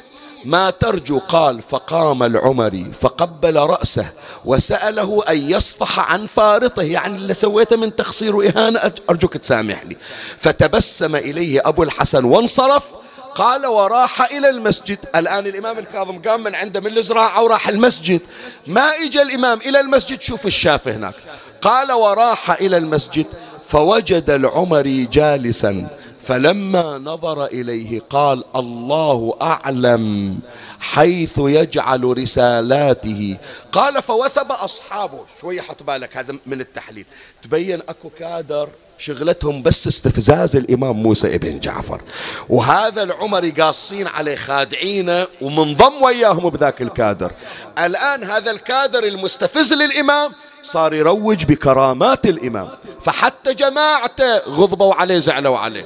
ما 0.45 0.71
ترجو 0.71 1.19
قال 1.19 1.63
فقام 1.63 2.23
العمري 2.23 2.87
فقبل 3.01 3.57
رأسه 3.57 4.07
وسأله 4.45 5.23
أن 5.29 5.51
يصفح 5.51 6.13
عن 6.13 6.27
فارطه 6.27 6.83
يعني 6.83 7.17
اللي 7.17 7.35
سويته 7.35 7.77
من 7.77 7.97
تقصير 7.97 8.37
وإهانة. 8.37 8.93
أرجوك 9.11 9.37
تسامحني. 9.37 9.97
فتبسم 10.39 11.17
إليه 11.17 11.61
أبو 11.65 11.83
الحسن 11.83 12.25
وانصرف 12.25 12.93
قال 13.35 13.67
وراح 13.67 14.33
إلى 14.33 14.49
المسجد. 14.49 14.99
الآن 15.17 15.47
الإمام 15.47 15.79
الكاظم 15.79 16.23
قام 16.23 16.43
من 16.43 16.55
عنده 16.55 16.81
من 16.81 16.99
الزراعة 16.99 17.43
وراح 17.43 17.69
المسجد. 17.69 18.21
ما 18.67 18.91
إجا 19.07 19.23
الإمام 19.23 19.59
إلى 19.59 19.81
المسجد؟ 19.81 20.21
شوف 20.21 20.47
الشاف 20.47 20.89
هناك. 20.89 21.15
قال 21.63 21.93
وراح 21.93 22.51
إلى 22.51 22.77
المسجد 22.77 23.27
فوجد 23.69 24.31
العمري 24.31 25.05
جالسا. 25.05 26.02
فلما 26.27 26.99
نظر 26.99 27.45
إليه 27.45 28.01
قال 28.11 28.45
الله 28.57 29.35
أعلم 29.43 30.39
حيث 30.81 31.39
يجعل 31.39 32.19
رسالاته. 32.19 33.37
قال 33.73 34.03
فوثب 34.03 34.53
أصحابه. 34.53 35.21
شوية 35.41 35.61
حط 35.61 35.83
بالك 35.83 36.17
هذا 36.17 36.35
من 36.47 36.61
التحليل. 36.61 37.07
تبين 37.43 37.81
أكو 37.89 38.11
كادر 38.19 38.69
شغلتهم 38.99 39.63
بس 39.63 39.87
استفزاز 39.87 40.57
الإمام 40.57 40.97
موسى 40.97 41.35
ابن 41.35 41.61
جعفر. 41.61 42.03
وهذا 42.49 43.03
العمري 43.03 43.51
قاصين 43.51 44.07
عليه 44.07 44.37
خادعينه 44.37 45.27
ومنضم 45.41 46.03
وياهم 46.03 46.49
بذاك 46.49 46.83
الكادر. 46.83 47.33
الآن 47.79 48.25
هذا 48.25 48.51
الكادر 48.51 49.05
المستفز 49.05 49.73
للإمام 49.73 50.33
صار 50.63 50.95
يروج 50.95 51.45
بكرامات 51.45 52.27
الإمام. 52.27 52.69
فحتى 53.05 53.55
جماعته 53.55 54.39
غضبوا 54.39 54.95
عليه 54.95 55.19
زعلوا 55.19 55.59
عليه. 55.59 55.85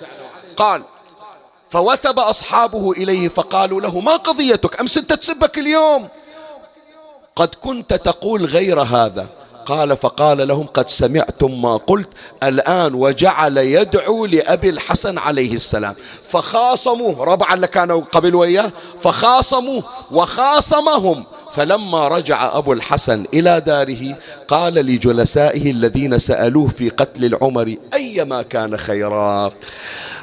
قال 0.57 0.83
فوثب 1.71 2.19
أصحابه 2.19 2.93
إليه 2.93 3.29
فقالوا 3.29 3.81
له 3.81 4.01
ما 4.01 4.17
قضيتك؟ 4.17 4.81
أمس 4.81 4.99
أنت 4.99 5.13
تسبك 5.13 5.59
اليوم. 5.59 6.09
قد 7.37 7.55
كنت 7.55 7.95
تقول 7.95 8.45
غير 8.45 8.81
هذا. 8.81 9.27
قال 9.67 9.97
فقال 9.97 10.49
لهم 10.49 10.67
قد 10.67 10.89
سمعتم 10.89 11.63
ما 11.63 11.77
قلت 11.77 12.09
الآن 12.43 12.95
وجعل 12.95 13.59
يدعو 13.59 14.27
لأبي 14.27 14.69
الحسن 14.69 15.19
عليه 15.19 15.55
السلام. 15.55 15.95
فخاصموه 16.29 17.25
ربعا 17.25 17.55
اللي 17.55 17.67
كانوا 17.67 18.03
قبل 18.13 18.35
وياه 18.35 18.73
فخاصموه 19.01 19.83
وخاصمهم. 20.11 21.25
فلما 21.55 22.09
رجع 22.09 22.59
أبو 22.59 22.73
الحسن 22.73 23.25
إلى 23.35 23.61
داره 23.61 24.17
قال 24.49 24.75
لجلسائه 24.75 25.71
الذين 25.71 26.19
سألوه 26.19 26.69
في 26.69 26.89
قتل 26.89 27.25
العمر 27.25 27.77
أيما 27.95 28.43
كان 28.43 28.77
خيرا؟ 28.77 29.53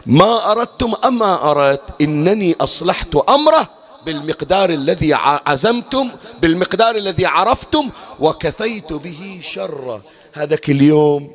ما 0.05 0.51
أردتم 0.51 0.93
أما 1.05 1.51
أردت 1.51 2.01
إنني 2.01 2.55
أصلحت 2.61 3.15
أمره 3.15 3.69
بالمقدار 4.05 4.69
الذي 4.69 5.13
عزمتم 5.13 6.09
بالمقدار 6.41 6.95
الذي 6.95 7.25
عرفتم 7.25 7.89
وكفيت 8.19 8.93
به 8.93 9.39
شره. 9.41 10.01
هذاك 10.33 10.69
اليوم 10.69 11.31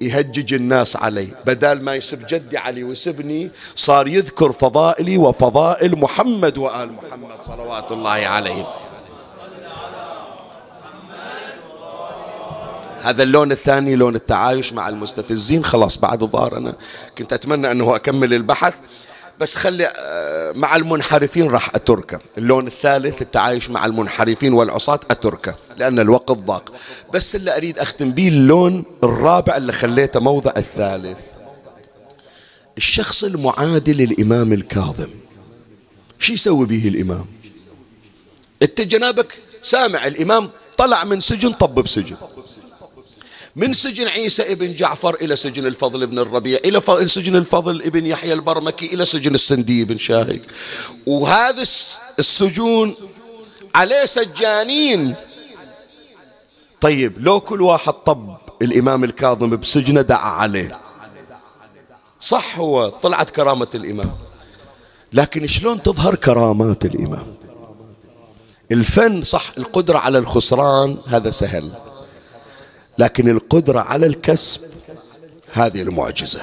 يهجج 0.00 0.54
الناس 0.54 0.96
علي. 0.96 1.28
بدال 1.46 1.84
ما 1.84 1.94
يسب 1.94 2.26
جدي 2.26 2.58
علي 2.58 2.84
ويسبني 2.84 3.50
صار 3.76 4.08
يذكر 4.08 4.52
فضائلي 4.52 5.18
وفضائل 5.18 6.00
محمد 6.00 6.58
وآل 6.58 6.92
محمد 6.92 7.36
صلوات 7.46 7.92
الله 7.92 8.10
عليهم. 8.10 8.66
هذا 13.04 13.22
اللون 13.22 13.52
الثاني 13.52 13.96
لون 13.96 14.14
التعايش 14.14 14.72
مع 14.72 14.88
المستفزين. 14.88 15.64
خلاص 15.64 15.98
بعد 15.98 16.22
الظاهر 16.22 16.56
أنا 16.56 16.74
كنت 17.18 17.32
أتمنى 17.32 17.70
أنه 17.70 17.96
أكمل 17.96 18.34
البحث. 18.34 18.74
بس 19.40 19.56
خلي 19.56 19.86
آه، 19.86 20.52
مع 20.52 20.76
المنحرفين 20.76 21.50
راح 21.50 21.68
أتركه. 21.74 22.18
اللون 22.38 22.66
الثالث 22.66 23.22
التعايش 23.22 23.70
مع 23.70 23.86
المنحرفين 23.86 24.52
والعصاة 24.52 25.00
أتركه 25.10 25.54
لأن 25.78 25.98
الوقت 26.00 26.32
ضاق. 26.32 26.72
بس 27.14 27.36
اللي 27.36 27.56
أريد 27.56 27.78
أختم 27.78 28.10
به 28.10 28.28
اللون 28.28 28.84
الرابع 29.04 29.56
اللي 29.56 29.72
خليته 29.72 30.20
موضع 30.20 30.52
الثالث. 30.56 31.20
الشخص 32.78 33.24
المعادي 33.24 33.92
للإمام 33.92 34.52
الكاظم. 34.52 35.10
شو 36.18 36.32
يسوي 36.32 36.66
به 36.66 36.88
الإمام؟ 36.88 37.24
انت 38.62 38.80
جنابك 38.80 39.38
سامع 39.62 40.06
الإمام 40.06 40.50
طلع 40.78 41.04
من 41.04 41.20
سجن 41.20 41.52
طب 41.52 41.74
بسجن. 41.74 42.16
من 43.56 43.72
سجن 43.72 44.08
عيسى 44.08 44.52
ابن 44.52 44.74
جعفر 44.74 45.14
إلى 45.14 45.36
سجن 45.36 45.66
الفضل 45.66 46.02
ابن 46.02 46.18
الربيع 46.18 46.58
إلى 46.64 46.80
سجن 47.06 47.36
الفضل 47.36 47.82
ابن 47.82 48.06
يحيى 48.06 48.32
البرمكي 48.32 48.86
إلى 48.86 49.04
سجن 49.04 49.34
السندي 49.34 49.84
بن 49.84 49.98
شاهق. 49.98 50.40
وهذا 51.06 51.62
السجون 52.18 52.94
عليه 53.74 54.04
سجانين. 54.04 55.14
طيب 56.80 57.18
لو 57.18 57.40
كل 57.40 57.62
واحد 57.62 57.92
طب 57.92 58.36
الإمام 58.62 59.04
الكاظم 59.04 59.56
بسجنه 59.56 60.00
دعا 60.00 60.30
عليه. 60.30 60.80
صح 62.20 62.58
هو 62.58 62.88
طلعت 62.88 63.30
كرامة 63.30 63.68
الإمام. 63.74 64.12
لكن 65.12 65.46
شلون 65.46 65.82
تظهر 65.82 66.14
كرامات 66.14 66.84
الإمام؟ 66.84 67.26
الفن 68.72 69.22
صح 69.22 69.52
القدرة 69.58 69.98
على 69.98 70.18
الخسران 70.18 70.98
هذا 71.06 71.30
سهل. 71.30 71.72
لكن 72.98 73.28
القدرة 73.28 73.80
على 73.80 74.06
الكسب 74.06 74.60
هذه 75.52 75.82
المعجزة. 75.82 76.42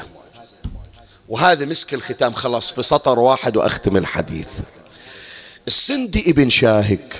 وهذا 1.29 1.65
مسك 1.65 1.93
الختام. 1.93 2.33
خلاص 2.33 2.71
في 2.71 2.83
سطر 2.83 3.19
واحد 3.19 3.57
وأختم 3.57 3.97
الحديث. 3.97 4.49
السندي 5.67 6.31
ابن 6.31 6.49
شاهك 6.49 7.13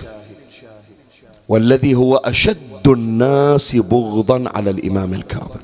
والذي 1.50 1.96
هو 1.96 2.16
أشد 2.16 2.88
الناس 2.88 3.76
بغضا 3.76 4.52
على 4.56 4.70
الإمام 4.70 5.14
الكاظم. 5.14 5.62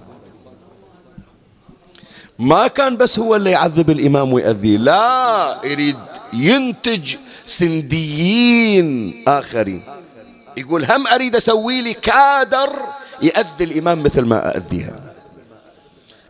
ما 2.39 2.67
كان 2.67 2.97
بس 2.97 3.19
هو 3.19 3.35
اللي 3.35 3.51
يعذب 3.51 3.89
الإمام 3.89 4.33
ويأذيه 4.33 4.77
لا 4.77 5.61
يريد 5.63 5.97
ينتج 6.33 7.15
سنديين 7.45 9.13
آخرين. 9.27 9.83
يقول 10.57 10.85
هم 10.85 11.07
أريد 11.07 11.35
أسوي 11.35 11.81
لي 11.81 11.93
كادر 11.93 12.79
يأذي 13.21 13.63
الإمام 13.63 14.03
مثل 14.03 14.21
ما 14.21 14.49
أأذيها. 14.49 15.13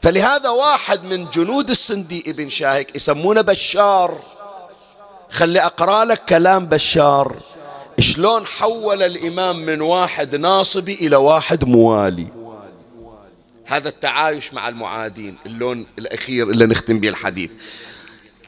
فلهذا 0.02 0.50
واحد 0.50 1.04
من 1.04 1.30
جنود 1.30 1.70
السندي 1.70 2.24
ابن 2.28 2.50
شاهك 2.50 2.96
يسمونه 2.96 3.42
بشار. 3.42 4.20
خلي 5.30 5.60
أقرأ 5.60 6.06
لك 6.06 6.26
كلام 6.26 6.66
بشار. 6.66 7.36
شلون 8.00 8.46
حول 8.46 9.04
الإمام 9.04 9.66
من 9.66 9.82
واحد 9.82 10.36
ناصبي 10.36 10.94
إلى 10.94 11.16
واحد 11.16 11.66
موالي. 11.66 12.28
هذا 13.66 13.90
التعايش 13.90 14.54
مع 14.54 14.70
المعادين 14.70 15.36
اللون 15.46 15.88
الأخير 16.00 16.50
اللي 16.50 16.66
نختم 16.66 17.00
به 17.00 17.10
الحديث. 17.10 17.52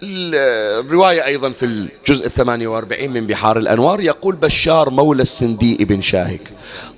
الرواية 0.03 1.25
أيضا 1.25 1.49
في 1.49 1.65
الجزء 1.65 2.25
الثمانية 2.25 2.67
وأربعين 2.67 3.11
من 3.11 3.27
بحار 3.27 3.57
الأنوار 3.57 4.01
يقول 4.01 4.35
بشار 4.35 4.89
مولى 4.89 5.21
السندي 5.21 5.77
ابن 5.81 6.01
شاهك 6.01 6.51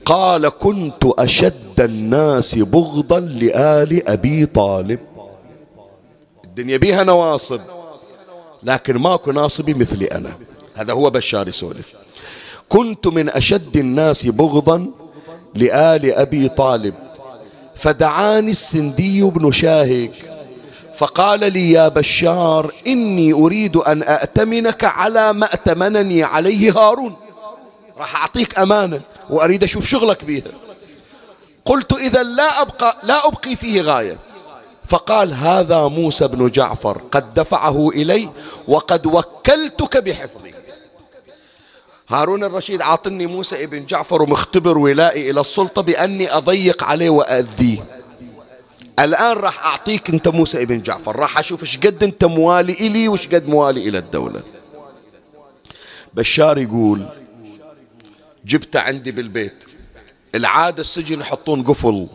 قال 0.05 0.49
كنت 0.49 1.03
أشد 1.03 1.79
الناس 1.81 2.55
بغضا 2.55 3.19
لآل 3.19 4.09
أبي 4.09 4.45
طالب. 4.45 4.99
الدنيا 6.45 6.77
بيها 6.77 7.03
نواصب 7.03 7.61
لكن 8.63 8.97
ماكو 8.97 9.31
ناصبي 9.31 9.73
مثلي 9.73 10.05
أنا. 10.05 10.33
هذا 10.75 10.93
هو 10.93 11.09
بشار 11.09 11.47
يسولف. 11.47 11.93
كنت 12.69 13.07
من 13.07 13.29
أشد 13.29 13.77
الناس 13.77 14.25
بغضا 14.25 14.87
لآل 15.55 16.13
أبي 16.13 16.49
طالب 16.49 16.93
فدعاني 17.75 18.51
السندي 18.51 19.23
بن 19.23 19.51
شاهك. 19.51 20.30
فقال 20.95 21.39
لي 21.53 21.71
يا 21.71 21.87
بشار 21.87 22.73
إني 22.87 23.33
أريد 23.33 23.77
أن 23.77 24.03
أأتمنك 24.03 24.83
على 24.83 25.33
ما 25.33 25.53
أتمنني 25.53 26.23
عليه 26.23 26.71
هارون. 26.71 27.15
راح 27.97 28.15
أعطيك 28.15 28.59
أمانة 28.59 29.01
وأريد 29.29 29.63
أشوف 29.63 29.87
شغلك 29.87 30.23
بها 30.23 30.51
قلت 31.65 31.93
إذا 31.93 32.23
لا 32.23 32.61
أبقى 32.61 32.97
لا 33.03 33.27
أبقي 33.27 33.55
فيه 33.55 33.81
غاية. 33.81 34.17
فقال 34.87 35.33
هذا 35.33 35.87
موسى 35.87 36.27
بن 36.27 36.49
جعفر 36.49 37.01
قد 37.11 37.33
دفعه 37.33 37.89
إلي 37.89 38.29
وقد 38.67 39.05
وكلتك 39.05 39.97
بحفظه. 39.97 40.51
هارون 42.09 42.43
الرشيد 42.43 42.81
عاطني 42.81 43.27
موسى 43.27 43.63
ابن 43.63 43.85
جعفر 43.85 44.21
ومختبر 44.21 44.77
ولائي 44.77 45.31
إلى 45.31 45.41
السلطة 45.41 45.81
بأني 45.81 46.37
أضيق 46.37 46.83
عليه 46.83 47.09
وأذيه 47.09 47.83
الآن 48.99 49.37
راح 49.37 49.65
أعطيك 49.65 50.09
أنت 50.09 50.27
موسى 50.27 50.61
ابن 50.61 50.81
جعفر. 50.81 51.15
راح 51.15 51.39
أشوف 51.39 51.61
إيش 51.61 51.77
قد 51.77 52.03
أنت 52.03 52.25
موالي 52.25 52.73
إلي 52.73 53.07
وش 53.07 53.27
قد 53.27 53.47
موالي 53.47 53.89
إلى 53.89 53.97
الدولة. 53.97 54.41
بشار 56.13 56.57
يقول 56.57 57.05
جبته 58.45 58.79
عندي 58.79 59.11
بالبيت 59.11 59.63
العادة 60.35 60.81
السجن 60.81 61.19
يحطون 61.19 61.63
قفل. 61.63 62.07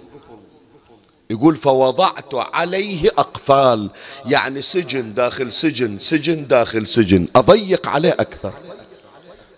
يقول 1.30 1.56
فوضعت 1.56 2.34
عليه 2.34 3.08
أقفال. 3.08 3.90
يعني 4.26 4.62
سجن 4.62 5.14
داخل 5.14 5.52
سجن 5.52 5.98
سجن 5.98 6.46
داخل 6.46 6.86
سجن. 6.86 7.28
أضيق 7.36 7.88
عليه 7.88 8.12
أكثر. 8.12 8.52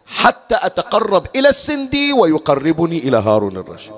حتى 0.06 0.56
أتقرب 0.62 1.26
إلى 1.36 1.48
السندي 1.48 2.12
ويقربني 2.12 2.98
إلى 2.98 3.16
هارون 3.16 3.56
الرشيد. 3.56 3.92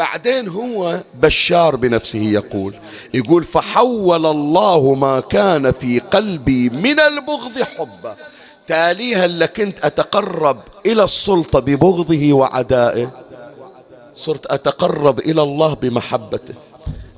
بعدين 0.00 0.48
هو 0.48 1.00
بشار 1.14 1.76
بنفسه 1.76 2.18
يقول 2.18 2.74
يقول 3.14 3.44
فحول 3.44 4.26
الله 4.26 4.94
ما 4.94 5.20
كان 5.20 5.72
في 5.72 5.98
قلبي 5.98 6.70
من 6.70 7.00
البغض 7.00 7.62
حبه 7.78 8.14
تاليها 8.66 9.24
اللي 9.24 9.46
كنت 9.46 9.84
أتقرب 9.84 10.60
إلى 10.86 11.04
السلطة 11.04 11.58
ببغضه 11.58 12.32
وعدائه. 12.32 13.10
صرت 14.14 14.46
أتقرب 14.46 15.18
إلى 15.18 15.42
الله 15.42 15.74
بمحبته. 15.74 16.54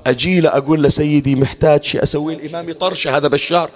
أجي 0.07 0.41
له 0.41 0.49
أقول 0.49 0.83
له 0.83 0.89
سيدي 0.89 1.35
محتاج 1.35 1.83
شيء 1.83 2.03
أسوي 2.03 2.33
الإمام 2.33 2.73
طرشة 2.73 3.17
هذا 3.17 3.27
بشار. 3.27 3.69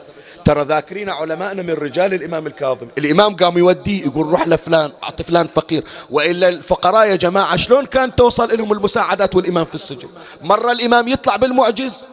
ترى 0.47 0.63
ذاكرين 0.63 1.09
علماءنا 1.09 1.61
من 1.61 1.73
رجال 1.73 2.13
الإمام 2.13 2.47
الكاظم. 2.47 2.87
الإمام 2.97 3.35
قام 3.35 3.57
يوديه 3.57 4.05
يقول 4.05 4.27
روح 4.27 4.47
لفلان 4.47 4.91
أعطي 5.03 5.23
فلان 5.23 5.47
فقير. 5.47 5.83
وإلا 6.09 6.49
الفقراء 6.49 7.07
يا 7.07 7.15
جماعة 7.15 7.55
شلون 7.55 7.85
كانت 7.85 8.17
توصل 8.17 8.57
لهم 8.57 8.71
المساعدات 8.71 9.35
والإمام 9.35 9.65
في 9.65 9.75
السجن؟ 9.75 10.07
مرة 10.41 10.71
الإمام 10.71 11.07
يطلع 11.07 11.35
بالمعجز 11.35 12.05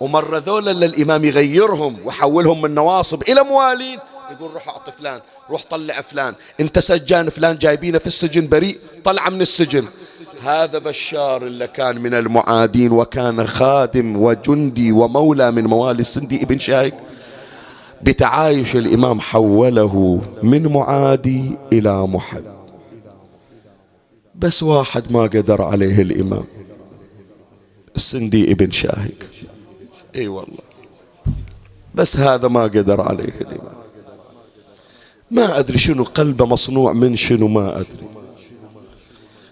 ومرة 0.00 0.38
ذولا 0.38 0.70
الإمام 0.70 1.24
يغيرهم 1.24 1.96
ويحولهم 2.04 2.62
من 2.62 2.74
نواصب 2.74 3.22
إلى 3.22 3.42
موالين. 3.42 3.98
يقول 4.30 4.50
روح 4.52 4.68
أعطي 4.68 4.92
فلان 4.98 5.20
روح 5.50 5.64
طلع 5.70 6.00
فلان. 6.00 6.34
إنت 6.60 6.78
سجان 6.78 7.30
فلان 7.30 7.58
جايبينه 7.58 7.98
في 7.98 8.06
السجن 8.06 8.48
بريء 8.48 8.78
طلع 9.04 9.28
من 9.28 9.40
السجن. 9.40 9.84
هذا 10.44 10.78
بشار 10.78 11.46
اللي 11.46 11.66
كان 11.66 11.98
من 11.98 12.14
المعادين 12.14 12.92
وكان 12.92 13.46
خادم 13.46 14.16
وجندي 14.22 14.92
ومولى 14.92 15.50
من 15.50 15.64
موالي 15.64 16.00
السندي 16.00 16.42
ابن 16.42 16.58
شايك 16.58 16.94
بتعايش 18.02 18.76
الإمام 18.76 19.20
حوله 19.20 20.20
من 20.42 20.72
معادي 20.72 21.56
إلى 21.72 22.06
محب 22.06 22.44
بس 24.34 24.62
واحد 24.62 25.12
ما 25.12 25.22
قدر 25.22 25.62
عليه 25.62 26.00
الإمام. 26.02 26.44
السندي 27.96 28.52
ابن 28.52 28.70
شاهك. 28.70 29.30
إي 30.16 30.28
والله. 30.28 30.58
بس 31.94 32.16
هذا 32.16 32.48
ما 32.48 32.62
قدر 32.62 33.00
عليه 33.00 33.34
الإمام. 33.40 33.78
ما 35.30 35.58
أدري 35.58 35.78
شنو 35.78 36.04
قلبه 36.04 36.46
مصنوع 36.46 36.92
من 36.92 37.16
شنو 37.16 37.48
ما 37.48 37.80
أدري. 37.80 38.08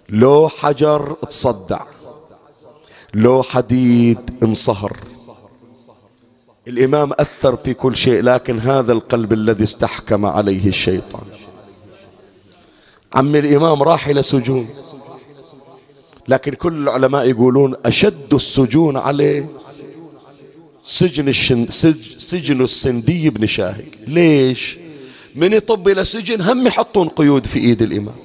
لو 0.08 0.48
حجر 0.48 1.12
تصدع. 1.12 1.82
لو 3.14 3.42
حديد 3.42 4.30
انصهر. 4.42 4.96
الإمام 6.68 7.12
أثر 7.12 7.56
في 7.56 7.74
كل 7.74 7.96
شيء 7.96 8.22
لكن 8.22 8.58
هذا 8.58 8.92
القلب 8.92 9.32
الذي 9.32 9.62
استحكم 9.62 10.26
عليه 10.26 10.68
الشيطان. 10.68 11.24
عم 13.14 13.36
الإمام 13.36 13.82
راح 13.82 14.08
إلى 14.08 14.22
سجون. 14.22 14.68
لكن 16.28 16.52
كل 16.52 16.82
العلماء 16.82 17.28
يقولون 17.28 17.74
أشد 17.86 18.34
السجون 18.34 18.96
عليه 18.96 19.48
سجن 20.84 21.28
الشن 21.28 21.66
سج 21.68 22.18
سجن 22.18 22.64
السندي 22.64 23.30
بن 23.30 23.46
شاهق. 23.46 23.84
ليش؟ 24.06 24.78
من 25.34 25.52
يطب 25.52 25.88
إلى 25.88 26.04
سجن 26.04 26.40
هم 26.40 26.66
يحطون 26.66 27.08
قيود 27.08 27.46
في 27.46 27.58
إيد 27.58 27.82
الإمام. 27.82 28.16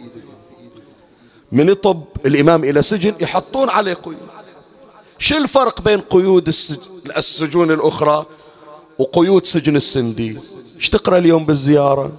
من 1.52 1.70
يطب 1.70 2.04
الإمام 2.26 2.64
إلى 2.64 2.82
سجن 2.82 3.14
يحطون 3.22 3.70
عليه 3.70 3.94
قيود. 3.94 4.41
شو 5.22 5.38
الفرق 5.38 5.82
بين 5.82 6.02
قيود 6.02 6.48
السجون 7.18 7.72
الأخرى 7.72 8.26
وقيود 9.00 9.46
سجن 9.46 9.76
السندي؟ 9.76 10.38
إيش 10.76 10.90
تقرأ 10.90 11.18
اليوم 11.18 11.46
بالزيارة؟ 11.46 12.12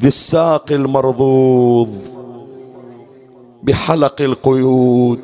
ذي 0.00 0.08
الساق 0.08 0.72
المرضوض 0.72 1.98
بحلق 3.62 4.22
القيود. 4.22 5.20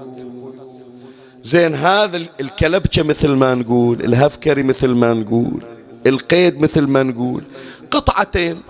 زين 1.43 1.75
هذا 1.75 2.21
الكلبشة 2.41 3.03
مثل 3.03 3.29
ما 3.29 3.55
نقول 3.55 4.01
الهفكري 4.05 4.63
مثل 4.63 4.89
ما 4.89 5.13
نقول 5.13 5.65
القيد 6.07 6.61
مثل 6.61 6.87
ما 6.87 7.03
نقول. 7.03 7.45
قطعتين 7.91 8.61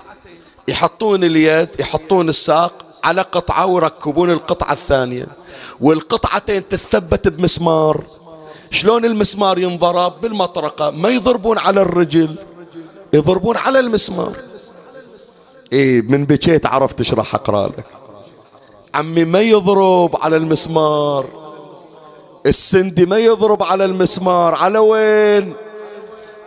يحطون 0.68 1.24
اليد 1.24 1.68
يحطون 1.80 2.28
الساق 2.28 2.84
على 3.04 3.22
قطعة 3.22 3.66
ويركبون 3.66 4.30
القطعة 4.30 4.72
الثانية 4.72 5.26
والقطعتين 5.80 6.68
تثبت 6.68 7.28
بمسمار. 7.28 8.04
شلون 8.70 9.04
المسمار 9.04 9.58
ينضرب 9.58 10.20
بالمطرقة؟ 10.20 10.90
ما 10.90 11.08
يضربون 11.08 11.58
على 11.58 11.82
الرجل 11.82 12.36
يضربون 13.12 13.56
على 13.56 13.78
المسمار. 13.78 14.32
إيه 15.72 16.02
من 16.02 16.24
بكيت 16.24 16.66
عرفت 16.66 16.98
إيش 16.98 17.14
راح 17.14 17.34
أقرأ 17.34 17.68
لك. 17.68 17.84
عمي 18.94 19.24
ما 19.24 19.40
يضرب 19.40 20.16
على 20.22 20.36
المسمار. 20.36 21.26
السندي 22.46 23.06
ما 23.06 23.18
يضرب 23.18 23.62
على 23.62 23.84
المسمار. 23.84 24.54
على 24.54 24.78
وين؟ 24.78 25.54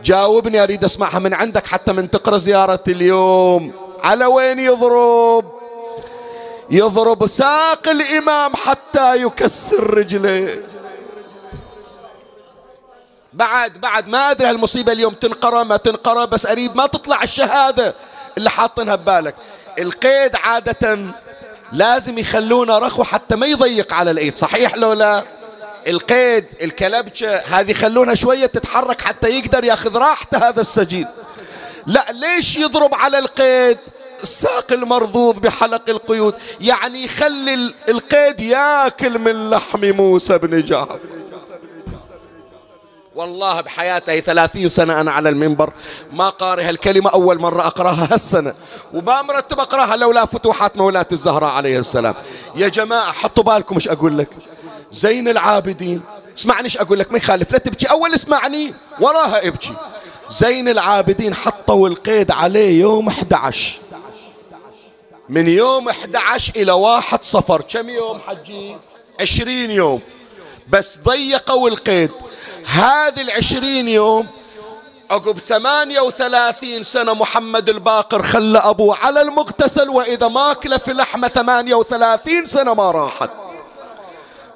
جاوبني 0.03 0.63
أريد 0.63 0.83
أسمعها 0.83 1.19
من 1.19 1.33
عندك 1.33 1.67
حتى 1.67 1.93
من 1.93 2.11
تقرأ 2.11 2.37
زيارة 2.37 2.83
اليوم. 2.87 3.71
على 4.03 4.25
وين 4.25 4.59
يضرب؟ 4.59 5.45
يضرب 6.69 7.27
ساق 7.27 7.89
الإمام 7.89 8.55
حتى 8.55 9.23
يكسر 9.23 9.93
رجليه. 9.93 10.72
بعد 13.33 13.77
بعد 13.81 14.07
ما 14.07 14.31
أدري 14.31 14.47
هالمصيبة 14.47 14.91
اليوم 14.91 15.13
تنقرأ 15.13 15.63
ما 15.63 15.77
تنقرأ 15.77 16.25
بس 16.25 16.45
اريد 16.45 16.75
ما 16.75 16.87
تطلع 16.87 17.23
الشهادة 17.23 17.95
اللي 18.37 18.49
حاطينها 18.49 18.95
ببالك. 18.95 19.35
القيد 19.79 20.35
عادة 20.35 20.99
لازم 21.71 22.17
يخلونه 22.17 22.77
رخوة 22.77 23.05
حتى 23.05 23.35
ما 23.35 23.45
يضيق 23.45 23.93
على 23.93 24.11
الإيد 24.11 24.37
صحيح 24.37 24.75
لو 24.75 24.93
لا؟ 24.93 25.23
القيد 25.87 26.45
الكلبشة 26.61 27.37
هذه 27.37 27.71
يخلونها 27.71 28.15
شوية 28.15 28.45
تتحرك 28.45 29.01
حتى 29.01 29.29
يقدر 29.29 29.63
ياخذ 29.63 29.97
راحته 29.97 30.49
هذا 30.49 30.61
السجين 30.61 31.07
لا 31.85 32.05
ليش 32.11 32.55
يضرب 32.57 32.95
على 32.95 33.19
القيد 33.19 33.77
الساق 34.23 34.71
المرضوض 34.71 35.35
بحلق 35.41 35.89
القيود؟ 35.89 36.35
يعني 36.61 37.03
يخلي 37.03 37.73
القيد 37.89 38.41
ياكل 38.41 39.19
من 39.19 39.49
لحم 39.49 39.91
موسى 39.91 40.37
بن 40.37 40.63
جعفر. 40.63 40.99
والله 43.15 43.61
بحياتي 43.61 44.21
ثلاثين 44.21 44.69
سنة 44.69 45.01
أنا 45.01 45.11
على 45.11 45.29
المنبر. 45.29 45.73
ما 46.11 46.29
قاري 46.29 46.63
هالكلمة 46.63 47.09
أول 47.09 47.39
مرة 47.39 47.67
أقرأها 47.67 48.07
هالسنة. 48.11 48.53
وما 48.93 49.21
مرتب 49.21 49.59
أقرأها 49.59 49.95
لولا 49.95 50.25
فتوحات 50.25 50.77
مولاة 50.77 51.05
الزهراء 51.11 51.49
عليه 51.49 51.79
السلام. 51.79 52.15
يا 52.55 52.67
جماعة 52.67 53.11
حطوا 53.11 53.43
بالكم 53.43 53.75
مش 53.75 53.87
أقول 53.87 54.17
لك. 54.17 54.29
زين 54.91 55.27
العابدين. 55.27 56.01
اسمعني 56.37 56.63
إيش 56.65 56.77
أقول 56.77 56.99
لك 56.99 57.11
ما 57.11 57.17
يخالف. 57.17 57.51
لا 57.51 57.57
تبكي 57.57 57.85
أول 57.85 58.13
اسمعني 58.13 58.73
وراها 58.99 59.47
ابكي. 59.47 59.73
زين 60.31 60.69
العابدين 60.69 61.33
حطوا 61.33 61.89
القيد 61.89 62.31
عليه 62.31 62.79
يوم 62.81 63.07
11 63.07 63.79
من 65.29 65.47
يوم 65.47 65.89
11 65.89 66.53
إلى 66.55 66.71
واحد 66.71 67.23
صفر. 67.23 67.61
كم 67.61 67.89
يوم 67.89 68.19
حجي؟ 68.27 68.77
20 69.21 69.71
يوم. 69.71 70.01
بس 70.69 70.99
ضيقوا 71.03 71.69
القيد. 71.69 72.11
هذه 72.65 73.21
العشرين 73.21 73.87
يوم 73.89 74.27
عقب 75.11 75.39
ثمانية 75.39 76.01
وثلاثين 76.01 76.83
سنة 76.83 77.13
محمد 77.13 77.69
الباقر 77.69 78.21
خلى 78.21 78.59
أبوه 78.59 78.97
على 78.97 79.21
المغتسل 79.21 79.89
وإذا 79.89 80.27
ماكله 80.27 80.77
في 80.77 80.93
لحمة 80.93 81.27
ثمانية 81.27 81.75
وثلاثين 81.75 82.45
سنة 82.45 82.73
ما 82.73 82.91
راحت. 82.91 83.29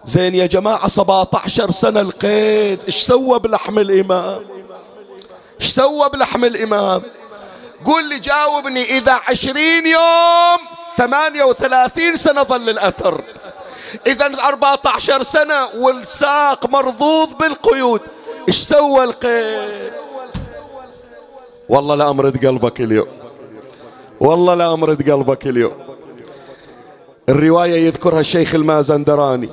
زين 0.05 0.35
يا 0.35 0.45
جماعة 0.45 0.87
سبعة 0.87 1.27
عشر 1.33 1.71
سنة 1.71 2.01
القيد 2.01 2.79
إيش 2.87 2.95
سوى 2.95 3.39
بلحم 3.39 3.79
الإمام؟ 3.79 4.45
إيش 5.61 5.69
سوى 5.69 6.09
بلحم 6.09 6.45
الإمام؟ 6.45 7.01
قول 7.85 8.09
لي 8.09 8.19
جاوبني 8.19 8.83
إذا 8.97 9.21
عشرين 9.27 9.87
يوم 9.87 10.59
ثمانية 10.97 11.43
وثلاثين 11.43 12.15
سنة 12.15 12.43
ظل 12.43 12.69
الأثر. 12.69 13.23
إذا 14.07 14.25
أربعة 14.47 14.79
عشر 14.85 15.23
سنة 15.23 15.67
والساق 15.79 16.69
مرضوض 16.69 17.37
بالقيود. 17.39 18.01
إيش 18.47 18.55
سوى 18.55 19.03
القيد؟ 19.03 19.91
والله 21.69 21.95
لا 21.95 22.09
أمرد 22.09 22.45
قلبك 22.45 22.81
اليوم. 22.81 23.07
والله 24.19 24.53
لا 24.53 24.73
أمرد 24.73 25.09
قلبك 25.09 25.47
اليوم. 25.47 25.73
الرواية 27.29 27.85
يذكرها 27.85 28.19
الشيخ 28.19 28.55
المازندراني. 28.55 29.49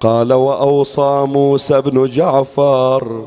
قال 0.00 0.32
وأوصى 0.32 1.26
موسى 1.28 1.80
بن 1.80 2.06
جعفر 2.06 3.26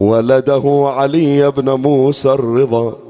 ولده 0.00 0.92
علي 0.96 1.50
بن 1.50 1.70
موسى 1.70 2.28
الرضا. 2.28 3.05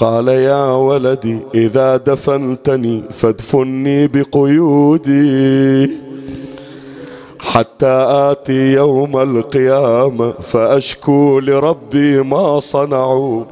قال 0.00 0.28
يا 0.28 0.64
ولدي 0.72 1.38
إذا 1.54 1.96
دفنتني 1.96 3.04
فادفني 3.10 4.06
بقيودي 4.06 5.90
حتى 7.40 8.06
آتي 8.08 8.72
يوم 8.72 9.18
القيامة 9.18 10.32
فأشكو 10.32 11.38
لربي 11.38 12.22
ما 12.22 12.60
صنعوا. 12.60 13.44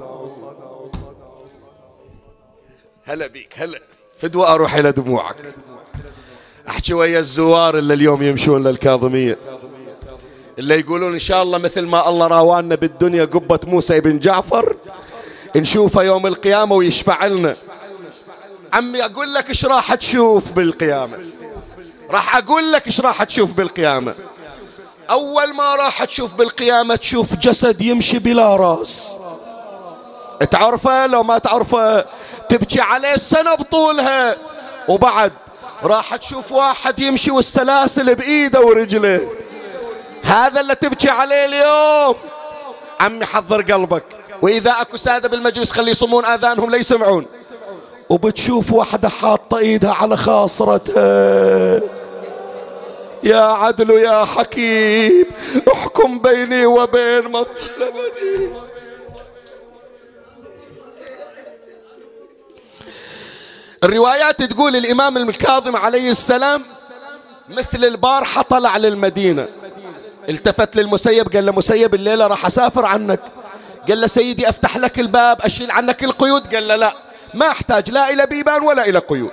هلا 3.04 3.26
بيك 3.26 3.54
هلا. 3.56 3.80
فدوى 4.18 4.46
أروح 4.46 4.74
إلى 4.74 4.92
دموعك. 4.92 5.36
أحكي 6.68 6.94
ويا 6.94 7.18
الزوار 7.18 7.78
اللي 7.78 7.94
اليوم 7.94 8.22
يمشون 8.22 8.66
للكاظمية. 8.66 9.38
اللي 10.58 10.80
يقولون 10.80 11.12
إن 11.12 11.18
شاء 11.18 11.42
الله 11.42 11.58
مثل 11.58 11.86
ما 11.86 12.08
الله 12.08 12.26
راوانا 12.26 12.74
بالدنيا 12.74 13.24
قبة 13.24 13.60
موسى 13.66 14.00
بن 14.00 14.18
جعفر 14.18 14.76
نشوفه 15.56 16.02
يوم 16.02 16.26
القيامة 16.26 16.76
ويشفع 16.76 17.26
لنا. 17.26 17.56
عمي 18.72 19.04
أقول 19.04 19.34
لك 19.34 19.48
إيش 19.48 19.64
راح 19.64 19.94
تشوف 19.94 20.52
بالقيامة؟ 20.52 21.18
راح 22.10 22.36
أقول 22.36 22.72
لك 22.72 22.86
إيش 22.86 23.00
راح 23.00 23.22
تشوف 23.22 23.52
بالقيامة. 23.52 24.14
أول 25.10 25.54
ما 25.54 25.74
راح 25.74 26.04
تشوف 26.04 26.34
بالقيامة 26.34 26.96
تشوف 26.96 27.34
جسد 27.36 27.82
يمشي 27.82 28.18
بلا 28.18 28.56
راس. 28.56 29.08
تعرفه؟ 30.50 31.06
لو 31.06 31.22
ما 31.22 31.38
تعرفه 31.38 32.04
تبكي 32.48 32.80
عليه 32.80 33.14
السنة 33.14 33.54
بطولها. 33.54 34.36
وبعد 34.88 35.32
راح 35.82 36.16
تشوف 36.16 36.52
واحد 36.52 36.98
يمشي 36.98 37.30
والسلاسل 37.30 38.14
بإيده 38.14 38.60
ورجله. 38.60 39.30
هذا 40.22 40.60
اللي 40.60 40.74
تبكي 40.74 41.10
عليه 41.10 41.44
اليوم. 41.44 42.14
عمي 43.00 43.24
حضر 43.24 43.62
قلبك. 43.62 44.17
وإذا 44.42 44.70
أكو 44.70 44.96
سادة 44.96 45.28
بالمجلس 45.28 45.70
خلي 45.70 45.90
يصمون 45.90 46.24
آذانهم 46.24 46.70
ليسمعون 46.70 47.26
وبتشوف 48.08 48.72
واحدة 48.72 49.08
حاطة 49.08 49.58
إيدها 49.58 49.92
على 49.92 50.16
خاصرتها 50.16 51.80
يا 53.22 53.42
عدل 53.42 53.90
يا 53.90 54.24
حكيم 54.24 55.26
احكم 55.72 56.18
بيني 56.18 56.66
وبين 56.66 57.24
من 57.24 57.44
الروايات 63.84 64.42
تقول 64.42 64.76
الإمام 64.76 65.16
الكاظم 65.16 65.76
عليه 65.76 66.10
السلام 66.10 66.62
مثل 67.48 67.84
البارحة 67.84 68.42
طلع 68.42 68.76
للمدينة. 68.76 69.48
التفت 70.28 70.76
للمسيب 70.76 71.32
قال 71.32 71.46
له 71.46 71.52
مسيب 71.52 71.94
الليلة 71.94 72.26
راح 72.26 72.46
أسافر 72.46 72.84
عنك. 72.84 73.20
قال 73.88 74.00
له 74.00 74.06
سيدي 74.06 74.48
أفتح 74.48 74.76
لك 74.76 75.00
الباب 75.00 75.42
أشيل 75.42 75.70
عنك 75.70 76.04
القيود. 76.04 76.54
قال 76.54 76.68
له 76.68 76.76
لا 76.76 76.92
ما 77.34 77.46
أحتاج 77.46 77.90
لا 77.90 78.10
إلى 78.10 78.26
بيبان 78.26 78.62
ولا 78.62 78.88
إلى 78.88 78.98
قيود. 78.98 79.30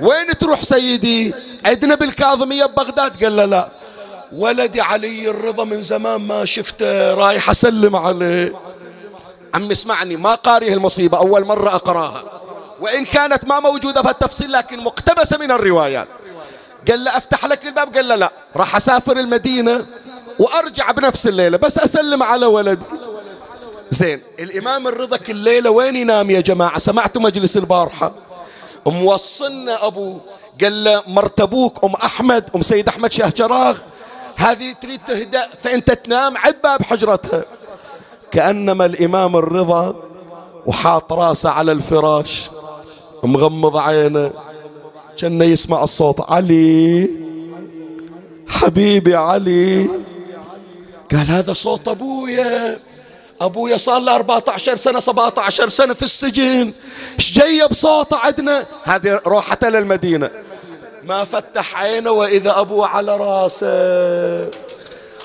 وين 0.00 0.38
تروح 0.38 0.62
سيدي؟ 0.62 1.34
عندنا 1.66 1.94
بالكاظمية 1.94 2.64
ببغداد. 2.64 3.24
قال 3.24 3.36
له 3.36 3.44
لا 3.44 3.68
ولدي 4.32 4.80
علي 4.80 5.30
الرضا 5.30 5.64
من 5.64 5.82
زمان 5.82 6.20
ما 6.20 6.44
شفته 6.44 7.14
رايح 7.14 7.50
أسلم 7.50 7.96
عليه. 7.96 8.52
عم 9.54 9.70
اسمعني 9.70 10.16
ما 10.16 10.34
قاريه 10.34 10.74
المصيبة 10.74 11.18
أول 11.18 11.44
مرة 11.44 11.74
أقراها. 11.74 12.24
وإن 12.80 13.04
كانت 13.04 13.44
ما 13.44 13.60
موجودة 13.60 14.00
بهالتفصيل 14.00 14.52
لكن 14.52 14.80
مقتبسة 14.80 15.38
من 15.38 15.50
الروايات. 15.50 16.08
قال 16.88 17.04
له 17.04 17.16
أفتح 17.16 17.44
لك 17.44 17.66
الباب. 17.66 17.96
قال 17.96 18.08
له 18.08 18.14
لا 18.14 18.32
راح 18.56 18.76
أسافر 18.76 19.16
المدينة 19.18 19.86
وأرجع 20.38 20.90
بنفس 20.90 21.26
الليلة 21.26 21.56
بس 21.56 21.78
أسلم 21.78 22.22
على 22.22 22.46
ولدي. 22.46 22.86
زين. 23.96 24.20
الإمام 24.40 24.88
الرضا 24.88 25.16
كل 25.16 25.36
ليلة 25.36 25.70
وين 25.70 25.96
ينام 25.96 26.30
يا 26.30 26.40
جماعة؟ 26.40 26.78
سمعتوا 26.78 27.22
مجلس 27.22 27.56
البارحة؟ 27.56 28.12
موصلنا 28.86 29.86
أبو 29.86 30.18
قال 30.60 30.84
له 30.84 31.02
مرت 31.06 31.40
أبوك 31.40 31.84
أم 31.84 31.94
أحمد 31.94 32.50
أم 32.56 32.62
سيد 32.62 32.88
أحمد 32.88 33.12
شاه 33.12 33.32
جراغ. 33.36 33.78
هذه 34.36 34.74
تريد 34.80 35.00
تهدأ 35.08 35.48
فأنت 35.62 35.90
تنام 35.90 36.36
عد 36.36 36.56
باب 36.64 36.82
حجرتها. 36.82 37.44
كأنما 38.32 38.84
الإمام 38.84 39.36
الرضا 39.36 39.96
وحاط 40.66 41.12
راسه 41.12 41.50
على 41.50 41.72
الفراش 41.72 42.50
مغمض 43.22 43.76
عينه 43.76 44.32
كان 45.18 45.42
يسمع 45.42 45.82
الصوت 45.82 46.30
علي 46.30 47.10
حبيبي 48.48 49.16
علي. 49.16 49.88
قال 51.12 51.26
هذا 51.26 51.52
صوت 51.52 51.88
أبويا. 51.88 52.78
أبويا 53.40 53.76
صار 53.76 53.98
له 53.98 54.14
14 54.14 54.76
سنة 54.76 55.00
17 55.00 55.68
سنة 55.68 55.94
في 55.94 56.02
السجن. 56.02 56.72
إيش 57.18 57.32
جاية 57.32 57.66
بصوته 57.66 58.16
عندنا 58.16 58.66
هذه 58.84 59.20
روحته 59.26 59.68
للمدينة. 59.68 60.30
ما 61.04 61.24
فتح 61.24 61.82
عينه 61.82 62.10
وإذا 62.10 62.60
أبوه 62.60 62.88
على 62.88 63.16
راسه. 63.16 64.50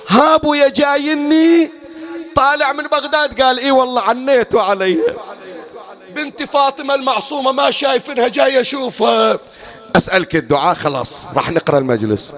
ها 0.07 0.36
أبويا 0.36 0.70
جايني. 0.70 1.72
طالع 2.36 2.74
من 2.74 2.84
بغداد 2.84 3.41
قال 3.41 3.59
إي 3.59 3.72
والله 3.72 4.01
عنيته 4.01 4.62
علي. 4.62 4.97
بنتي 6.16 6.45
فاطمة 6.45 6.95
المعصومة 6.95 7.51
ما 7.51 7.72
شايفينها 7.72 8.28
جاي 8.28 8.62
أشوفها. 8.62 9.39
أسألك 9.95 10.36
الدعاء 10.36 10.76
خلاص 10.76 11.26
راح 11.36 11.51
نقرأ 11.51 11.78
المجلس. 11.78 12.34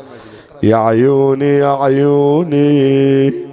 يا 0.63 0.75
عيوني 0.75 1.57
يا 1.57 1.77
عيوني. 1.81 3.52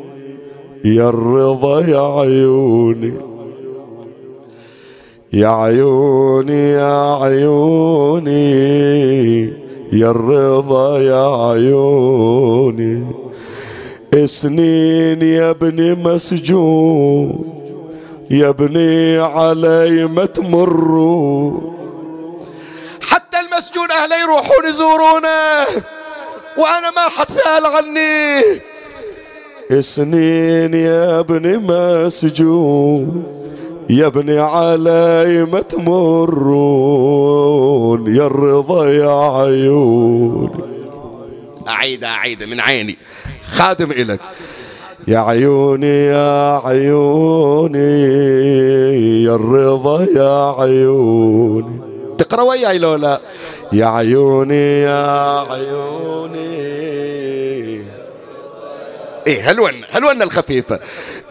يا 0.85 1.09
الرضا 1.09 1.81
يا 1.81 2.21
عيوني 2.21 3.15
يا 5.33 5.49
عيوني 5.49 6.71
يا 6.71 7.15
عيوني 7.23 8.51
يا 9.93 10.11
الرضا 10.11 10.99
يا 10.99 11.51
عيوني. 11.51 13.07
سنين 14.25 15.23
يا 15.23 15.51
ابني 15.51 15.95
مسجون 15.95 17.29
يا 18.31 18.49
ابني 18.49 19.19
علي 19.19 20.07
ما 20.07 20.25
تمروا. 20.25 21.61
حتى 23.01 23.41
المسجون 23.41 23.91
اهله 23.91 24.17
يروحون 24.23 24.69
يزورونه 24.69 25.67
وأنا 26.59 26.91
ما 26.97 27.09
حد 27.17 27.31
سأل 27.31 27.67
عني. 27.67 28.61
سنين 29.79 30.75
يا 30.75 31.21
ابني 31.21 31.57
مسجون 31.57 33.25
يا 33.91 34.07
ابني 34.07 34.39
علي 34.39 35.45
ما 35.53 35.61
تمرون 35.61 36.91
يا 38.17 38.27
الرضا 38.27 38.89
يا 38.91 39.37
عيوني 39.37 40.51
أعيد 41.69 42.05
أعيد 42.05 42.45
من 42.45 42.61
عيني. 42.61 42.99
خادم 43.47 43.91
إلك 43.91 44.21
يا 45.09 45.19
عيوني 45.19 46.07
يا 46.07 46.61
عيوني 46.67 48.03
يا 49.25 49.35
الرضا 49.35 50.07
يا 50.17 50.55
عيوني. 50.61 51.81
تقرأ 52.19 52.43
وياي 52.43 52.79
لولا. 52.79 53.21
يا 53.73 53.87
عيوني 53.87 54.81
يا 54.81 55.39
عيوني. 55.51 56.90
إيه 59.27 59.51
هلونا 59.51 59.87
هلونا 59.91 60.25
الخفيفة 60.25 60.81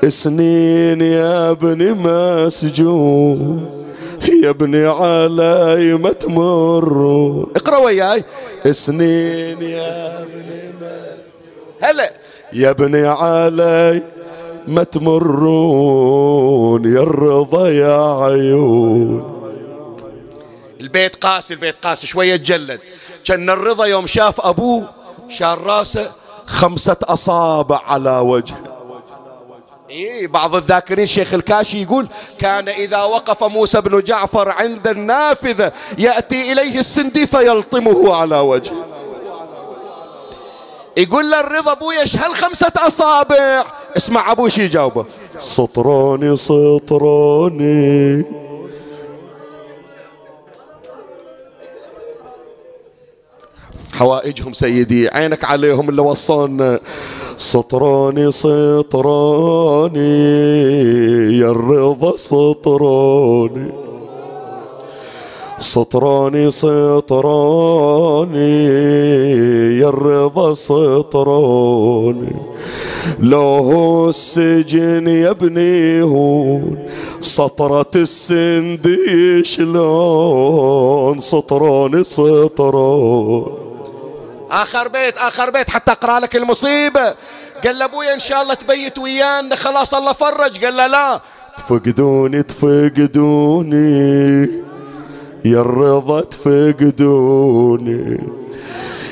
سنين 0.07 1.01
يا 1.01 1.49
ابني 1.51 1.91
مسجون 1.91 3.69
يا 4.43 4.49
ابني 4.49 4.85
علي 4.85 5.93
ما 5.93 6.11
تمر 6.11 7.47
اقرأ 7.55 7.77
وياي. 7.77 8.23
سنين 8.71 9.61
يا 9.61 10.21
ابني 10.21 10.73
هلا. 11.81 12.13
يا 12.53 12.69
ابني 12.69 13.07
علي 13.07 14.01
ما 14.67 14.83
تمرون 14.83 16.15
يا 16.95 16.99
الرضا 16.99 17.69
يا 17.69 18.23
عيون. 18.23 19.39
البيت 20.81 21.15
قاسي 21.15 21.53
البيت 21.53 21.75
قاسي 21.83 22.07
شوية 22.07 22.35
تجلد. 22.35 22.79
كان 23.25 23.49
الرضا 23.49 23.85
يوم 23.85 24.07
شاف 24.07 24.41
أبوه 24.41 24.89
شال 25.29 25.61
راسه 25.61 26.11
خمسة 26.49 26.97
أصابع 27.03 27.79
على 27.87 28.19
وجهه 28.19 28.57
إيه 29.89 30.27
بعض 30.27 30.55
الذاكرين 30.55 31.07
شيخ 31.07 31.33
الكاشي 31.33 31.81
يقول 31.81 32.07
كان 32.39 32.69
إذا 32.69 33.03
وقف 33.03 33.43
موسى 33.43 33.81
بن 33.81 34.03
جعفر 34.03 34.49
عند 34.49 34.87
النافذة 34.87 35.71
يأتي 35.97 36.51
إليه 36.51 36.79
السندي 36.79 37.27
فيلطمه 37.27 38.15
على 38.15 38.39
وجهه 38.39 38.85
يقول 40.97 41.31
له 41.31 41.39
الرضا 41.39 41.71
أبويا 41.71 42.01
إيش 42.01 42.17
هالخمسة 42.17 42.71
أصابع؟ 42.77 43.63
اسمع 43.97 44.31
أبوي 44.31 44.49
شي 44.49 44.63
يجاوبه. 44.63 45.05
سطروني 45.39 46.35
سطروني 46.35 48.25
حوائجهم 53.99 54.53
سيدي 54.53 55.09
عينك 55.09 55.43
عليهم 55.43 55.89
اللي 55.89 56.01
وصلنا 56.01 56.79
سطروني 57.37 58.31
سطروني 58.31 59.99
يا 61.39 61.51
الرضا 61.51 62.17
سطروني 62.17 63.71
سطراني 65.59 66.51
سطراني 66.51 67.79
يا 69.79 69.89
الرضا 69.89 70.53
سطراني. 70.53 72.35
لو 73.19 73.39
هو 73.39 74.09
السجن 74.09 75.07
يا 75.07 75.29
ابني 75.29 76.01
هون 76.01 76.77
سطرة 77.21 77.91
السندي 77.95 79.43
شلون؟ 79.43 81.19
سطراني 81.19 82.03
سطران 82.03 83.68
آخر 84.51 84.87
بيت 84.87 85.17
آخر 85.17 85.49
بيت 85.49 85.69
حتى 85.69 85.91
أقرأ 85.91 86.19
لك 86.19 86.35
المصيبة. 86.35 87.13
قال 87.65 87.81
أبويا 87.81 88.13
إن 88.13 88.19
شاء 88.19 88.41
الله 88.41 88.53
تبيت 88.53 88.97
ويانا 88.97 89.55
خلاص 89.55 89.93
الله 89.93 90.13
فرج. 90.13 90.65
قال 90.65 90.77
له 90.77 90.87
لا. 90.87 91.21
تفقدوني 91.57 92.43
تفقدوني. 92.43 93.89
يا 95.45 95.61
الرضا 95.61 96.21
تفقدوني. 96.21 98.19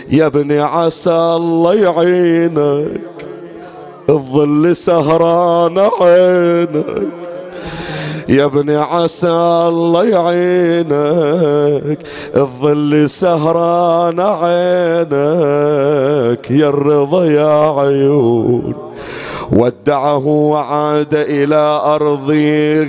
يا 0.09 0.25
ابني 0.25 0.59
عسى 0.59 1.09
الله 1.11 1.73
يعينك 1.75 3.01
الظل 4.09 4.75
سهران 4.75 5.79
عينك. 5.79 7.26
يا 8.29 8.45
ابني 8.45 8.75
عسى 8.75 9.29
الله 9.67 10.05
يعينك 10.05 11.99
الظل 12.35 13.09
سهران 13.09 14.19
عينك 14.19 15.17
يا 16.51 16.69
الرضا 16.69 17.25
يا 17.25 17.79
عيون. 17.79 18.73
ودعه 19.51 20.27
وعاد 20.27 21.15
إلى 21.15 21.81
أرض 21.85 22.31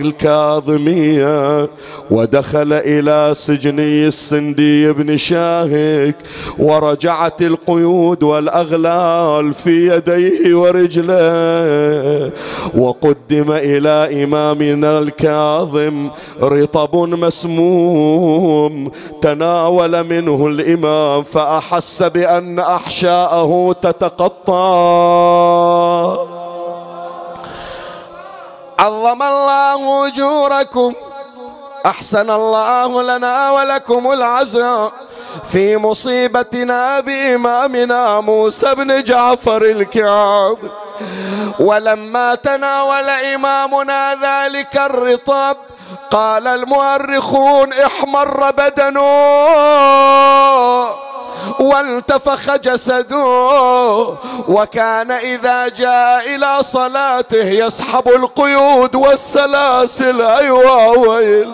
الكاظمية 0.00 1.68
ودخل 2.11 2.72
إلى 2.72 3.30
سجني 3.34 4.06
السندي 4.06 4.92
بن 4.92 5.16
شاهك 5.16 6.14
ورجعت 6.59 7.42
القيود 7.42 8.22
والأغلال 8.22 9.54
في 9.54 9.96
يديه 9.96 10.54
ورجله 10.54 12.30
وقدم 12.78 13.52
إلى 13.52 14.24
إمامنا 14.24 14.98
الكاظم 14.98 16.09
رطب 16.42 16.96
مسموم 16.96 18.90
تناول 19.22 20.04
منه 20.04 20.46
الإمام 20.46 21.22
فأحس 21.22 22.02
بأن 22.02 22.59
أحشاءه 22.59 23.76
تتقطع. 23.82 24.59
عظم 28.79 29.22
الله 29.22 30.07
أجوركم. 30.07 30.95
أحسن 31.87 32.31
الله 32.31 33.03
لنا 33.03 33.51
ولكم 33.51 34.12
العزاء 34.12 34.93
في 35.53 35.76
مصيبتنا 35.76 37.01
بإمامنا 37.01 38.20
موسى 38.20 38.74
بن 38.74 39.05
جعفر 39.05 39.62
الكعب. 39.62 40.59
ولما 41.61 42.35
تناول 42.35 43.11
إمامنا 43.11 44.14
ذلك 44.14 44.76
الرطب 44.76 45.57
قال 46.11 46.47
المؤرخون 46.47 47.72
احمر 47.72 48.51
بدنه. 48.51 49.09
والتفخ 51.61 52.56
جسده 52.56 53.24
وكان 54.48 55.11
إذا 55.11 55.68
جاء 55.68 56.34
إلى 56.34 56.62
صلاته 56.62 57.44
يسحب 57.48 58.09
القيود 58.09 58.94
والسلاسل. 58.94 60.22
أيوة 60.22 60.88
ويل. 60.88 61.52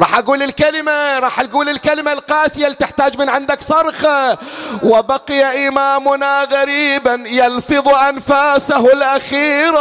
راح 0.00 0.18
أقول 0.18 0.42
الكلمة 0.42 1.18
راح 1.18 1.40
أقول 1.40 1.68
الكلمة 1.68 2.12
القاسية 2.12 2.64
اللي 2.66 2.76
تحتاج 2.76 3.18
من 3.18 3.28
عندك 3.28 3.62
صرخة. 3.62 4.38
وبقي 4.82 5.68
إمامنا 5.68 6.44
غريبا 6.44 7.24
يلفظ 7.26 7.88
أنفاسه 7.88 8.92
الأخيرة. 8.92 9.80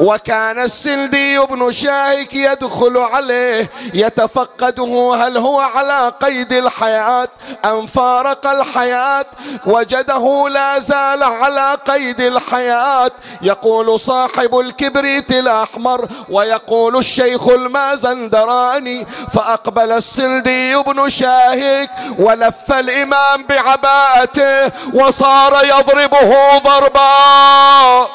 وكان 0.00 0.58
السندي 0.58 1.38
بن 1.38 1.72
شاهك 1.72 2.34
يدخل 2.34 2.98
عليه 2.98 3.70
يتفقده 3.94 5.14
هل 5.14 5.36
هو 5.36 5.60
على 5.60 6.12
قيد 6.22 6.52
الحياة 6.52 7.28
أم 7.64 7.86
فارق 7.86 8.46
الحياة؟ 8.46 9.26
وجده 9.66 10.48
لا 10.48 10.78
زال 10.78 11.22
على 11.22 11.76
قيد 11.88 12.20
الحياة. 12.20 13.10
يقول 13.42 14.00
صاحب 14.00 14.58
الكبريت 14.58 15.32
الأحمر 15.32 16.08
ويقول 16.28 16.96
الشيخ 16.96 17.48
المازندراني 17.48 19.06
فأقبل 19.34 19.92
السندي 19.92 20.76
بن 20.76 21.08
شاهك 21.08 21.90
ولف 22.18 22.72
الإمام 22.72 23.46
بعباءته 23.46 24.72
وصار 24.94 25.64
يضربه 25.64 26.58
ضربا. 26.58 28.08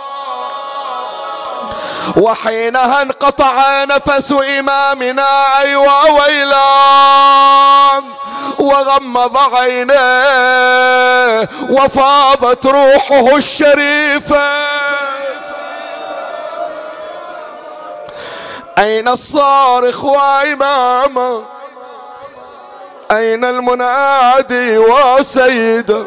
وحينها 2.17 3.01
انقطع 3.01 3.83
نفس 3.83 4.31
إمامنا 4.31 5.59
أيوا 5.59 6.09
ويلان 6.21 8.03
وغمض 8.59 9.37
عينيه 9.55 10.69
وفاضت 11.69 12.65
روحه 12.65 13.35
الشريفة. 13.37 14.49
أين 18.77 19.07
الصارخ 19.07 20.03
وإمامه 20.03 21.43
أين 23.11 23.45
المنادي 23.45 24.77
وسيده 24.77 26.05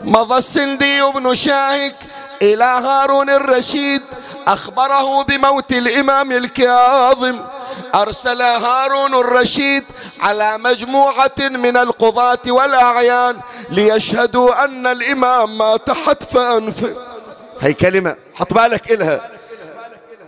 مضى 0.00 0.38
السندي 0.38 1.02
بن 1.02 1.34
شاهك 1.34 1.94
إلى 2.42 2.64
هارون 2.64 3.30
الرشيد 3.30 4.02
أخبره 4.46 5.22
بموت 5.22 5.72
الإمام 5.72 6.32
الكاظم. 6.32 7.36
أرسل 7.94 8.42
هارون 8.42 9.14
الرشيد 9.14 9.84
على 10.20 10.58
مجموعة 10.58 11.38
من 11.50 11.76
القضاة 11.76 12.38
والأعيان 12.46 13.36
ليشهدوا 13.70 14.64
أن 14.64 14.86
الإمام 14.86 15.58
مات 15.58 15.90
حتف 15.90 16.36
أنفه 16.36 16.94
هي 17.60 17.72
كلمة 17.72 18.16
حط 18.34 18.54
بالك 18.54 18.92
إلها. 18.92 19.30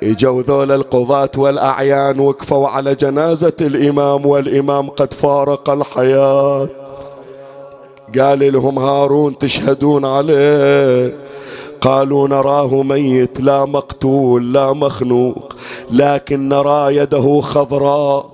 إجوا 0.03 0.43
ذول 0.43 0.73
القضاة 0.73 1.31
والأعيان 1.37 2.21
وقفوا 2.21 2.69
على 2.69 2.95
جنازة 2.95 3.53
الإمام 3.61 4.27
والإمام 4.27 4.91
قد 4.91 5.15
فارق 5.15 5.71
الحياة. 5.71 6.69
قال 8.19 8.53
لهم 8.53 8.79
هارون 8.79 9.39
تشهدون 9.39 10.05
عليه. 10.05 11.27
قالوا 11.81 12.29
نراه 12.29 12.83
ميت 12.83 13.41
لا 13.41 13.65
مقتول 13.65 14.53
لا 14.53 14.73
مخنوق 14.73 15.57
لكن 15.91 16.49
نرى 16.49 16.97
يده 16.97 17.41
خضراء 17.41 18.31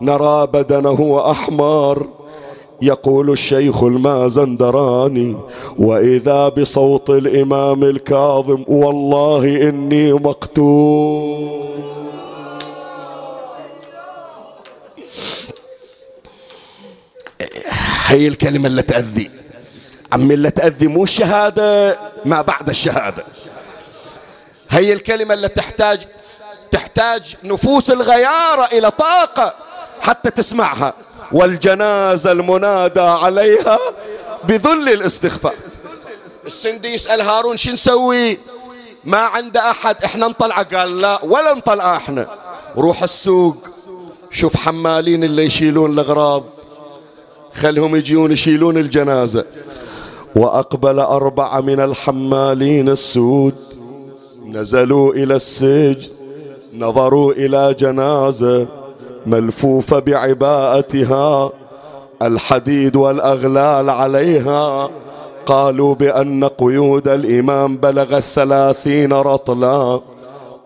نرى 0.00 0.46
بدنه 0.46 1.30
أحمر. 1.30 2.06
يقول 2.82 3.30
الشيخ 3.30 3.82
المازندراني 3.82 5.36
وإذا 5.78 6.48
بصوت 6.48 7.10
الإمام 7.10 7.84
الكاظم 7.84 8.64
والله 8.68 9.68
إني 9.68 10.12
مقتول. 10.12 11.48
هي 18.06 18.28
الكلمة 18.28 18.66
اللي 18.66 18.82
تأذي. 18.82 19.30
عمي 20.12 20.34
اللي 20.34 20.50
تأذي 20.50 20.86
مو 20.86 21.04
الشهادة. 21.04 21.96
ما 22.24 22.42
بعد 22.42 22.68
الشهادة. 22.68 23.24
هي 24.70 24.92
الكلمة 24.92 25.34
اللي 25.34 25.48
تحتاج 25.48 26.00
تحتاج 26.70 27.36
نفوس 27.44 27.90
الغيارة 27.90 28.64
إلى 28.72 28.90
طاقة 28.90 29.54
حتى 30.00 30.30
تسمعها. 30.30 30.94
والجنازة 31.32 32.32
المنادى 32.32 33.00
عليها 33.00 33.78
بذل 34.44 34.88
الاستخفاء 34.88 35.54
السندي 36.46 36.94
يسأل 36.94 37.20
هارون 37.20 37.56
شو 37.56 37.72
نسوي؟ 37.72 38.38
ما 39.04 39.18
عنده 39.18 39.70
أحد. 39.70 40.04
إحنا 40.04 40.28
نطلع. 40.28 40.62
قال 40.62 41.00
لا 41.00 41.24
ولا 41.24 41.54
نطلع 41.54 41.96
إحنا. 41.96 42.26
روح 42.76 43.02
السوق. 43.02 43.56
شوف 44.30 44.56
حمالين 44.56 45.24
اللي 45.24 45.44
يشيلون 45.44 45.92
الأغراض. 45.92 46.44
خلهم 47.54 47.96
يجيون 47.96 48.32
يشيلون 48.32 48.76
الجنازة. 48.76 49.44
وأقبل 50.36 50.98
أربعة 50.98 51.60
من 51.60 51.80
الحمالين 51.80 52.88
السود. 52.88 53.54
نزلوا 54.46 55.14
إلى 55.14 55.34
السجن 55.34 56.08
نظروا 56.78 57.32
إلى 57.32 57.74
جنازة 57.78 58.66
ملفوفة 59.26 59.98
بعباءتها. 59.98 61.50
الحديد 62.22 62.96
والأغلال 62.96 63.90
عليها. 63.90 64.90
قالوا 65.46 65.94
بأن 65.94 66.44
قيود 66.44 67.08
الإمام 67.08 67.76
بلغت 67.76 68.22
ثلاثين 68.22 69.12
رطلا. 69.12 70.00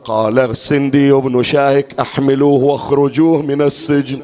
قال 0.04 0.38
السندي 0.38 1.12
بن 1.12 1.42
شاهك 1.42 1.94
أحملوه 2.00 2.64
واخرجوه 2.64 3.42
من 3.42 3.62
السجن. 3.62 4.18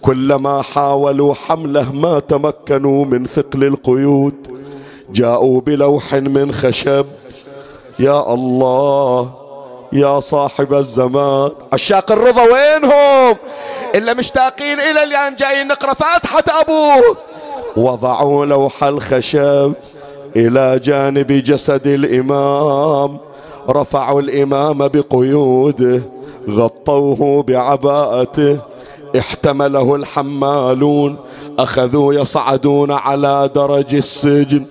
كلما 0.00 0.62
حاولوا 0.62 1.34
حمله 1.34 1.92
ما 1.92 2.18
تمكنوا 2.18 3.04
من 3.04 3.26
ثقل 3.26 3.64
القيود. 3.64 4.51
جاءوا 5.12 5.60
بلوح 5.60 6.14
من 6.14 6.52
خشب. 6.52 7.06
يا 7.98 8.34
الله 8.34 9.30
يا 9.92 10.20
صاحب 10.20 10.74
الزمان. 10.74 11.50
عشاق 11.72 12.12
الرضا 12.12 12.42
وينهم؟ 12.42 13.36
إلا 13.94 14.14
مشتاقين 14.14 14.80
إلى 14.80 15.02
الآن 15.02 15.36
جايين 15.36 15.68
نقرأ 15.68 15.94
فاتحة 15.94 16.44
أبوه 16.60 17.16
وضعوا 17.76 18.46
لوح 18.46 18.84
الخشب 18.84 19.72
إلى 20.36 20.78
جانب 20.78 21.32
جسد 21.32 21.86
الإمام. 21.86 23.18
رفعوا 23.70 24.20
الإمام 24.20 24.88
بقيوده 24.88 26.02
غطوه 26.50 27.42
بعباءته. 27.42 28.58
احتمله 29.18 29.94
الحمالون. 29.94 31.16
أخذوا 31.58 32.14
يصعدون 32.14 32.90
على 32.90 33.50
درج 33.54 33.94
السجن. 33.94 34.64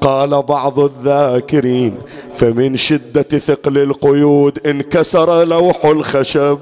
قال 0.00 0.42
بعض 0.42 0.78
الذاكرين 0.78 2.02
فمن 2.38 2.76
شدة 2.76 3.38
ثقل 3.38 3.78
القيود 3.78 4.66
انكسر 4.66 5.44
لوح 5.44 5.84
الخشب. 5.84 6.58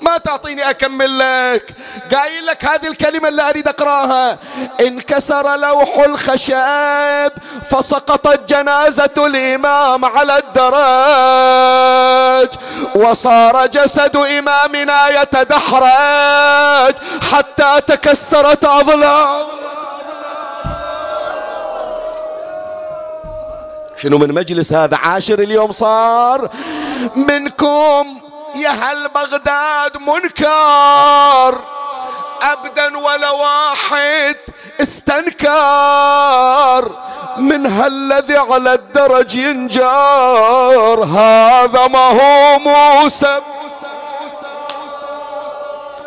ما 0.00 0.18
تعطيني 0.18 0.70
أكمل 0.70 1.18
لك 1.18 1.70
قايل 2.12 2.46
لك 2.46 2.64
هذه 2.64 2.86
الكلمة 2.86 3.28
اللي 3.28 3.48
أريد 3.48 3.68
أقراها. 3.68 4.38
انكسر 4.80 5.56
لوح 5.56 5.98
الخشب 5.98 7.32
فسقطت 7.70 8.48
جنازة 8.48 9.10
الإمام 9.18 10.04
على 10.04 10.38
الدرج 10.38 11.38
وصار 12.94 13.66
جسد 13.66 14.16
إمامنا 14.16 15.22
يتدحرج 15.22 16.94
حتى 17.32 17.80
تكسرت 17.86 18.64
أضلاعه 18.64 19.46
شنو 23.96 24.18
من 24.18 24.34
مجلس 24.34 24.72
هذا 24.72 24.96
عاشر 24.96 25.38
اليوم 25.38 25.72
صار؟ 25.72 26.50
منكم 27.16 28.20
يا 28.54 28.70
هل 28.70 29.08
بغداد 29.08 29.96
منكر. 29.96 31.60
ابدا 32.42 32.98
ولا 32.98 33.30
واحد 33.30 34.36
استنكر. 34.80 35.44
من 37.36 37.66
هالذي 37.66 38.36
على 38.36 38.74
الدرج 38.74 39.34
ينجار. 39.34 41.04
هذا 41.04 41.86
ما 41.86 41.98
هو 41.98 42.58
موسى. 42.58 43.40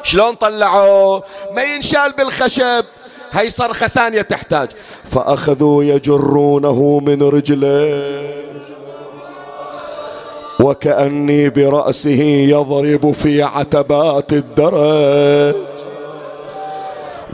شلون 0.03 0.35
طلعوه 0.35 1.23
ما 1.51 1.61
ينشال 1.61 2.11
بالخشب. 2.11 2.85
هي 3.31 3.49
صرخة 3.49 3.88
ثانية 3.88 4.22
تحتاج. 4.22 4.69
فأخذوا 5.11 5.84
يجرونه 5.84 7.01
من 7.05 7.23
رجله. 7.23 8.01
وكأني 10.59 11.49
برأسه 11.49 12.21
يضرب 12.23 13.11
في 13.11 13.41
عتبات 13.41 14.34
الدرج. 14.34 15.76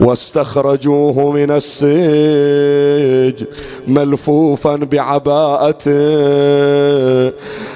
واستخرجوه 0.00 1.30
من 1.30 1.50
السجن 1.50 3.46
ملفوفا 3.86 4.76
بعباءته 4.76 5.90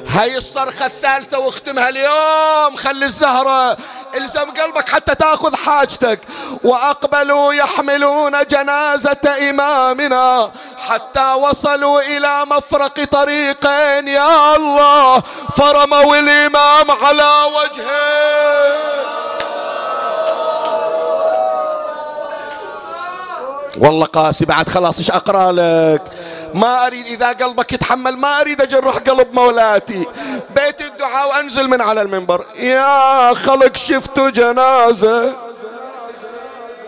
هاي 0.08 0.36
الصرخة 0.36 0.86
الثالثة 0.86 1.38
واختمها 1.38 1.88
اليوم. 1.88 2.76
خلي 2.76 3.06
الزهرة 3.06 3.76
الزم 4.16 4.50
قلبك 4.50 4.88
حتى 4.88 5.14
تاخذ 5.14 5.56
حاجتك. 5.56 6.20
وأقبلوا 6.64 7.52
يحملون 7.52 8.32
جنازة 8.50 9.50
إمامنا 9.50 10.50
حتى 10.76 11.32
وصلوا 11.32 12.00
إلى 12.00 12.44
مفرق 12.46 13.04
طريقين. 13.04 14.08
يا 14.08 14.56
الله 14.56 15.22
فرموا 15.56 16.16
الإمام 16.16 16.90
على 16.90 17.32
وجهه. 17.56 19.37
والله 23.80 24.06
قاسي 24.06 24.44
بعد 24.44 24.68
خلاص 24.68 24.98
إيش 24.98 25.10
أقرأ 25.10 25.52
لك؟ 25.52 26.02
ما 26.54 26.86
أريد 26.86 27.06
إذا 27.06 27.28
قلبك 27.28 27.72
يتحمل 27.72 28.16
ما 28.16 28.40
أريد 28.40 28.60
اجرح 28.60 28.96
قلب 28.96 29.34
مولاتي. 29.34 30.06
بيت 30.50 30.80
الدعاء 30.80 31.28
وأنزل 31.28 31.68
من 31.68 31.80
على 31.80 32.02
المنبر. 32.02 32.44
يا 32.56 33.34
خلق 33.34 33.76
شفت 33.76 34.20
جنازة. 34.20 35.34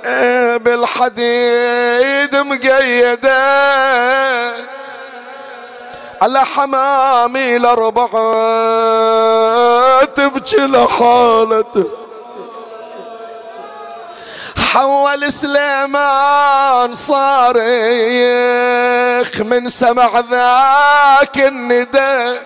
إيه 0.04 0.56
بالحديد 0.56 2.36
مقيدة. 2.36 3.40
على 6.22 6.44
حمامي 6.44 7.56
الأربعة 7.56 8.10
تبكي 10.04 10.56
لحالته. 10.56 11.99
حول 14.58 15.32
سليمان 15.32 16.94
صارخ 16.94 17.60
من 19.40 19.68
سمع 19.68 20.20
ذاك 20.30 21.36
الندى. 21.36 22.38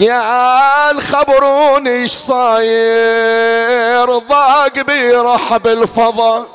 قال 0.00 1.02
خبروني 1.02 1.90
إيش 1.90 2.12
صاير؟ 2.12 3.38
ضاق 4.18 4.80
بي 4.86 5.10
رحب 5.10 5.66
الفضا 5.66 6.46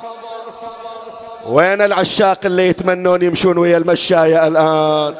وين 1.45 1.81
العشاق 1.81 2.37
اللي 2.45 2.67
يتمنون 2.67 3.21
يمشون 3.21 3.57
ويا 3.57 3.77
المشاية 3.77 4.47
الآن؟ 4.47 5.15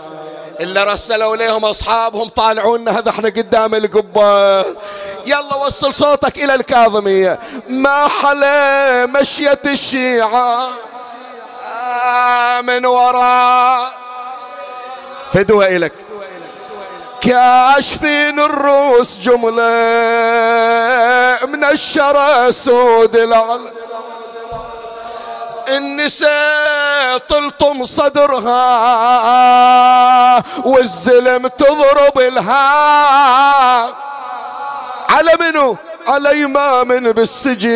اللي 0.62 0.84
رسلوا 0.84 1.36
لهم 1.36 1.66
أصحابهم 1.66 2.28
طالعونا 2.28 3.00
هذا 3.00 3.10
إحنا 3.10 3.30
قدام 3.30 3.76
القبة. 3.76 4.60
يلا 5.26 5.56
وصل 5.56 5.94
صوتك 5.94 6.38
إلى 6.38 6.56
الكاظمية. 6.56 7.40
ما 7.70 8.08
حلا 8.08 9.06
مشية 9.06 9.60
الشيعة 9.66 10.70
من 12.62 12.86
وراء. 12.86 13.92
فدوة 15.34 15.68
إلك. 15.68 15.94
كاشفين 17.22 18.40
الروس 18.40 19.20
جملة 19.20 19.64
من 21.48 21.64
الشرى 21.64 22.52
سود 22.52 23.16
العلم. 23.16 23.70
النساء 25.68 26.81
تلطم 27.18 27.84
صدرها 27.86 28.58
والزلم 30.66 31.48
تضرب 31.48 32.20
لها 32.20 32.62
على 35.10 35.32
منو؟ 35.40 35.78
على 36.08 36.46
إمام 36.46 37.12
بالسجين 37.12 37.72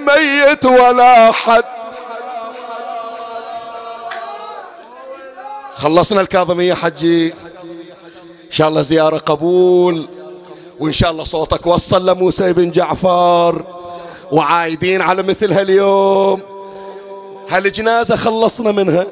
ميت 0.00 0.64
ولا 0.66 1.32
حد. 1.32 1.64
خلصنا 5.76 6.20
الكاظمية 6.20 6.74
حجي. 6.74 7.28
إن 7.28 8.50
شاء 8.50 8.68
الله 8.68 8.82
زيارة 8.82 9.18
قبول. 9.18 10.08
وإن 10.80 10.92
شاء 10.92 11.10
الله 11.10 11.24
صوتك 11.24 11.66
وصل 11.66 12.10
لموسى 12.10 12.52
بن 12.52 12.70
جعفر. 12.70 13.64
وعايدين 14.32 15.02
على 15.02 15.22
مثل 15.22 15.52
هاليوم 15.52 16.49
هالجنازة 17.50 18.16
خلصنا 18.16 18.72
منها؟ 18.72 19.06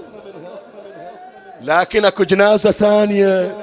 لكن 1.63 2.05
أكو 2.05 2.25
جنازة 2.25 2.71
ثانية. 2.71 3.57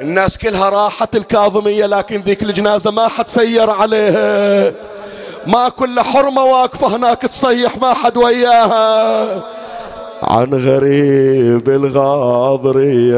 الناس 0.00 0.38
كلها 0.38 0.70
راحت 0.70 1.16
الكاظمية 1.16 1.86
لكن 1.86 2.20
ذيك 2.20 2.42
الجنازة 2.42 2.90
ما 2.90 3.08
حد 3.08 3.28
سير 3.28 3.70
عليها. 3.70 4.72
ما 5.46 5.68
كل 5.68 6.00
حرمة 6.00 6.44
واقفة 6.44 6.96
هناك 6.96 7.22
تصيح 7.22 7.76
ما 7.76 7.94
حد 7.94 8.16
وياها. 8.16 9.42
عن 10.22 10.54
غريب 10.54 11.68
الغاضرية 11.68 13.16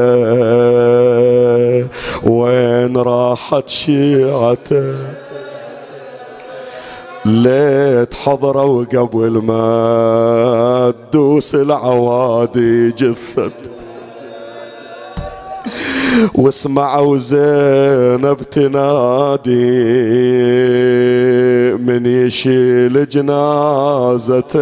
وين 2.23 2.97
راحت 2.97 3.69
شيعته؟ 3.69 4.93
ليت 7.25 8.13
حضروا 8.13 8.85
قبل 8.85 9.31
ما 9.31 10.93
تدوس 11.11 11.55
العوادي 11.55 12.91
جثت. 12.91 13.51
واسمعوا 16.35 17.17
زينب 17.17 18.37
تنادي 18.51 19.49
من 21.73 22.05
يشيل 22.05 23.09
جنازته. 23.09 24.59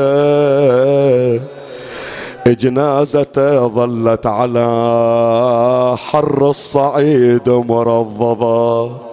جنازته 2.47 3.67
ظلت 3.67 4.25
على 4.25 4.67
حر 5.97 6.49
الصعيد 6.49 7.49
مرضضة. 7.49 9.06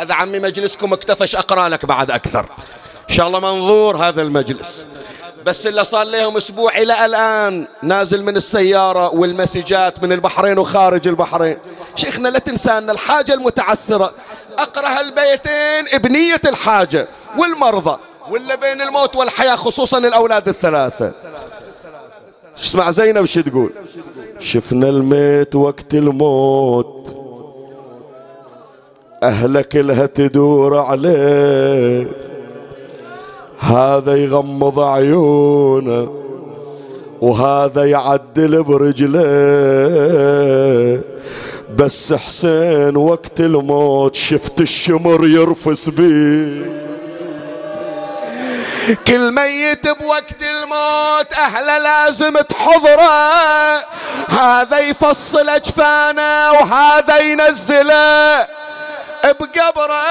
هذا 0.00 0.14
عمي 0.14 0.38
مجلسكم 0.38 0.92
اكتفش 0.92 1.36
اقرا 1.36 1.68
لك 1.68 1.84
بعد 1.84 2.10
أكثر. 2.10 2.46
إن 3.10 3.14
شاء 3.14 3.26
الله 3.26 3.40
منظور 3.40 3.96
هذا 3.96 4.22
المجلس. 4.22 4.86
بس 5.46 5.66
اللي 5.66 5.84
صار 5.84 6.06
لهم 6.06 6.36
أسبوع 6.36 6.78
إلى 6.78 7.04
الآن 7.04 7.66
نازل 7.82 8.22
من 8.22 8.36
السيارة 8.36 9.14
والمسجات 9.14 10.02
من 10.02 10.12
البحرين 10.12 10.58
وخارج 10.58 11.08
البحرين. 11.08 11.58
شيخنا 11.96 12.28
لا 12.28 12.38
تنسى 12.38 12.70
ان 12.70 12.90
الحاجة 12.90 13.34
المتعسرة. 13.34 14.12
أقرأ 14.58 14.88
هالبيتين 14.88 15.98
بنية 15.98 16.40
الحاجة 16.44 17.08
والمرضى 17.38 17.98
ولا 18.30 18.54
بين 18.54 18.80
الموت 18.80 19.16
والحياة 19.16 19.56
خصوصا 19.56 19.98
الأولاد 19.98 20.48
الثلاثة. 20.48 21.12
اسمع 22.58 22.90
زينب 22.90 23.24
شو 23.24 23.40
تقول؟ 23.40 23.72
شفنا 24.38 24.88
الميت 24.88 25.54
وقت 25.54 25.94
الموت. 25.94 27.19
أهلك 29.22 29.68
كلها 29.68 30.06
تدور 30.06 30.78
عليه. 30.78 32.06
هذا 33.58 34.16
يغمض 34.16 34.80
عيونه 34.80 36.12
وهذا 37.20 37.84
يعدل 37.84 38.62
برجله. 38.62 39.20
بس 41.76 42.12
حسين 42.12 42.96
وقت 42.96 43.40
الموت 43.40 44.14
شفت 44.14 44.60
الشمر 44.60 45.26
يرفس 45.26 45.88
بيه 45.88 46.80
كل 49.06 49.32
ميت 49.32 49.88
بوقت 49.88 50.42
الموت 50.42 51.32
أهله 51.32 51.78
لازم 51.78 52.32
تحضره. 52.40 53.10
هذا 54.28 54.78
يفصل 54.78 55.48
أجفانه 55.48 56.52
وهذا 56.52 57.18
ينزله. 57.18 58.59
بقبره 59.24 60.02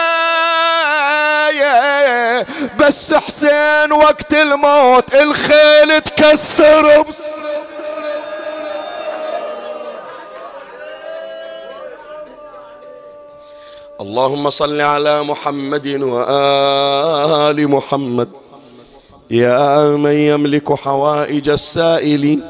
بس 2.80 3.14
حسين 3.14 3.92
وقت 3.92 4.34
الموت 4.34 5.16
الخيل 5.16 6.02
تكسر 6.02 7.06
اللهم 14.02 14.50
صل 14.50 14.82
على 14.82 15.24
محمد 15.24 15.88
وآل 15.88 17.68
محمد. 17.70 18.30
يا 19.32 19.86
من 19.96 20.12
يملك 20.12 20.74
حوائج 20.74 21.50
السائل 21.50 22.44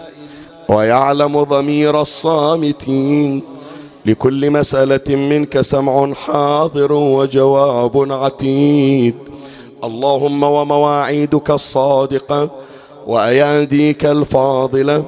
ويعلم 0.69 1.43
ضمير 1.43 2.01
الصامتين. 2.01 3.58
لكل 4.05 4.51
مسألة 4.51 5.15
منك 5.15 5.61
سمع 5.61 6.13
حاضر 6.13 6.93
وجواب 6.93 8.11
عتيد. 8.11 9.15
اللهم 9.83 10.43
ومواعيدك 10.43 11.51
الصادقة 11.51 12.49
وأياديك 13.07 14.05
الفاضلة 14.05 15.03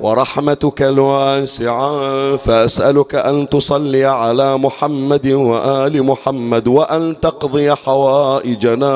ورحمتك 0.00 0.82
الواسعة. 0.82 2.36
فأسألك 2.36 3.14
أن 3.14 3.48
تصلي 3.48 4.04
على 4.04 4.58
محمد 4.58 5.26
وآل 5.26 6.02
محمد 6.02 6.68
وأن 6.68 7.20
تقضي 7.20 7.74
حوائجنا 7.74 8.94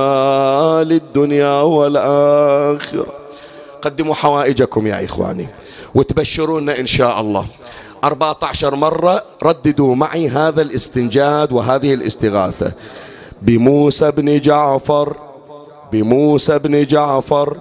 للدنيا 0.84 1.60
والآخرة. 1.60 3.06
قدموا 3.82 4.14
حوائجكم 4.14 4.86
يا 4.86 5.04
إخواني 5.04 5.48
وتبشرونا 5.94 6.78
إن 6.80 6.86
شاء 6.86 7.20
الله. 7.20 7.46
14 8.04 8.74
مرة 8.74 9.22
رددوا 9.42 9.94
معي 9.94 10.28
هذا 10.28 10.62
الاستنجاد 10.62 11.52
وهذه 11.52 11.94
الاستغاثة. 11.94 12.72
بموسى 13.42 14.10
بن 14.10 14.40
جعفر 14.40 15.16
بموسى 15.92 16.58
بن 16.58 16.86
جعفر 16.86 17.56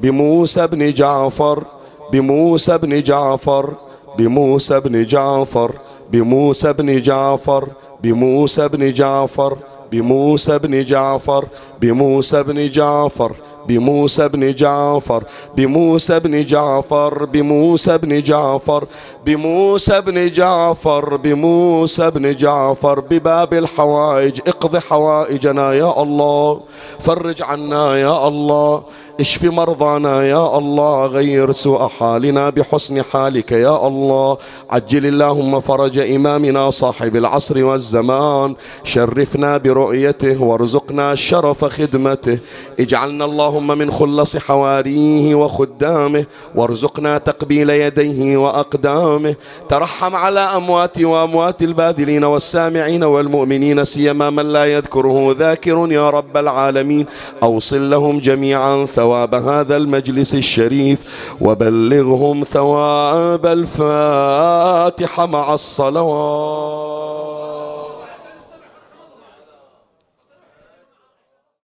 بموسى 0.00 0.66
بن 0.66 0.92
جعفر 0.92 1.64
بموسى 2.12 2.78
بن 2.78 3.02
جعفر 3.02 3.74
بموسى 4.18 4.80
بن 4.80 5.06
جعفر 5.06 5.74
بموسى 6.12 6.72
بن 6.72 7.02
جعفر 7.02 7.68
بموسى 8.02 8.68
بن 8.68 8.92
جعفر 8.92 9.58
بموسى 9.92 10.58
بن 10.58 10.84
جعفر 10.84 11.48
بموسى 11.80 12.42
بن 12.42 12.70
جعفر. 12.70 13.32
بموسى 13.68 14.28
بن 14.28 14.54
جعفر 14.54 15.24
بموسى 15.56 16.20
بن 16.20 16.44
جعفر 16.44 17.24
بموسى 17.24 17.98
بن 17.98 18.22
جعفر 18.22 18.86
بموسى 19.26 20.00
بن 20.00 20.30
جعفر 20.30 21.16
بموسى 21.16 22.10
بن 22.10 22.36
جعفر 22.36 23.00
بباب 23.00 23.54
الحوائج 23.54 24.40
اقض 24.46 24.76
حوائجنا 24.76 25.72
يا 25.72 26.02
الله 26.02 26.60
فرج 27.00 27.42
عنا 27.42 27.98
يا 27.98 28.28
الله. 28.28 28.82
اشف 29.20 29.44
مرضانا 29.44 30.26
يا 30.26 30.58
الله 30.58 31.06
غير 31.06 31.52
سوء 31.52 31.88
حالنا 31.88 32.50
بحسن 32.50 33.02
حالك 33.02 33.52
يا 33.52 33.86
الله. 33.86 34.38
عجل 34.70 35.06
اللهم 35.06 35.60
فرج 35.60 35.98
إمامنا 35.98 36.70
صاحب 36.70 37.16
العصر 37.16 37.64
والزمان. 37.64 38.54
شرفنا 38.84 39.56
برؤيته 39.56 40.42
وارزقنا 40.42 41.14
شرف 41.14 41.64
خدمته. 41.64 42.38
اجعلنا 42.80 43.24
اللهم 43.24 43.78
من 43.78 43.90
خلص 43.90 44.36
حواريه 44.36 45.34
وخدامه. 45.34 46.24
وارزقنا 46.54 47.18
تقبيل 47.18 47.70
يديه 47.70 48.36
وأقدامه. 48.36 49.34
ترحم 49.68 50.14
على 50.14 50.40
أموات 50.40 51.00
وأموات 51.00 51.62
الباذلين 51.62 52.24
والسامعين 52.24 53.04
والمؤمنين 53.04 53.84
سيما 53.84 54.30
من 54.30 54.52
لا 54.52 54.64
يذكره 54.64 55.36
ذاكر 55.38 55.92
يا 55.92 56.10
رب 56.10 56.36
العالمين. 56.36 57.06
أوصل 57.42 57.90
لهم 57.90 58.18
جميعا 58.18 58.86
ثواب 59.04 59.34
هذا 59.34 59.76
المجلس 59.76 60.34
الشريف 60.34 60.98
وبلغهم 61.40 62.44
ثواب 62.44 63.46
الفاتحة 63.46 65.26
مع 65.26 65.54
الصلوات. 65.54 66.93